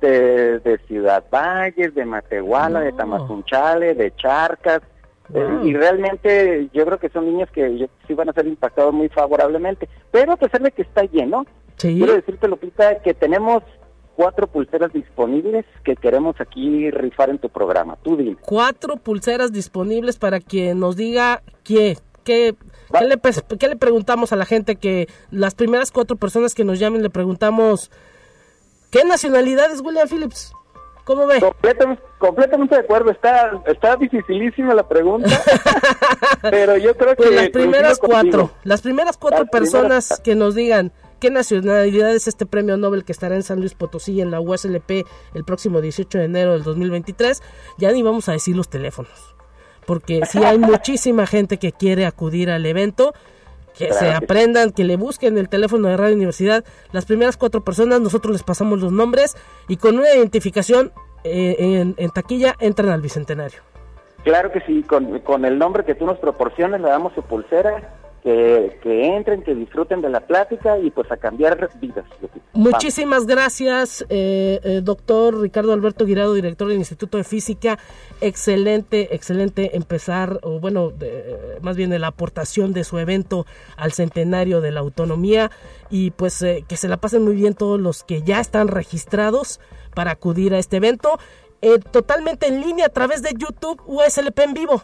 de, 0.00 0.58
de 0.60 0.78
Ciudad 0.86 1.24
Valles, 1.30 1.94
de 1.94 2.04
Matehuala, 2.04 2.80
de 2.80 2.92
Tamazunchale, 2.92 3.94
de 3.94 4.14
Charcas, 4.16 4.80
eh, 5.34 5.60
y 5.62 5.74
realmente 5.74 6.68
yo 6.72 6.84
creo 6.84 6.98
que 6.98 7.08
son 7.08 7.26
niños 7.26 7.48
que 7.52 7.88
sí 8.06 8.14
van 8.14 8.28
a 8.28 8.32
ser 8.32 8.46
impactados 8.46 8.92
muy 8.92 9.08
favorablemente. 9.08 9.88
Pero 10.10 10.32
a 10.32 10.36
pesar 10.36 10.60
de 10.62 10.72
que 10.72 10.82
está 10.82 11.04
lleno, 11.04 11.46
quiero 11.76 12.14
decirte, 12.14 12.48
Lupita, 12.48 13.00
que 13.02 13.14
tenemos 13.14 13.62
cuatro 14.16 14.48
pulseras 14.48 14.92
disponibles 14.92 15.64
que 15.84 15.94
queremos 15.96 16.40
aquí 16.40 16.90
rifar 16.90 17.30
en 17.30 17.38
tu 17.38 17.48
programa. 17.48 17.96
Tú 18.02 18.16
dime. 18.16 18.36
Cuatro 18.40 18.96
pulseras 18.96 19.52
disponibles 19.52 20.18
para 20.18 20.40
quien 20.40 20.80
nos 20.80 20.96
diga 20.96 21.42
qué, 21.62 21.96
qué, 22.24 22.54
qué 22.92 23.04
le, 23.04 23.18
qué 23.58 23.68
le 23.68 23.76
preguntamos 23.76 24.32
a 24.32 24.36
la 24.36 24.46
gente 24.46 24.76
que 24.76 25.08
las 25.30 25.54
primeras 25.54 25.92
cuatro 25.92 26.16
personas 26.16 26.54
que 26.54 26.64
nos 26.64 26.78
llamen 26.78 27.02
le 27.02 27.10
preguntamos 27.10 27.90
¿qué 28.90 29.04
nacionalidad 29.04 29.70
es 29.70 29.80
William 29.80 30.08
Phillips? 30.08 30.52
¿Cómo 31.04 31.26
ve? 31.26 31.40
Completamente, 31.40 32.74
de 32.76 32.80
acuerdo. 32.82 33.10
Está, 33.10 33.60
está 33.66 33.96
dificilísima 33.96 34.74
la 34.74 34.86
pregunta. 34.86 35.28
pero 36.42 36.76
yo 36.76 36.96
creo 36.96 37.16
pues 37.16 37.30
que. 37.30 37.34
Las 37.34 37.48
primeras 37.48 37.98
cuatro. 37.98 38.50
Las 38.62 38.82
primeras 38.82 39.16
cuatro 39.16 39.46
personas 39.46 40.20
que 40.22 40.34
nos 40.36 40.54
digan 40.54 40.92
qué 41.18 41.30
nacionalidad 41.30 42.14
es 42.14 42.28
este 42.28 42.46
premio 42.46 42.76
Nobel 42.76 43.04
que 43.04 43.12
estará 43.12 43.34
en 43.34 43.42
San 43.42 43.60
Luis 43.60 43.74
Potosí 43.74 44.20
en 44.20 44.30
la 44.30 44.40
USLP 44.40 45.06
el 45.34 45.44
próximo 45.44 45.80
18 45.80 46.18
de 46.18 46.24
enero 46.24 46.52
del 46.52 46.62
2023, 46.62 47.42
ya 47.78 47.90
ni 47.92 48.02
vamos 48.02 48.28
a 48.28 48.32
decir 48.32 48.56
los 48.56 48.68
teléfonos. 48.68 49.34
Porque 49.86 50.20
si 50.26 50.44
hay 50.44 50.58
muchísima 50.60 51.26
gente 51.26 51.58
que 51.58 51.72
quiere 51.72 52.06
acudir 52.06 52.50
al 52.50 52.64
evento 52.66 53.14
que 53.76 53.92
se 53.92 54.10
aprendan, 54.10 54.70
que 54.70 54.84
le 54.84 54.96
busquen 54.96 55.38
el 55.38 55.48
teléfono 55.48 55.88
de 55.88 55.96
Radio 55.96 56.16
Universidad. 56.16 56.64
Las 56.92 57.06
primeras 57.06 57.36
cuatro 57.36 57.62
personas, 57.62 58.00
nosotros 58.00 58.32
les 58.32 58.42
pasamos 58.42 58.80
los 58.80 58.92
nombres 58.92 59.36
y 59.68 59.76
con 59.76 59.98
una 59.98 60.14
identificación 60.14 60.92
eh, 61.24 61.94
en, 61.96 62.10
taquilla 62.10 62.54
entran 62.60 62.90
al 62.90 63.00
Bicentenario. 63.00 63.60
Claro 64.24 64.52
que 64.52 64.60
sí, 64.60 64.82
con, 64.82 65.20
con 65.20 65.44
el 65.44 65.58
nombre 65.58 65.84
que 65.84 65.94
tú 65.94 66.04
nos 66.04 66.18
proporciones 66.18 66.80
le 66.80 66.88
damos 66.88 67.14
su 67.14 67.22
pulsera 67.22 67.94
que, 68.22 68.78
entren, 68.82 69.42
que 69.42 69.54
disfruten 69.54 70.02
de 70.02 70.10
la 70.10 70.20
plática 70.20 70.78
y 70.78 70.90
pues 70.90 71.10
a 71.10 71.16
cambiar 71.16 71.70
vidas. 71.80 72.04
Muchísimas 72.52 73.26
gracias, 73.26 74.04
eh, 74.10 74.60
eh, 74.62 74.80
doctor 74.82 75.40
Ricardo 75.40 75.72
Alberto 75.72 76.04
Guirado, 76.04 76.34
director 76.34 76.68
del 76.68 76.78
Instituto 76.78 77.16
de 77.16 77.24
Física. 77.24 77.78
Excelente, 78.20 79.14
excelente 79.14 79.76
empezar, 79.76 80.38
o 80.42 80.60
bueno, 80.60 80.92
más 81.62 81.76
bien 81.76 81.98
la 81.98 82.08
aportación 82.08 82.72
de 82.72 82.84
su 82.84 82.98
evento 82.98 83.46
al 83.76 83.92
centenario 83.92 84.60
de 84.60 84.72
la 84.72 84.80
autonomía 84.80 85.50
y 85.88 86.10
pues 86.10 86.42
eh, 86.42 86.64
que 86.68 86.76
se 86.76 86.88
la 86.88 86.98
pasen 86.98 87.24
muy 87.24 87.34
bien 87.34 87.54
todos 87.54 87.80
los 87.80 88.04
que 88.04 88.22
ya 88.22 88.40
están 88.40 88.68
registrados 88.68 89.60
para 89.94 90.12
acudir 90.12 90.54
a 90.54 90.58
este 90.58 90.76
evento. 90.76 91.18
totalmente 91.92 92.46
en 92.48 92.60
línea 92.60 92.86
a 92.86 92.90
través 92.90 93.22
de 93.22 93.30
YouTube 93.36 93.82
USLP 93.86 94.38
en 94.40 94.54
vivo. 94.54 94.82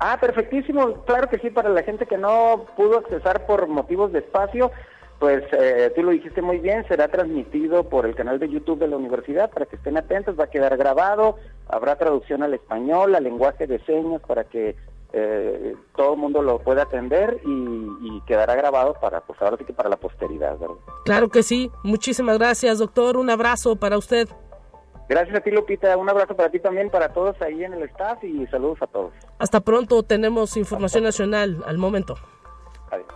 Ah, 0.00 0.18
perfectísimo. 0.20 1.04
Claro 1.04 1.28
que 1.28 1.38
sí, 1.38 1.50
para 1.50 1.68
la 1.70 1.82
gente 1.82 2.06
que 2.06 2.18
no 2.18 2.66
pudo 2.76 2.98
accesar 2.98 3.46
por 3.46 3.66
motivos 3.66 4.12
de 4.12 4.20
espacio, 4.20 4.70
pues 5.18 5.42
eh, 5.52 5.92
tú 5.96 6.02
lo 6.02 6.12
dijiste 6.12 6.42
muy 6.42 6.58
bien, 6.58 6.86
será 6.86 7.08
transmitido 7.08 7.84
por 7.84 8.06
el 8.06 8.14
canal 8.14 8.38
de 8.38 8.48
YouTube 8.48 8.78
de 8.78 8.88
la 8.88 8.96
universidad 8.96 9.50
para 9.50 9.66
que 9.66 9.76
estén 9.76 9.96
atentos, 9.96 10.38
va 10.38 10.44
a 10.44 10.50
quedar 10.50 10.76
grabado, 10.76 11.36
habrá 11.68 11.96
traducción 11.96 12.42
al 12.42 12.54
español, 12.54 13.16
al 13.16 13.24
lenguaje 13.24 13.66
de 13.66 13.80
señas 13.80 14.22
para 14.26 14.44
que 14.44 14.76
eh, 15.12 15.74
todo 15.96 16.14
el 16.14 16.20
mundo 16.20 16.42
lo 16.42 16.58
pueda 16.60 16.82
atender 16.82 17.40
y, 17.44 18.20
quedará 18.26 18.54
grabado 18.56 18.94
para, 19.00 19.22
pues 19.22 19.40
ahora 19.40 19.56
sí 19.56 19.64
que 19.64 19.72
para 19.72 19.88
la 19.88 19.96
posteridad, 19.96 20.58
¿verdad? 20.58 20.76
Claro 21.06 21.30
que 21.30 21.42
sí. 21.42 21.70
Muchísimas 21.82 22.36
gracias, 22.36 22.78
doctor. 22.78 23.16
Un 23.16 23.30
abrazo 23.30 23.76
para 23.76 23.96
usted. 23.96 24.28
Gracias 25.08 25.36
a 25.36 25.40
ti, 25.40 25.50
Lupita. 25.50 25.96
Un 25.96 26.08
abrazo 26.08 26.36
para 26.36 26.50
ti 26.50 26.60
también, 26.60 26.90
para 26.90 27.12
todos 27.12 27.40
ahí 27.40 27.64
en 27.64 27.72
el 27.72 27.82
staff 27.84 28.22
y 28.22 28.46
saludos 28.48 28.78
a 28.82 28.86
todos. 28.86 29.12
Hasta 29.38 29.60
pronto. 29.60 30.02
Tenemos 30.02 30.56
información 30.56 31.04
nacional 31.04 31.62
al 31.66 31.78
momento. 31.78 32.16
Adiós. 32.90 33.06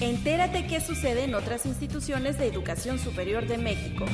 Entérate 0.00 0.66
qué 0.68 0.80
sucede 0.80 1.24
en 1.24 1.34
otras 1.34 1.66
instituciones 1.66 2.38
de 2.38 2.46
educación 2.46 2.98
superior 2.98 3.46
de 3.46 3.58
México. 3.58 4.04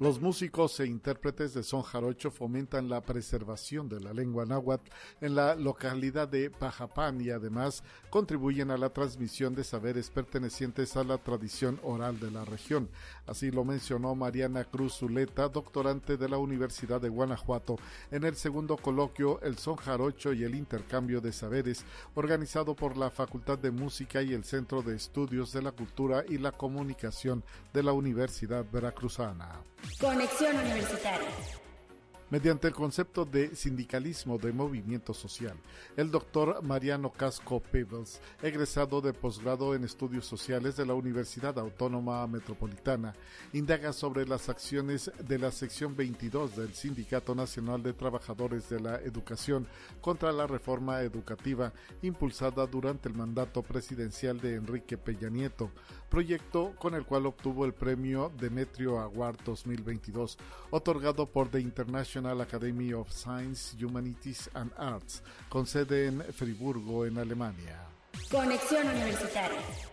Los 0.00 0.18
músicos 0.18 0.80
e 0.80 0.86
intérpretes 0.86 1.52
de 1.52 1.62
son 1.62 1.82
jarocho 1.82 2.30
fomentan 2.30 2.88
la 2.88 3.02
preservación 3.02 3.86
de 3.86 4.00
la 4.00 4.14
lengua 4.14 4.46
náhuatl 4.46 4.90
en 5.20 5.34
la 5.34 5.54
localidad 5.54 6.26
de 6.26 6.48
Pajapán 6.48 7.20
y 7.20 7.28
además 7.28 7.84
contribuyen 8.08 8.70
a 8.70 8.78
la 8.78 8.94
transmisión 8.94 9.54
de 9.54 9.62
saberes 9.62 10.08
pertenecientes 10.08 10.96
a 10.96 11.04
la 11.04 11.18
tradición 11.18 11.78
oral 11.82 12.18
de 12.18 12.30
la 12.30 12.46
región. 12.46 12.88
Así 13.26 13.50
lo 13.50 13.62
mencionó 13.62 14.14
Mariana 14.14 14.64
Cruz 14.64 14.94
Zuleta, 14.94 15.50
doctorante 15.50 16.16
de 16.16 16.30
la 16.30 16.38
Universidad 16.38 17.02
de 17.02 17.10
Guanajuato, 17.10 17.76
en 18.10 18.24
el 18.24 18.36
segundo 18.36 18.78
coloquio 18.78 19.38
El 19.42 19.58
son 19.58 19.76
jarocho 19.76 20.32
y 20.32 20.44
el 20.44 20.54
intercambio 20.54 21.20
de 21.20 21.32
saberes, 21.32 21.84
organizado 22.14 22.74
por 22.74 22.96
la 22.96 23.10
Facultad 23.10 23.58
de 23.58 23.70
Música 23.70 24.22
y 24.22 24.32
el 24.32 24.44
Centro 24.44 24.80
de 24.80 24.96
Estudios 24.96 25.52
de 25.52 25.60
la 25.60 25.72
Cultura 25.72 26.24
y 26.26 26.38
la 26.38 26.52
Comunicación 26.52 27.44
de 27.74 27.82
la 27.82 27.92
Universidad 27.92 28.64
Veracruzana. 28.72 29.60
Conexión 29.98 30.56
Universitaria 30.56 31.28
mediante 32.30 32.68
el 32.68 32.74
concepto 32.74 33.24
de 33.24 33.54
sindicalismo 33.54 34.38
de 34.38 34.52
movimiento 34.52 35.12
social. 35.12 35.56
El 35.96 36.10
doctor 36.10 36.62
Mariano 36.62 37.10
Casco 37.10 37.60
Peebles, 37.60 38.20
egresado 38.42 39.00
de 39.00 39.12
posgrado 39.12 39.74
en 39.74 39.84
estudios 39.84 40.26
sociales 40.26 40.76
de 40.76 40.86
la 40.86 40.94
Universidad 40.94 41.58
Autónoma 41.58 42.26
Metropolitana, 42.28 43.14
indaga 43.52 43.92
sobre 43.92 44.26
las 44.26 44.48
acciones 44.48 45.10
de 45.18 45.38
la 45.38 45.50
sección 45.50 45.96
22 45.96 46.56
del 46.56 46.74
Sindicato 46.74 47.34
Nacional 47.34 47.82
de 47.82 47.92
Trabajadores 47.92 48.68
de 48.68 48.80
la 48.80 48.96
Educación 48.96 49.66
contra 50.00 50.32
la 50.32 50.46
reforma 50.46 51.00
educativa 51.02 51.72
impulsada 52.02 52.66
durante 52.66 53.08
el 53.08 53.14
mandato 53.14 53.62
presidencial 53.62 54.40
de 54.40 54.54
Enrique 54.54 54.96
Peña 54.96 55.28
Nieto, 55.28 55.70
proyecto 56.08 56.74
con 56.78 56.94
el 56.94 57.04
cual 57.04 57.26
obtuvo 57.26 57.64
el 57.64 57.72
premio 57.72 58.32
Demetrio 58.38 59.00
Award 59.00 59.38
2022, 59.44 60.38
otorgado 60.70 61.26
por 61.26 61.48
The 61.48 61.60
International 61.60 62.19
Academy 62.26 62.92
of 62.92 63.10
Science, 63.12 63.76
Humanities 63.78 64.48
and 64.54 64.70
Arts, 64.76 65.22
con 65.48 65.66
sede 65.66 66.06
en 66.06 66.22
Friburgo, 66.32 67.06
en 67.06 67.18
Alemania. 67.18 67.80
Conexión 68.30 68.86
Universitaria. 68.86 69.89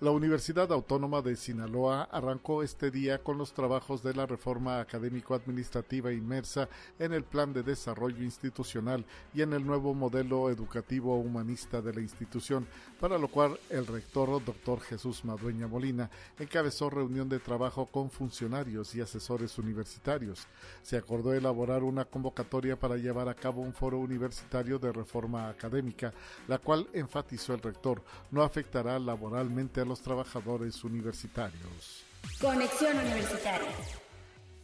La 0.00 0.12
Universidad 0.12 0.72
Autónoma 0.72 1.20
de 1.20 1.36
Sinaloa 1.36 2.04
arrancó 2.04 2.62
este 2.62 2.90
día 2.90 3.18
con 3.18 3.36
los 3.36 3.52
trabajos 3.52 4.02
de 4.02 4.14
la 4.14 4.24
reforma 4.24 4.80
académico-administrativa 4.80 6.10
inmersa 6.10 6.70
en 6.98 7.12
el 7.12 7.22
plan 7.22 7.52
de 7.52 7.62
desarrollo 7.62 8.24
institucional 8.24 9.04
y 9.34 9.42
en 9.42 9.52
el 9.52 9.66
nuevo 9.66 9.92
modelo 9.92 10.48
educativo 10.48 11.18
humanista 11.18 11.82
de 11.82 11.92
la 11.92 12.00
institución, 12.00 12.66
para 12.98 13.18
lo 13.18 13.28
cual 13.28 13.60
el 13.68 13.86
rector, 13.86 14.42
doctor 14.42 14.80
Jesús 14.80 15.22
Madueña 15.22 15.68
Molina, 15.68 16.08
encabezó 16.38 16.88
reunión 16.88 17.28
de 17.28 17.38
trabajo 17.38 17.84
con 17.84 18.10
funcionarios 18.10 18.94
y 18.94 19.02
asesores 19.02 19.58
universitarios. 19.58 20.46
Se 20.82 20.96
acordó 20.96 21.34
elaborar 21.34 21.82
una 21.82 22.06
convocatoria 22.06 22.80
para 22.80 22.96
llevar 22.96 23.28
a 23.28 23.34
cabo 23.34 23.60
un 23.60 23.74
foro 23.74 23.98
universitario 23.98 24.78
de 24.78 24.92
reforma 24.92 25.50
académica, 25.50 26.14
la 26.48 26.56
cual, 26.56 26.88
enfatizó 26.94 27.52
el 27.52 27.60
rector, 27.60 28.02
no 28.30 28.42
afectará 28.42 28.98
laboralmente 28.98 29.82
a 29.82 29.89
los 29.90 30.00
trabajadores 30.00 30.84
universitarios. 30.84 32.04
Conexión 32.40 32.96
Universitaria. 32.96 33.66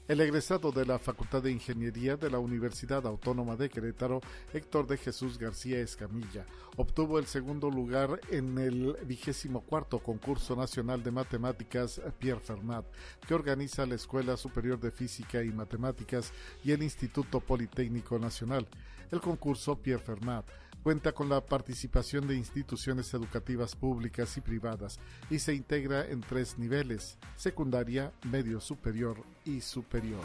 El 0.07 0.21
egresado 0.21 0.71
de 0.71 0.87
la 0.87 1.01
Facultad 1.01 1.43
de 1.43 1.51
Ingeniería 1.51 2.17
de 2.17 2.31
la 2.31 2.39
Universidad 2.39 3.05
Autónoma 3.09 3.57
de 3.57 3.69
Querétaro, 3.69 4.21
Héctor 4.53 4.87
de 4.87 4.97
Jesús 4.97 5.37
García 5.37 5.81
Escamilla, 5.81 6.47
obtuvo 6.77 7.19
el 7.19 7.27
segundo 7.27 7.71
lugar 7.71 8.21
en 8.31 8.57
el 8.57 8.97
vigésimo 9.05 9.63
cuarto 9.63 9.99
concurso 9.99 10.55
nacional 10.55 11.03
de 11.03 11.11
matemáticas 11.11 12.01
Pierre 12.21 12.39
Fermat, 12.39 12.87
que 13.27 13.35
organiza 13.35 13.85
la 13.85 13.97
Escuela 13.97 14.37
Superior 14.37 14.79
de 14.79 14.93
Física 14.93 15.43
y 15.43 15.51
Matemáticas 15.51 16.33
y 16.63 16.71
el 16.71 16.85
Instituto 16.85 17.41
Politécnico 17.41 18.17
Nacional. 18.21 18.69
El 19.11 19.21
concurso 19.21 19.75
Pierre 19.77 20.05
Fermat 20.05 20.47
Cuenta 20.87 21.11
con 21.11 21.29
la 21.29 21.45
participación 21.45 22.29
de 22.29 22.37
instituciones 22.37 23.13
educativas 23.13 23.75
públicas 23.75 24.37
y 24.37 24.41
privadas 24.41 25.01
y 25.29 25.41
se 25.41 25.53
integra 25.53 26.07
en 26.07 26.21
tres 26.21 26.59
niveles, 26.59 27.19
secundaria, 27.35 28.13
medio 28.23 28.61
superior 28.61 29.17
y 29.45 29.61
superior. 29.63 30.21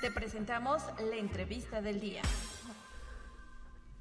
Te 0.00 0.10
presentamos 0.10 0.82
la 1.00 1.16
entrevista 1.16 1.82
del 1.82 2.00
día. 2.00 2.22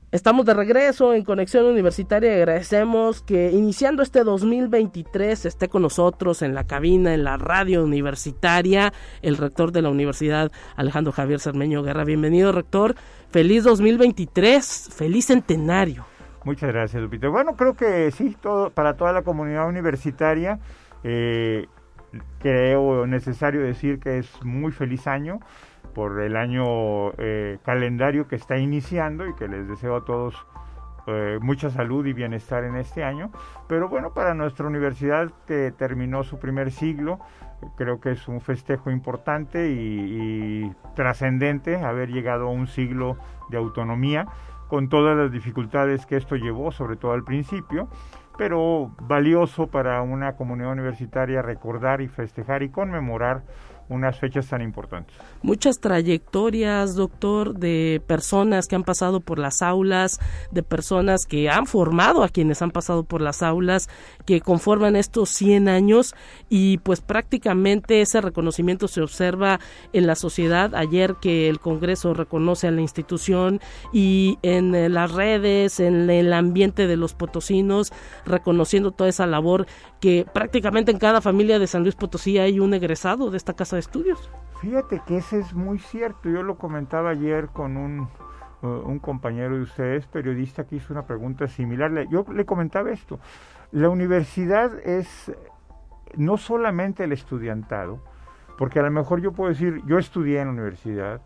Estamos 0.09 0.45
de 0.45 0.53
regreso 0.53 1.13
en 1.13 1.25
Conexión 1.25 1.65
Universitaria 1.65 2.31
y 2.31 2.37
agradecemos 2.37 3.21
que 3.21 3.51
iniciando 3.51 4.01
este 4.01 4.23
2023 4.23 5.45
esté 5.45 5.67
con 5.67 5.81
nosotros 5.81 6.41
en 6.41 6.55
la 6.55 6.63
cabina, 6.63 7.13
en 7.13 7.25
la 7.25 7.35
radio 7.35 7.83
universitaria, 7.83 8.93
el 9.21 9.35
rector 9.35 9.73
de 9.73 9.81
la 9.81 9.89
universidad, 9.89 10.49
Alejandro 10.77 11.11
Javier 11.11 11.41
Cermeño 11.41 11.83
Guerra. 11.83 12.05
Bienvenido, 12.05 12.53
rector. 12.53 12.95
Feliz 13.31 13.65
2023, 13.65 14.91
feliz 14.95 15.25
centenario. 15.25 16.05
Muchas 16.45 16.71
gracias, 16.71 17.03
Lupito. 17.03 17.29
Bueno, 17.29 17.57
creo 17.57 17.73
que 17.73 18.09
sí, 18.11 18.37
todo, 18.41 18.69
para 18.69 18.95
toda 18.95 19.11
la 19.11 19.23
comunidad 19.23 19.67
universitaria, 19.67 20.57
eh, 21.03 21.67
creo 22.39 23.05
necesario 23.07 23.59
decir 23.59 23.99
que 23.99 24.19
es 24.19 24.29
muy 24.41 24.71
feliz 24.71 25.05
año 25.05 25.41
por 25.97 26.21
el 26.21 26.35
año 26.35 27.09
eh, 27.17 27.57
calendario 27.65 28.27
que 28.27 28.35
está 28.35 28.59
iniciando 28.59 29.25
y 29.25 29.33
que 29.33 29.47
les 29.47 29.67
deseo 29.67 29.95
a 29.95 30.05
todos 30.05 30.35
eh, 31.07 31.39
mucha 31.41 31.71
salud 31.71 32.05
y 32.05 32.13
bienestar 32.13 32.65
en 32.65 32.75
este 32.75 33.03
año. 33.03 33.31
Pero 33.67 33.89
bueno, 33.89 34.13
para 34.13 34.35
nuestra 34.35 34.67
universidad 34.67 35.31
que 35.47 35.73
terminó 35.75 36.23
su 36.23 36.37
primer 36.37 36.69
siglo, 36.69 37.17
creo 37.77 37.99
que 37.99 38.11
es 38.11 38.27
un 38.27 38.41
festejo 38.41 38.91
importante 38.91 39.71
y, 39.71 40.71
trascendente 40.95 41.77
haber 41.77 42.09
llegado 42.09 42.45
a 42.45 42.51
un 42.51 42.67
siglo 42.67 43.17
de 43.49 43.57
autonomía 43.57 44.27
con 44.67 44.89
todas 44.89 45.17
las 45.17 45.31
dificultades 45.31 46.05
que 46.05 46.17
esto 46.17 46.35
llevó, 46.35 46.71
sobre 46.71 46.97
todo 46.97 47.13
al 47.13 47.23
principio, 47.23 47.87
pero 48.37 48.91
valioso 49.01 49.65
para 49.65 50.03
una 50.03 50.35
comunidad 50.35 50.73
universitaria 50.73 51.41
recordar 51.41 52.01
y 52.01 52.07
festejar 52.07 52.61
y 52.61 52.69
conmemorar 52.69 53.41
unas 53.89 54.19
fechas 54.19 54.47
tan 54.47 54.61
importantes. 54.61 55.15
Muchas 55.41 55.79
trayectorias, 55.79 56.95
doctor, 56.95 57.55
de 57.55 58.01
personas 58.05 58.67
que 58.67 58.75
han 58.75 58.83
pasado 58.83 59.21
por 59.21 59.39
las 59.39 59.61
aulas, 59.61 60.19
de 60.51 60.63
personas 60.63 61.25
que 61.25 61.49
han 61.49 61.67
formado 61.67 62.23
a 62.23 62.29
quienes 62.29 62.61
han 62.61 62.71
pasado 62.71 63.03
por 63.03 63.21
las 63.21 63.41
aulas, 63.43 63.89
que 64.25 64.41
conforman 64.41 64.95
estos 64.95 65.29
100 65.29 65.69
años 65.69 66.15
y 66.49 66.79
pues 66.79 67.01
prácticamente 67.01 68.01
ese 68.01 68.19
reconocimiento 68.19 68.87
se 68.87 69.01
observa 69.01 69.59
en 69.93 70.07
la 70.07 70.15
sociedad. 70.15 70.75
Ayer 70.75 71.15
que 71.21 71.47
el 71.47 71.59
Congreso 71.59 72.13
reconoce 72.13 72.67
a 72.67 72.71
la 72.71 72.81
institución 72.81 73.61
y 73.93 74.37
en 74.41 74.75
eh, 74.75 74.89
las 74.89 75.11
redes, 75.11 75.79
en 75.79 76.09
el 76.09 76.33
ambiente 76.33 76.87
de 76.87 76.97
los 76.97 77.13
potosinos, 77.13 77.93
reconociendo 78.25 78.91
toda 78.91 79.09
esa 79.09 79.27
labor 79.27 79.65
que 80.01 80.25
prácticamente 80.31 80.91
en 80.91 80.99
cada 80.99 81.21
familia 81.21 81.59
de 81.59 81.67
San 81.67 81.83
Luis 81.83 81.95
Potosí 81.95 82.37
hay 82.37 82.59
un 82.59 82.73
egresado 82.73 83.31
de 83.31 83.37
esta 83.37 83.53
casa 83.53 83.76
estudios. 83.79 84.29
Fíjate 84.61 85.01
que 85.05 85.17
ese 85.17 85.39
es 85.39 85.53
muy 85.53 85.79
cierto. 85.79 86.29
Yo 86.29 86.43
lo 86.43 86.57
comentaba 86.57 87.11
ayer 87.11 87.47
con 87.47 87.77
un, 87.77 88.07
uh, 88.63 88.67
un 88.67 88.99
compañero 88.99 89.55
de 89.55 89.61
ustedes, 89.61 90.07
periodista, 90.07 90.65
que 90.65 90.77
hizo 90.77 90.93
una 90.93 91.05
pregunta 91.05 91.47
similar. 91.47 92.07
Yo 92.09 92.25
le 92.31 92.45
comentaba 92.45 92.91
esto. 92.91 93.19
La 93.71 93.89
universidad 93.89 94.79
es 94.79 95.31
no 96.15 96.37
solamente 96.37 97.03
el 97.03 97.11
estudiantado, 97.11 97.99
porque 98.57 98.79
a 98.79 98.83
lo 98.83 98.91
mejor 98.91 99.21
yo 99.21 99.33
puedo 99.33 99.49
decir, 99.49 99.81
yo 99.85 99.97
estudié 99.97 100.39
en 100.39 100.47
la 100.47 100.53
universidad, 100.53 101.21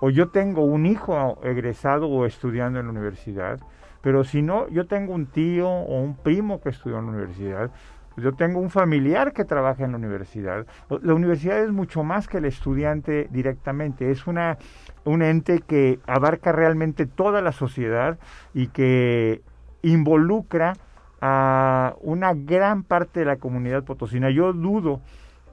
o 0.00 0.10
yo 0.10 0.28
tengo 0.28 0.64
un 0.64 0.86
hijo 0.86 1.38
egresado 1.42 2.08
o 2.08 2.26
estudiando 2.26 2.80
en 2.80 2.86
la 2.86 2.92
universidad, 2.92 3.60
pero 4.02 4.24
si 4.24 4.42
no, 4.42 4.68
yo 4.68 4.86
tengo 4.86 5.14
un 5.14 5.26
tío 5.26 5.66
o 5.66 6.00
un 6.02 6.16
primo 6.16 6.60
que 6.60 6.68
estudió 6.68 6.98
en 6.98 7.06
la 7.06 7.12
universidad, 7.12 7.70
yo 8.16 8.32
tengo 8.32 8.60
un 8.60 8.70
familiar 8.70 9.32
que 9.32 9.44
trabaja 9.44 9.84
en 9.84 9.92
la 9.92 9.98
universidad. 9.98 10.66
La 11.02 11.14
universidad 11.14 11.62
es 11.62 11.72
mucho 11.72 12.04
más 12.04 12.28
que 12.28 12.38
el 12.38 12.44
estudiante 12.44 13.28
directamente, 13.30 14.10
es 14.10 14.26
una 14.26 14.58
un 15.04 15.22
ente 15.22 15.60
que 15.60 15.98
abarca 16.06 16.52
realmente 16.52 17.06
toda 17.06 17.42
la 17.42 17.52
sociedad 17.52 18.18
y 18.54 18.68
que 18.68 19.42
involucra 19.82 20.74
a 21.20 21.94
una 22.00 22.32
gran 22.34 22.82
parte 22.82 23.20
de 23.20 23.26
la 23.26 23.36
comunidad 23.36 23.84
potosina. 23.84 24.30
Yo 24.30 24.52
dudo 24.52 25.00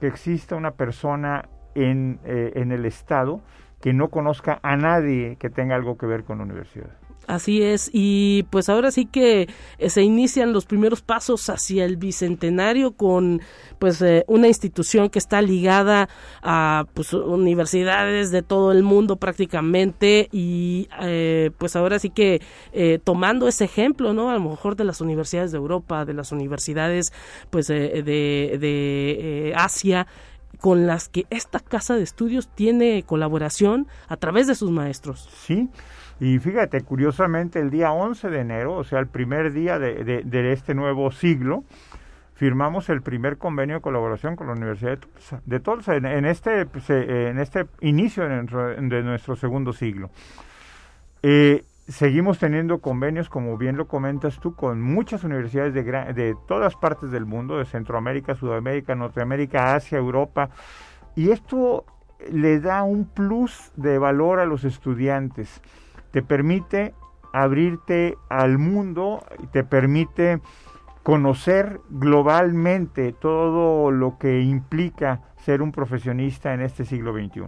que 0.00 0.06
exista 0.06 0.56
una 0.56 0.72
persona 0.72 1.48
en, 1.74 2.18
eh, 2.24 2.52
en 2.56 2.72
el 2.72 2.84
Estado 2.84 3.40
que 3.80 3.92
no 3.92 4.08
conozca 4.08 4.60
a 4.62 4.76
nadie 4.76 5.36
que 5.36 5.50
tenga 5.50 5.74
algo 5.74 5.98
que 5.98 6.06
ver 6.06 6.24
con 6.24 6.38
la 6.38 6.44
universidad. 6.44 6.90
Así 7.28 7.62
es, 7.62 7.88
y 7.92 8.44
pues 8.50 8.68
ahora 8.68 8.90
sí 8.90 9.06
que 9.06 9.48
eh, 9.78 9.90
se 9.90 10.02
inician 10.02 10.52
los 10.52 10.66
primeros 10.66 11.02
pasos 11.02 11.48
hacia 11.50 11.84
el 11.84 11.96
bicentenario 11.96 12.92
con 12.92 13.40
pues 13.78 14.02
eh, 14.02 14.24
una 14.26 14.48
institución 14.48 15.08
que 15.08 15.20
está 15.20 15.40
ligada 15.40 16.08
a 16.42 16.84
pues 16.94 17.12
universidades 17.12 18.32
de 18.32 18.42
todo 18.42 18.72
el 18.72 18.82
mundo 18.82 19.16
prácticamente 19.16 20.28
y 20.32 20.88
eh, 21.00 21.52
pues 21.58 21.76
ahora 21.76 22.00
sí 22.00 22.10
que 22.10 22.42
tomando 23.04 23.46
ese 23.46 23.64
ejemplo, 23.64 24.12
¿no? 24.12 24.30
A 24.30 24.34
lo 24.34 24.40
mejor 24.40 24.74
de 24.74 24.84
las 24.84 25.00
universidades 25.00 25.52
de 25.52 25.58
Europa, 25.58 26.04
de 26.04 26.14
las 26.14 26.32
universidades 26.32 27.12
pues 27.50 27.68
de, 27.68 28.02
de 28.02 29.52
Asia, 29.56 30.06
con 30.60 30.86
las 30.86 31.08
que 31.08 31.26
esta 31.30 31.60
casa 31.60 31.96
de 31.96 32.02
estudios 32.02 32.48
tiene 32.48 33.02
colaboración 33.04 33.88
a 34.08 34.16
través 34.16 34.46
de 34.46 34.54
sus 34.54 34.70
maestros. 34.70 35.28
Sí, 35.44 35.68
y 36.22 36.38
fíjate, 36.38 36.82
curiosamente 36.82 37.58
el 37.58 37.70
día 37.70 37.90
11 37.90 38.30
de 38.30 38.38
enero, 38.38 38.74
o 38.74 38.84
sea, 38.84 39.00
el 39.00 39.08
primer 39.08 39.52
día 39.52 39.80
de, 39.80 40.52
este 40.52 40.72
nuevo 40.72 41.10
siglo, 41.10 41.64
firmamos 42.34 42.88
el 42.90 43.02
primer 43.02 43.38
convenio 43.38 43.74
de 43.74 43.82
colaboración 43.82 44.36
con 44.36 44.46
la 44.46 44.52
Universidad 44.52 45.00
de 45.44 45.58
Tulsa, 45.58 45.98
de 45.98 46.16
en, 46.16 46.24
este, 46.24 46.64
pues, 46.66 46.88
eh, 46.90 47.30
en 47.30 47.40
este 47.40 47.66
inicio 47.80 48.28
de 48.28 49.02
nuestro, 49.02 49.34
segundo 49.34 49.72
siglo. 49.72 50.10
Eh, 51.24 51.64
seguimos 51.88 52.38
teniendo 52.38 52.78
convenios, 52.78 53.28
como 53.28 53.58
bien 53.58 53.76
lo 53.76 53.88
comentas 53.88 54.38
tú, 54.38 54.54
con 54.54 54.80
muchas 54.80 55.24
universidades 55.24 55.74
de, 55.74 55.82
de 55.82 56.36
todas 56.46 56.76
partes 56.76 57.10
del 57.10 57.26
mundo, 57.26 57.58
de 57.58 57.64
Centroamérica, 57.64 58.36
Sudamérica, 58.36 58.94
Norteamérica, 58.94 59.74
Asia, 59.74 59.98
Europa, 59.98 60.50
y 61.16 61.30
esto 61.30 61.84
le 62.30 62.60
da 62.60 62.84
un 62.84 63.06
plus 63.06 63.72
de 63.74 63.98
valor 63.98 64.38
a 64.38 64.46
los 64.46 64.62
estudiantes 64.62 65.60
te 66.12 66.22
permite 66.22 66.94
abrirte 67.32 68.16
al 68.28 68.58
mundo, 68.58 69.24
te 69.52 69.64
permite 69.64 70.40
conocer 71.02 71.80
globalmente 71.90 73.12
todo 73.12 73.90
lo 73.90 74.18
que 74.18 74.40
implica 74.42 75.22
ser 75.44 75.62
un 75.62 75.72
profesionista 75.72 76.54
en 76.54 76.60
este 76.60 76.84
siglo 76.84 77.12
XXI. 77.12 77.42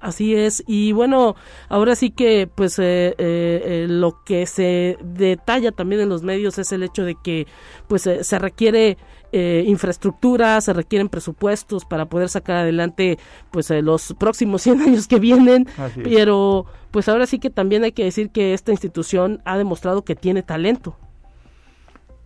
Así 0.00 0.36
es, 0.36 0.62
y 0.68 0.92
bueno, 0.92 1.34
ahora 1.68 1.96
sí 1.96 2.10
que 2.10 2.48
pues 2.52 2.78
eh, 2.78 3.16
eh, 3.18 3.86
lo 3.88 4.22
que 4.24 4.46
se 4.46 4.96
detalla 5.02 5.72
también 5.72 6.02
en 6.02 6.08
los 6.08 6.22
medios 6.22 6.56
es 6.58 6.70
el 6.70 6.84
hecho 6.84 7.04
de 7.04 7.16
que 7.16 7.48
pues 7.88 8.06
eh, 8.06 8.22
se 8.22 8.38
requiere 8.38 8.96
eh, 9.32 9.64
infraestructura, 9.66 10.60
se 10.60 10.72
requieren 10.72 11.08
presupuestos 11.08 11.84
para 11.84 12.06
poder 12.06 12.28
sacar 12.28 12.56
adelante 12.56 13.18
pues 13.50 13.70
eh, 13.70 13.82
los 13.82 14.14
próximos 14.18 14.62
100 14.68 14.80
años 14.82 15.08
que 15.08 15.18
vienen, 15.18 15.66
pero 16.02 16.66
pues 16.90 17.08
ahora 17.08 17.26
sí 17.26 17.38
que 17.38 17.50
también 17.50 17.84
hay 17.84 17.92
que 17.92 18.04
decir 18.04 18.30
que 18.30 18.54
esta 18.54 18.72
institución 18.72 19.40
ha 19.44 19.58
demostrado 19.58 20.02
que 20.02 20.16
tiene 20.16 20.42
talento. 20.42 20.96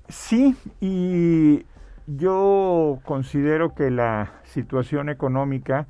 Sí, 0.09 0.55
y 0.81 1.65
yo 2.07 2.99
considero 3.05 3.75
que 3.75 3.91
la 3.91 4.33
situación 4.45 5.09
económica 5.09 5.87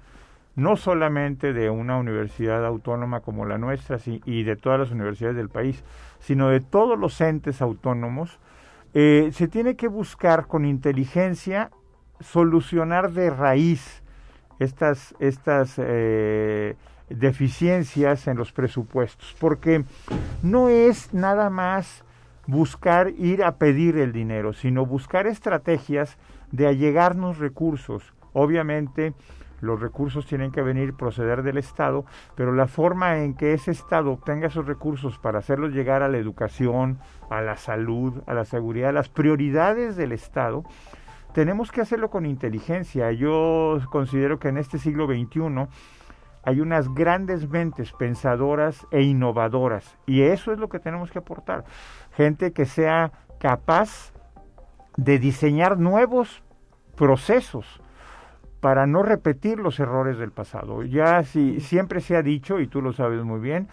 no 0.54 0.76
solamente 0.76 1.52
de 1.52 1.70
una 1.70 1.96
universidad 1.96 2.64
autónoma 2.66 3.20
como 3.20 3.46
la 3.46 3.58
nuestra 3.58 3.98
y 4.06 4.42
de 4.42 4.56
todas 4.56 4.78
las 4.78 4.90
universidades 4.90 5.36
del 5.36 5.48
país, 5.48 5.82
sino 6.20 6.48
de 6.48 6.60
todos 6.60 6.98
los 6.98 7.20
entes 7.20 7.62
autónomos, 7.62 8.38
eh, 8.94 9.30
se 9.32 9.48
tiene 9.48 9.76
que 9.76 9.88
buscar 9.88 10.46
con 10.46 10.64
inteligencia 10.64 11.70
solucionar 12.20 13.12
de 13.12 13.30
raíz 13.30 14.02
estas, 14.58 15.14
estas 15.18 15.74
eh, 15.78 16.76
deficiencias 17.08 18.26
en 18.26 18.36
los 18.36 18.52
presupuestos, 18.52 19.34
porque 19.40 19.84
no 20.42 20.68
es 20.68 21.12
nada 21.12 21.50
más 21.50 22.04
buscar 22.46 23.10
ir 23.18 23.44
a 23.44 23.56
pedir 23.56 23.96
el 23.96 24.12
dinero, 24.12 24.52
sino 24.52 24.86
buscar 24.86 25.26
estrategias 25.26 26.16
de 26.50 26.66
allegarnos 26.66 27.38
recursos. 27.38 28.12
Obviamente, 28.32 29.14
los 29.62 29.80
recursos 29.80 30.26
tienen 30.26 30.50
que 30.50 30.60
venir, 30.60 30.94
proceder 30.94 31.42
del 31.42 31.56
Estado, 31.56 32.04
pero 32.34 32.52
la 32.52 32.66
forma 32.66 33.20
en 33.20 33.34
que 33.34 33.54
ese 33.54 33.70
Estado 33.70 34.10
obtenga 34.10 34.48
esos 34.48 34.66
recursos 34.66 35.18
para 35.18 35.38
hacerlos 35.38 35.72
llegar 35.72 36.02
a 36.02 36.08
la 36.08 36.18
educación, 36.18 36.98
a 37.30 37.40
la 37.40 37.56
salud, 37.56 38.22
a 38.26 38.34
la 38.34 38.44
seguridad, 38.44 38.90
a 38.90 38.92
las 38.92 39.08
prioridades 39.08 39.94
del 39.96 40.10
Estado, 40.10 40.64
tenemos 41.32 41.70
que 41.70 41.80
hacerlo 41.80 42.10
con 42.10 42.26
inteligencia. 42.26 43.12
Yo 43.12 43.78
considero 43.90 44.40
que 44.40 44.48
en 44.48 44.58
este 44.58 44.78
siglo 44.78 45.06
XXI 45.06 45.68
hay 46.42 46.60
unas 46.60 46.92
grandes 46.92 47.48
mentes 47.48 47.92
pensadoras 47.92 48.84
e 48.90 49.02
innovadoras 49.02 49.96
y 50.06 50.22
eso 50.22 50.52
es 50.52 50.58
lo 50.58 50.68
que 50.68 50.80
tenemos 50.80 51.12
que 51.12 51.20
aportar. 51.20 51.64
Gente 52.16 52.52
que 52.52 52.66
sea 52.66 53.12
capaz 53.38 54.12
de 54.96 55.20
diseñar 55.20 55.78
nuevos 55.78 56.42
procesos 56.96 57.81
para 58.62 58.86
no 58.86 59.02
repetir 59.02 59.58
los 59.58 59.80
errores 59.80 60.18
del 60.18 60.30
pasado. 60.30 60.84
Ya 60.84 61.24
si 61.24 61.58
siempre 61.58 62.00
se 62.00 62.16
ha 62.16 62.22
dicho 62.22 62.60
y 62.60 62.68
tú 62.68 62.80
lo 62.80 62.92
sabes 62.92 63.24
muy 63.24 63.40
bien 63.40 63.66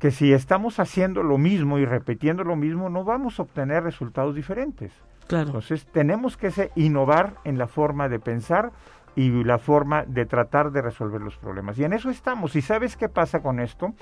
que 0.00 0.10
si 0.10 0.32
estamos 0.32 0.80
haciendo 0.80 1.22
lo 1.22 1.38
mismo 1.38 1.78
y 1.78 1.84
repitiendo 1.84 2.42
lo 2.42 2.56
mismo 2.56 2.90
no 2.90 3.04
vamos 3.04 3.38
a 3.38 3.44
obtener 3.44 3.84
resultados 3.84 4.34
diferentes. 4.34 4.92
Claro. 5.28 5.46
Entonces 5.46 5.86
tenemos 5.86 6.36
que 6.36 6.72
innovar 6.74 7.34
en 7.44 7.56
la 7.56 7.68
forma 7.68 8.08
de 8.08 8.18
pensar 8.18 8.72
y 9.14 9.30
la 9.44 9.58
forma 9.58 10.04
de 10.04 10.26
tratar 10.26 10.72
de 10.72 10.82
resolver 10.82 11.20
los 11.20 11.36
problemas. 11.36 11.78
Y 11.78 11.84
en 11.84 11.92
eso 11.92 12.10
estamos. 12.10 12.56
¿Y 12.56 12.62
sabes 12.62 12.96
qué 12.96 13.08
pasa 13.08 13.42
con 13.42 13.60
esto? 13.60 13.94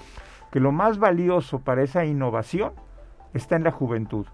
Que 0.50 0.58
lo 0.58 0.72
más 0.72 0.98
valioso 0.98 1.58
para 1.58 1.82
esa 1.82 2.06
innovación 2.06 2.72
está 3.34 3.56
en 3.56 3.64
la 3.64 3.72
juventud. 3.72 4.26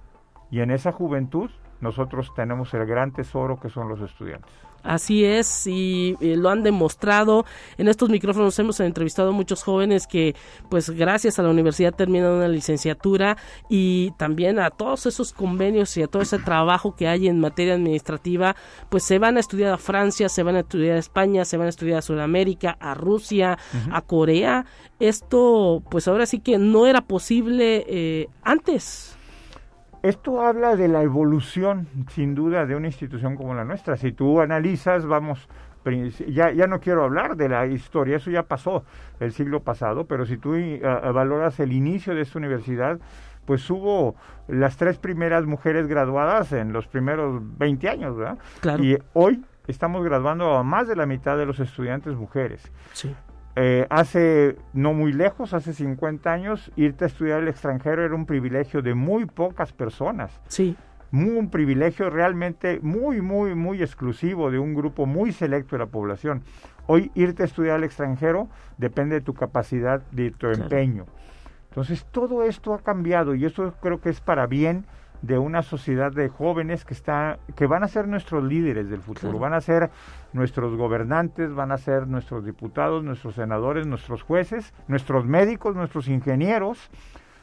Y 0.53 0.61
en 0.61 0.71
esa 0.71 0.93
juventud 0.93 1.51
nosotros 1.81 2.33
tenemos 2.37 2.73
el 2.75 2.87
gran 2.87 3.11
tesoro 3.11 3.59
que 3.59 3.71
son 3.71 3.89
los 3.89 4.01
estudiantes. 4.01 4.70
Así 4.83 5.25
es, 5.25 5.67
y, 5.67 6.17
lo 6.21 6.49
han 6.49 6.63
demostrado. 6.63 7.45
En 7.77 7.89
estos 7.89 8.09
micrófonos 8.09 8.59
hemos 8.59 8.81
entrevistado 8.81 9.31
a 9.31 9.33
muchos 9.33 9.63
jóvenes 9.63 10.07
que, 10.07 10.35
pues 10.69 10.91
gracias 10.91 11.39
a 11.39 11.43
la 11.43 11.51
universidad 11.51 11.95
terminan 11.95 12.33
una 12.33 12.49
licenciatura 12.49 13.37
y 13.69 14.13
también 14.13 14.59
a 14.59 14.71
todos 14.71 15.07
esos 15.07 15.33
convenios 15.33 15.97
y 15.97 16.03
a 16.03 16.07
todo 16.07 16.23
ese 16.23 16.39
trabajo 16.39 16.95
que 16.97 17.09
hay 17.09 17.29
en 17.29 17.41
materia 17.41 17.75
administrativa, 17.75 18.57
pues 18.89 19.05
se 19.05 19.19
van 19.19 19.37
a 19.37 19.41
estudiar 19.41 19.73
a 19.75 19.79
Francia, 19.79 20.29
se 20.29 20.43
van 20.43 20.57
a 20.57 20.61
estudiar 20.61 20.97
a 20.97 21.01
España, 21.01 21.45
se 21.45 21.57
van 21.57 21.67
a 21.67 21.71
estudiar 21.71 21.99
a 21.99 22.03
Sudamérica, 22.03 22.77
a 22.81 22.95
Rusia, 22.95 23.59
a 23.93 24.01
Corea. 24.01 24.65
Esto, 24.99 25.83
pues 25.91 26.09
ahora 26.09 26.27
sí 26.27 26.41
que 26.41 26.59
no 26.59 26.87
era 26.87 27.03
posible 27.03 27.85
eh, 27.89 28.29
antes. 28.43 29.17
Esto 30.03 30.41
habla 30.41 30.77
de 30.77 30.89
la 30.89 31.03
evolución, 31.03 31.87
sin 32.09 32.35
duda, 32.35 32.65
de 32.65 32.75
una 32.75 32.87
institución 32.87 33.37
como 33.37 33.55
la 33.55 33.65
nuestra. 33.65 33.99
Si 33.99 34.13
tú 34.13 34.41
analizas, 34.41 35.05
vamos, 35.05 35.47
ya, 36.29 36.53
ya 36.53 36.67
no 36.67 36.81
quiero 36.81 37.05
hablar 37.05 37.37
de 37.37 37.51
la 37.51 37.67
historia, 37.67 38.17
eso 38.17 38.31
ya 38.31 38.45
pasó 38.45 38.85
el 39.19 39.33
siglo 39.33 39.61
pasado, 39.61 40.07
pero 40.07 40.25
si 40.25 40.39
tú 40.39 40.55
eh, 40.55 40.81
valoras 40.81 41.61
el 41.61 41.73
inicio 41.73 42.15
de 42.15 42.23
esta 42.23 42.39
universidad, 42.39 42.99
pues 43.45 43.69
hubo 43.69 44.17
las 44.49 44.79
tres 44.79 44.99
primeras 44.99 45.45
mujeres 45.45 45.87
graduadas 45.87 46.53
en 46.53 46.73
los 46.73 46.87
primeros 46.87 47.43
20 47.59 47.89
años, 47.89 48.17
¿verdad? 48.17 48.39
Y 48.81 48.97
hoy 49.13 49.45
estamos 49.67 50.03
graduando 50.03 50.55
a 50.55 50.63
más 50.63 50.89
de 50.89 50.97
la 50.97 51.05
mitad 51.05 51.37
de 51.37 51.45
los 51.45 51.61
estudiantes 51.61 52.15
mujeres. 52.15 52.71
Sí. 52.93 53.15
Eh, 53.63 53.87
hace 53.91 54.57
no 54.73 54.95
muy 54.95 55.13
lejos, 55.13 55.53
hace 55.53 55.75
50 55.75 56.33
años, 56.33 56.73
irte 56.77 57.05
a 57.05 57.09
estudiar 57.09 57.41
al 57.41 57.49
extranjero 57.49 58.03
era 58.03 58.15
un 58.15 58.25
privilegio 58.25 58.81
de 58.81 58.95
muy 58.95 59.27
pocas 59.27 59.71
personas. 59.75 60.41
Sí. 60.49 60.79
un 61.13 61.51
privilegio 61.51 62.09
realmente 62.09 62.81
muy, 62.81 63.21
muy, 63.21 63.55
muy 63.55 63.83
exclusivo 63.83 64.51
de 64.51 64.59
un 64.59 64.75
grupo 64.75 65.05
muy 65.05 65.33
selecto 65.33 65.77
de 65.77 65.81
la 65.81 65.91
población. 65.91 66.43
Hoy 66.87 67.11
irte 67.15 67.43
a 67.43 67.47
estudiar 67.47 67.77
al 67.77 67.85
extranjero 67.85 68.49
depende 68.79 69.17
de 69.17 69.21
tu 69.21 69.35
capacidad, 69.35 70.01
de 70.11 70.31
tu 70.31 70.47
empeño. 70.47 71.05
Entonces 71.69 72.07
todo 72.11 72.45
esto 72.45 72.73
ha 72.73 72.79
cambiado 72.79 73.35
y 73.35 73.45
eso 73.45 73.75
creo 73.83 74.01
que 74.01 74.09
es 74.09 74.23
para 74.23 74.47
bien 74.47 74.87
de 75.23 75.39
una 75.39 75.63
sociedad 75.63 76.13
de 76.13 76.29
jóvenes 76.29 76.85
que 76.85 76.95
está 76.95 77.39
que 77.57 77.67
van 77.67 77.83
a 77.83 77.89
ser 77.89 78.09
nuestros 78.09 78.43
líderes 78.45 78.89
del 78.89 79.01
futuro, 79.01 79.39
van 79.39 79.55
a 79.55 79.61
ser 79.61 79.91
nuestros 80.33 80.77
gobernantes, 80.77 81.55
van 81.55 81.73
a 81.73 81.79
ser 81.79 82.07
nuestros 82.07 82.45
diputados, 82.45 83.05
nuestros 83.05 83.35
senadores, 83.35 83.87
nuestros 83.87 84.23
jueces, 84.23 84.73
nuestros 84.89 85.27
médicos, 85.27 85.77
nuestros 85.77 86.09
ingenieros, 86.09 86.91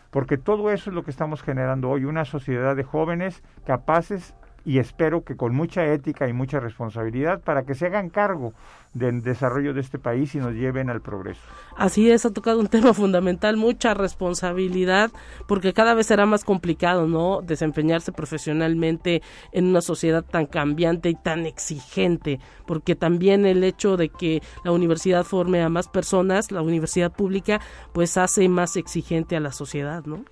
porque 0.09 0.37
todo 0.37 0.71
eso 0.71 0.89
es 0.89 0.95
lo 0.95 1.03
que 1.03 1.11
estamos 1.11 1.43
generando 1.43 1.89
hoy, 1.89 2.05
una 2.05 2.25
sociedad 2.25 2.75
de 2.75 2.83
jóvenes 2.83 3.43
capaces 3.65 4.33
y 4.67 4.79
espero 4.79 5.23
que 5.23 5.37
con 5.37 5.55
mucha 5.55 5.85
ética 5.93 6.27
y 6.27 6.33
mucha 6.33 6.59
responsabilidad 6.59 7.39
para 7.39 7.63
que 7.63 7.73
se 7.73 7.85
hagan 7.85 8.09
cargo 8.09 8.53
del 8.93 9.21
desarrollo 9.21 9.73
de 9.73 9.79
este 9.79 9.97
país 9.97 10.35
y 10.35 10.39
nos 10.39 10.55
lleven 10.55 10.89
al 10.89 10.99
progreso. 10.99 11.39
Así 11.77 12.11
es, 12.11 12.25
ha 12.25 12.33
tocado 12.33 12.59
un 12.59 12.67
tema 12.67 12.93
fundamental, 12.93 13.55
mucha 13.55 13.93
responsabilidad, 13.93 15.09
porque 15.47 15.71
cada 15.71 15.93
vez 15.93 16.07
será 16.07 16.25
más 16.25 16.43
complicado, 16.43 17.07
¿no? 17.07 17.39
Desempeñarse 17.41 18.11
profesionalmente 18.11 19.21
en 19.53 19.67
una 19.67 19.79
sociedad 19.79 20.25
tan 20.25 20.47
cambiante 20.47 21.07
y 21.11 21.15
tan 21.15 21.45
exigente, 21.45 22.41
porque 22.65 22.93
también 22.93 23.45
el 23.45 23.63
hecho 23.63 23.95
de 23.95 24.09
que 24.09 24.41
la 24.65 24.73
universidad 24.73 25.23
forme 25.23 25.61
a 25.61 25.69
más 25.69 25.87
personas, 25.87 26.51
la 26.51 26.61
universidad 26.61 27.13
pública, 27.13 27.61
pues 27.93 28.17
hace 28.17 28.49
más 28.49 28.75
exigente 28.75 29.37
a 29.37 29.39
la 29.39 29.53
sociedad, 29.53 30.03
¿no? 30.03 30.25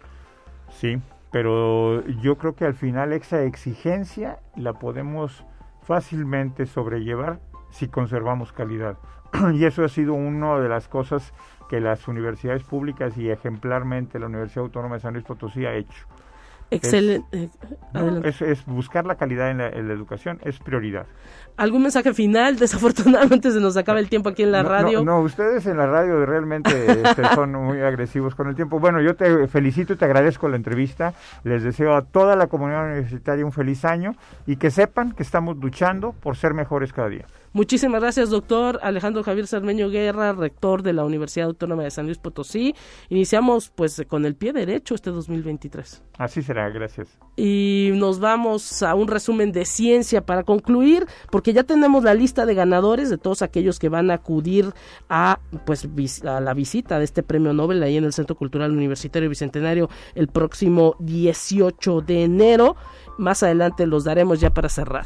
Sí, 0.78 0.98
pero 1.36 2.02
yo 2.22 2.38
creo 2.38 2.56
que 2.56 2.64
al 2.64 2.76
final 2.76 3.12
esa 3.12 3.44
exigencia 3.44 4.40
la 4.56 4.72
podemos 4.72 5.44
fácilmente 5.82 6.66
sobrellevar 6.66 7.42
si 7.72 7.90
conservamos 7.90 8.54
calidad. 8.54 8.98
y 9.54 9.66
eso 9.66 9.84
ha 9.84 9.90
sido 9.90 10.14
una 10.14 10.58
de 10.60 10.70
las 10.70 10.88
cosas 10.88 11.34
que 11.70 11.82
las 11.82 12.08
universidades 12.08 12.64
públicas 12.64 13.18
y 13.18 13.30
ejemplarmente 13.30 14.18
la 14.18 14.28
Universidad 14.28 14.64
Autónoma 14.64 14.96
de 14.96 15.02
San 15.02 15.12
Luis 15.12 15.26
Potosí 15.26 15.66
ha 15.66 15.74
hecho. 15.74 16.08
Excelente. 16.76 17.50
Es, 18.24 18.66
buscar 18.66 19.06
la 19.06 19.16
calidad 19.16 19.52
en 19.52 19.58
la, 19.60 19.94
educación, 19.94 20.40
es 20.44 20.60
prioridad. 20.60 21.06
¿Algún 21.58 21.84
mensaje 21.84 22.14
final? 22.14 22.56
Desafortunadamente 22.60 23.52
se 23.52 23.60
nos 23.60 23.78
acaba 23.78 24.00
el 24.00 24.10
tiempo 24.10 24.30
aquí 24.30 24.44
en 24.44 24.52
la 24.52 24.64
radio. 24.64 25.04
No, 25.04 25.22
ustedes 25.22 25.66
en 25.68 25.78
la 25.78 25.88
radio 25.88 26.26
realmente 26.26 26.70
este, 27.02 27.24
son 27.36 27.54
muy 27.54 27.80
agresivos 27.82 28.36
con 28.36 28.48
el 28.48 28.56
tiempo. 28.56 28.80
Bueno, 28.80 29.02
yo 29.02 29.16
te 29.16 29.48
felicito 29.48 29.94
y 29.94 29.96
te 29.96 30.06
agradezco 30.06 30.50
la 30.50 30.58
entrevista. 30.58 31.14
Les 31.44 31.64
deseo 31.64 31.96
a 31.96 32.02
toda 32.04 32.36
la 32.36 32.48
comunidad 32.48 32.86
universitaria 32.86 33.46
un 33.46 33.54
feliz 33.54 33.86
año 33.86 34.16
y 34.46 34.58
que 34.58 34.72
sepan 34.72 35.14
que 35.14 35.24
estamos 35.24 35.58
luchando 35.58 36.12
por 36.12 36.36
ser 36.36 36.54
mejores 36.54 36.92
cada 36.92 37.10
día. 37.10 37.26
Muchísimas 37.56 38.02
gracias, 38.02 38.32
doctor 38.32 38.82
Alejandro 38.84 39.24
Javier 39.24 39.48
Sarmeño 39.48 39.90
Guerra, 39.90 40.34
rector 40.34 40.84
de 40.84 40.92
la 40.92 41.06
Universidad 41.06 41.48
Autónoma 41.48 41.84
de 41.84 41.90
San 41.90 42.06
Luis 42.06 42.18
Potosí. 42.18 42.76
Iniciamos 43.08 43.72
pues 43.74 44.04
con 44.10 44.26
el 44.26 44.36
pie 44.36 44.52
derecho 44.52 44.94
este 44.94 45.10
2023. 45.10 46.04
Así 46.18 46.42
será, 46.42 46.70
gracias. 46.70 47.18
Y 47.38 47.92
nos 47.94 48.20
vamos 48.20 48.84
a 48.84 48.94
un 48.94 49.08
resumen 49.08 49.54
de 49.54 49.64
ciencia 49.64 50.26
para 50.26 50.44
concluir, 50.44 51.08
porque 51.32 51.54
ya 51.54 51.64
tenemos 51.64 52.04
la 52.04 52.14
lista 52.14 52.46
de 52.46 52.56
ganadores 52.56 53.10
de 53.10 53.18
todos 53.18 53.42
aquellos 53.42 53.80
que 53.80 53.88
van 53.88 54.12
a 54.12 54.16
acudir 54.16 54.74
a 55.08 55.40
pues 55.66 55.88
a 56.26 56.42
la 56.42 56.54
visita 56.54 57.00
de 57.00 57.06
este 57.06 57.24
premio 57.24 57.54
Nobel 57.54 57.82
ahí 57.84 57.96
en 57.96 58.04
el 58.04 58.12
Centro 58.12 58.36
Cultural 58.36 58.74
Universitario 58.74 59.30
Bicentenario 59.30 59.90
el 60.14 60.28
próximo 60.28 60.98
18 61.00 62.02
de 62.02 62.26
enero. 62.26 62.76
Más 63.18 63.44
adelante 63.44 63.88
los 63.88 64.04
daremos 64.04 64.42
ya 64.42 64.54
para 64.54 64.68
cerrar. 64.68 65.06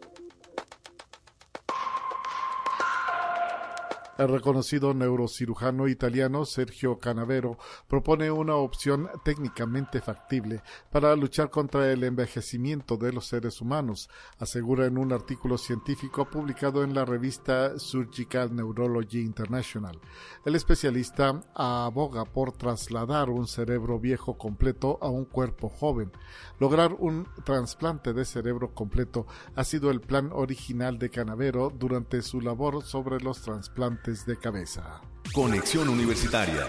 El 4.21 4.27
reconocido 4.27 4.93
neurocirujano 4.93 5.87
italiano 5.87 6.45
Sergio 6.45 6.99
Canavero 6.99 7.57
propone 7.87 8.29
una 8.29 8.53
opción 8.53 9.09
técnicamente 9.25 9.99
factible 9.99 10.61
para 10.91 11.15
luchar 11.15 11.49
contra 11.49 11.91
el 11.91 12.03
envejecimiento 12.03 12.97
de 12.97 13.13
los 13.13 13.25
seres 13.25 13.61
humanos, 13.61 14.11
asegura 14.37 14.85
en 14.85 14.99
un 14.99 15.11
artículo 15.11 15.57
científico 15.57 16.29
publicado 16.29 16.83
en 16.83 16.93
la 16.93 17.03
revista 17.03 17.79
Surgical 17.79 18.55
Neurology 18.55 19.21
International. 19.21 19.99
El 20.45 20.53
especialista 20.53 21.41
aboga 21.55 22.25
por 22.25 22.51
trasladar 22.51 23.31
un 23.31 23.47
cerebro 23.47 23.99
viejo 23.99 24.37
completo 24.37 24.99
a 25.01 25.09
un 25.09 25.25
cuerpo 25.25 25.67
joven. 25.67 26.11
Lograr 26.59 26.95
un 26.99 27.27
trasplante 27.43 28.13
de 28.13 28.25
cerebro 28.25 28.75
completo 28.75 29.25
ha 29.55 29.63
sido 29.63 29.89
el 29.89 29.99
plan 29.99 30.29
original 30.31 30.99
de 30.99 31.09
Canavero 31.09 31.71
durante 31.75 32.21
su 32.21 32.39
labor 32.39 32.83
sobre 32.83 33.19
los 33.19 33.41
trasplantes 33.41 34.10
de 34.25 34.37
cabeza. 34.37 35.01
Conexión 35.33 35.87
Universitaria. 35.89 36.67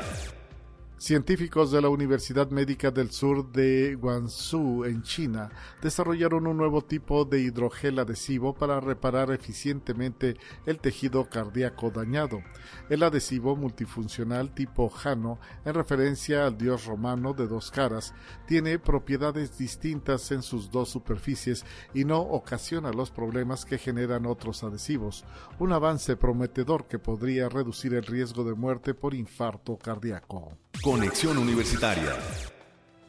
Científicos 1.03 1.73
de 1.73 1.83
la 1.83 1.89
Universidad 1.89 2.49
Médica 2.51 2.93
del 2.93 3.11
Sur 3.11 3.51
de 3.51 3.97
Guangzhou, 3.97 4.85
en 4.85 5.03
China, 5.03 5.51
desarrollaron 5.83 6.47
un 6.47 6.57
nuevo 6.57 6.83
tipo 6.83 7.25
de 7.25 7.41
hidrogel 7.41 7.99
adhesivo 7.99 8.55
para 8.55 8.79
reparar 8.79 9.33
eficientemente 9.33 10.37
el 10.65 10.79
tejido 10.79 11.29
cardíaco 11.29 11.91
dañado. 11.91 12.41
El 12.89 13.03
adhesivo 13.03 13.57
multifuncional 13.57 14.55
tipo 14.55 14.89
Jano, 14.91 15.41
en 15.65 15.75
referencia 15.75 16.47
al 16.47 16.57
dios 16.57 16.85
romano 16.85 17.33
de 17.33 17.49
dos 17.49 17.73
caras, 17.73 18.15
tiene 18.47 18.79
propiedades 18.79 19.59
distintas 19.59 20.31
en 20.31 20.43
sus 20.43 20.71
dos 20.71 20.91
superficies 20.91 21.67
y 21.95 22.05
no 22.05 22.21
ocasiona 22.21 22.93
los 22.93 23.11
problemas 23.11 23.65
que 23.65 23.77
generan 23.77 24.25
otros 24.25 24.63
adhesivos, 24.63 25.25
un 25.59 25.73
avance 25.73 26.17
prometedor 26.17 26.87
que 26.87 27.01
podría 27.01 27.49
reducir 27.49 27.93
el 27.95 28.07
riesgo 28.07 28.45
de 28.45 28.55
muerte 28.55 28.95
por 28.95 29.15
infarto 29.15 29.77
cardíaco. 29.77 30.57
Conexión 30.81 31.39
Universitaria. 31.39 32.17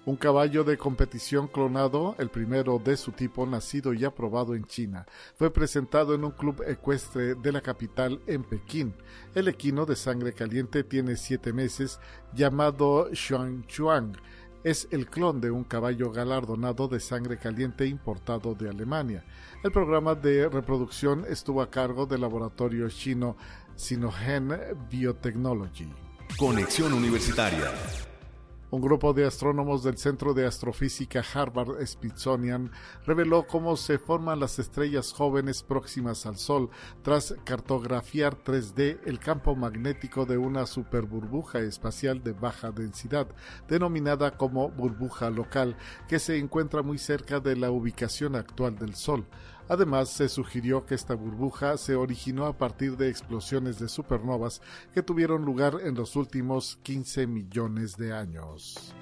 Un 0.06 0.16
caballo 0.16 0.64
de 0.64 0.78
competición 0.78 1.48
clonado, 1.48 2.16
el 2.20 2.30
primero 2.30 2.78
de 2.78 2.96
su 2.98 3.14
tipo 3.14 3.48
nacido 3.48 3.96
y 3.96 4.06
aprobado 4.06 4.54
en 4.54 4.66
China, 4.66 5.08
fue 5.34 5.52
presentado 5.52 6.14
en 6.14 6.24
un 6.24 6.32
club 6.32 6.62
ecuestre 6.68 7.34
de 7.34 7.52
la 7.52 7.62
capital 7.62 8.22
en 8.28 8.44
Pekín. 8.44 8.94
El 9.34 9.48
equino 9.48 9.88
de 9.88 9.96
sangre 9.96 10.34
caliente 10.34 10.84
tiene 10.84 11.16
siete 11.16 11.52
meses, 11.52 12.00
llamado 12.36 13.10
Xuanchuang. 13.12 14.18
Es 14.64 14.88
el 14.92 15.08
clon 15.08 15.42
de 15.42 15.50
un 15.50 15.64
caballo 15.64 16.12
galardonado 16.12 16.88
de 16.88 17.00
sangre 17.00 17.38
caliente 17.38 17.88
importado 17.88 18.54
de 18.54 18.70
Alemania. 18.70 19.26
El 19.64 19.72
programa 19.72 20.14
de 20.14 20.48
reproducción 20.48 21.26
estuvo 21.28 21.60
a 21.64 21.72
cargo 21.72 22.06
del 22.06 22.22
laboratorio 22.22 22.88
chino 22.90 23.36
Sinogen 23.76 24.52
Biotechnology. 24.92 25.90
Conexión 26.38 26.94
Universitaria. 26.94 27.72
Un 28.72 28.82
grupo 28.82 29.14
de 29.14 29.24
astrónomos 29.24 29.84
del 29.84 30.00
Centro 30.00 30.34
de 30.34 30.48
Astrofísica 30.48 31.24
Harvard 31.34 31.86
Smithsonian 31.86 32.72
reveló 33.06 33.46
cómo 33.46 33.78
se 33.78 34.00
forman 34.00 34.40
las 34.40 34.58
estrellas 34.58 35.14
jóvenes 35.14 35.62
próximas 35.62 36.26
al 36.26 36.38
Sol 36.38 36.72
tras 37.04 37.36
cartografiar 37.46 38.44
3D 38.44 39.02
el 39.06 39.20
campo 39.20 39.56
magnético 39.56 40.26
de 40.26 40.40
una 40.40 40.66
superburbuja 40.66 41.60
espacial 41.60 42.24
de 42.24 42.32
baja 42.32 42.72
densidad, 42.72 43.28
denominada 43.68 44.32
como 44.36 44.72
burbuja 44.72 45.30
local, 45.30 45.78
que 46.08 46.18
se 46.18 46.40
encuentra 46.40 46.82
muy 46.82 46.98
cerca 46.98 47.40
de 47.40 47.56
la 47.56 47.70
ubicación 47.70 48.36
actual 48.36 48.76
del 48.80 48.96
Sol. 48.96 49.28
Además, 49.70 50.10
se 50.10 50.28
sugirió 50.30 50.86
que 50.86 50.96
esta 50.96 51.16
burbuja 51.16 51.78
se 51.78 51.96
originó 51.96 52.46
a 52.46 52.58
partir 52.58 52.98
de 52.98 53.10
explosiones 53.10 53.80
de 53.80 53.88
supernovas 53.88 54.62
que 54.94 55.04
tuvieron 55.04 55.46
lugar 55.46 55.78
en 55.84 55.96
los 55.96 56.16
últimos 56.16 56.78
15 56.84 57.28
millones 57.28 57.96
de 57.98 58.14
años. 58.14 58.94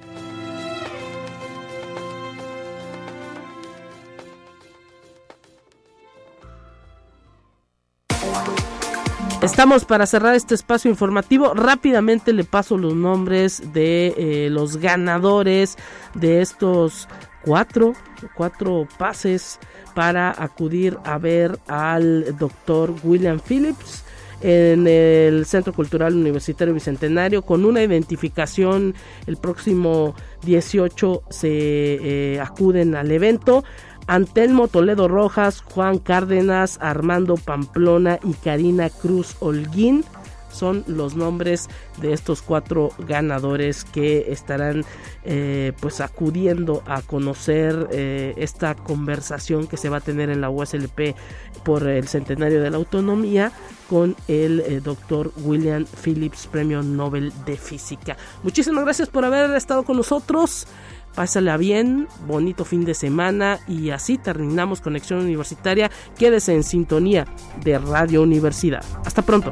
Estamos 9.42 9.86
para 9.86 10.06
cerrar 10.06 10.36
este 10.36 10.54
espacio 10.54 10.92
informativo. 10.92 11.56
Rápidamente 11.56 12.32
le 12.32 12.44
paso 12.44 12.78
los 12.78 12.94
nombres 12.94 13.74
de 13.74 14.14
eh, 14.16 14.50
los 14.52 14.78
ganadores 14.78 15.80
de 16.14 16.42
estos 16.42 17.08
cuatro, 17.44 17.94
cuatro 18.36 18.88
pases 19.00 19.60
para 19.96 20.30
acudir 20.38 21.00
a 21.06 21.18
ver 21.18 21.58
al 21.68 22.38
doctor 22.38 22.94
William 23.04 23.40
Phillips 23.40 24.04
en 24.42 24.88
el 24.88 25.46
Centro 25.46 25.74
Cultural 25.74 26.16
Universitario 26.16 26.74
Bicentenario 26.74 27.44
con 27.44 27.66
una 27.66 27.84
identificación 27.84 28.96
el 29.28 29.38
próximo 29.38 30.16
18 30.44 31.24
se 31.30 31.50
eh, 31.50 32.40
acuden 32.40 32.96
al 32.96 33.12
evento 33.12 33.64
Antelmo 34.08 34.68
Toledo 34.68 35.08
Rojas, 35.08 35.62
Juan 35.62 35.98
Cárdenas, 36.00 36.78
Armando 36.82 37.36
Pamplona 37.36 38.20
y 38.24 38.34
Karina 38.34 38.90
Cruz 38.90 39.36
Holguín 39.40 40.04
son 40.52 40.84
los 40.88 41.16
nombres 41.16 41.70
de 42.02 42.14
estos 42.14 42.42
cuatro 42.42 42.92
ganadores 43.00 43.86
que 43.86 44.32
estarán 44.32 44.84
eh, 45.24 45.74
pues 45.80 46.02
acudiendo 46.02 46.84
a 46.86 47.02
conocer 47.02 47.88
eh, 47.92 48.34
esta 48.38 48.76
conversación 48.76 49.68
que 49.68 49.78
se 49.78 49.90
va 49.90 49.98
a 49.98 50.02
tener 50.02 50.30
en 50.30 50.42
la 50.42 50.50
USLP 50.50 51.16
por 51.64 51.88
el 51.88 52.08
centenario 52.08 52.62
de 52.62 52.70
la 52.70 52.78
autonomía 52.78 53.52
con 53.90 54.16
el 54.28 54.62
eh, 54.62 54.82
doctor 54.82 55.32
William 55.44 55.86
Phillips, 55.86 56.48
premio 56.48 56.82
Nobel 56.82 57.32
de 57.46 57.58
Física. 57.58 58.18
Muchísimas 58.44 58.84
gracias 58.84 59.10
por 59.10 59.26
haber 59.26 59.52
estado 59.56 59.84
con 59.84 59.98
nosotros. 59.98 60.68
Pásala 61.16 61.58
bien, 61.58 62.08
bonito 62.26 62.66
fin 62.66 62.86
de 62.86 62.94
semana 62.94 63.60
y 63.68 63.90
así 63.90 64.18
terminamos 64.18 64.82
Conexión 64.82 65.20
Universitaria. 65.20 65.92
Quédese 66.18 66.54
en 66.54 66.64
sintonía 66.64 67.28
de 67.64 67.78
Radio 67.78 68.22
Universidad. 68.22 68.84
Hasta 69.06 69.22
pronto. 69.22 69.52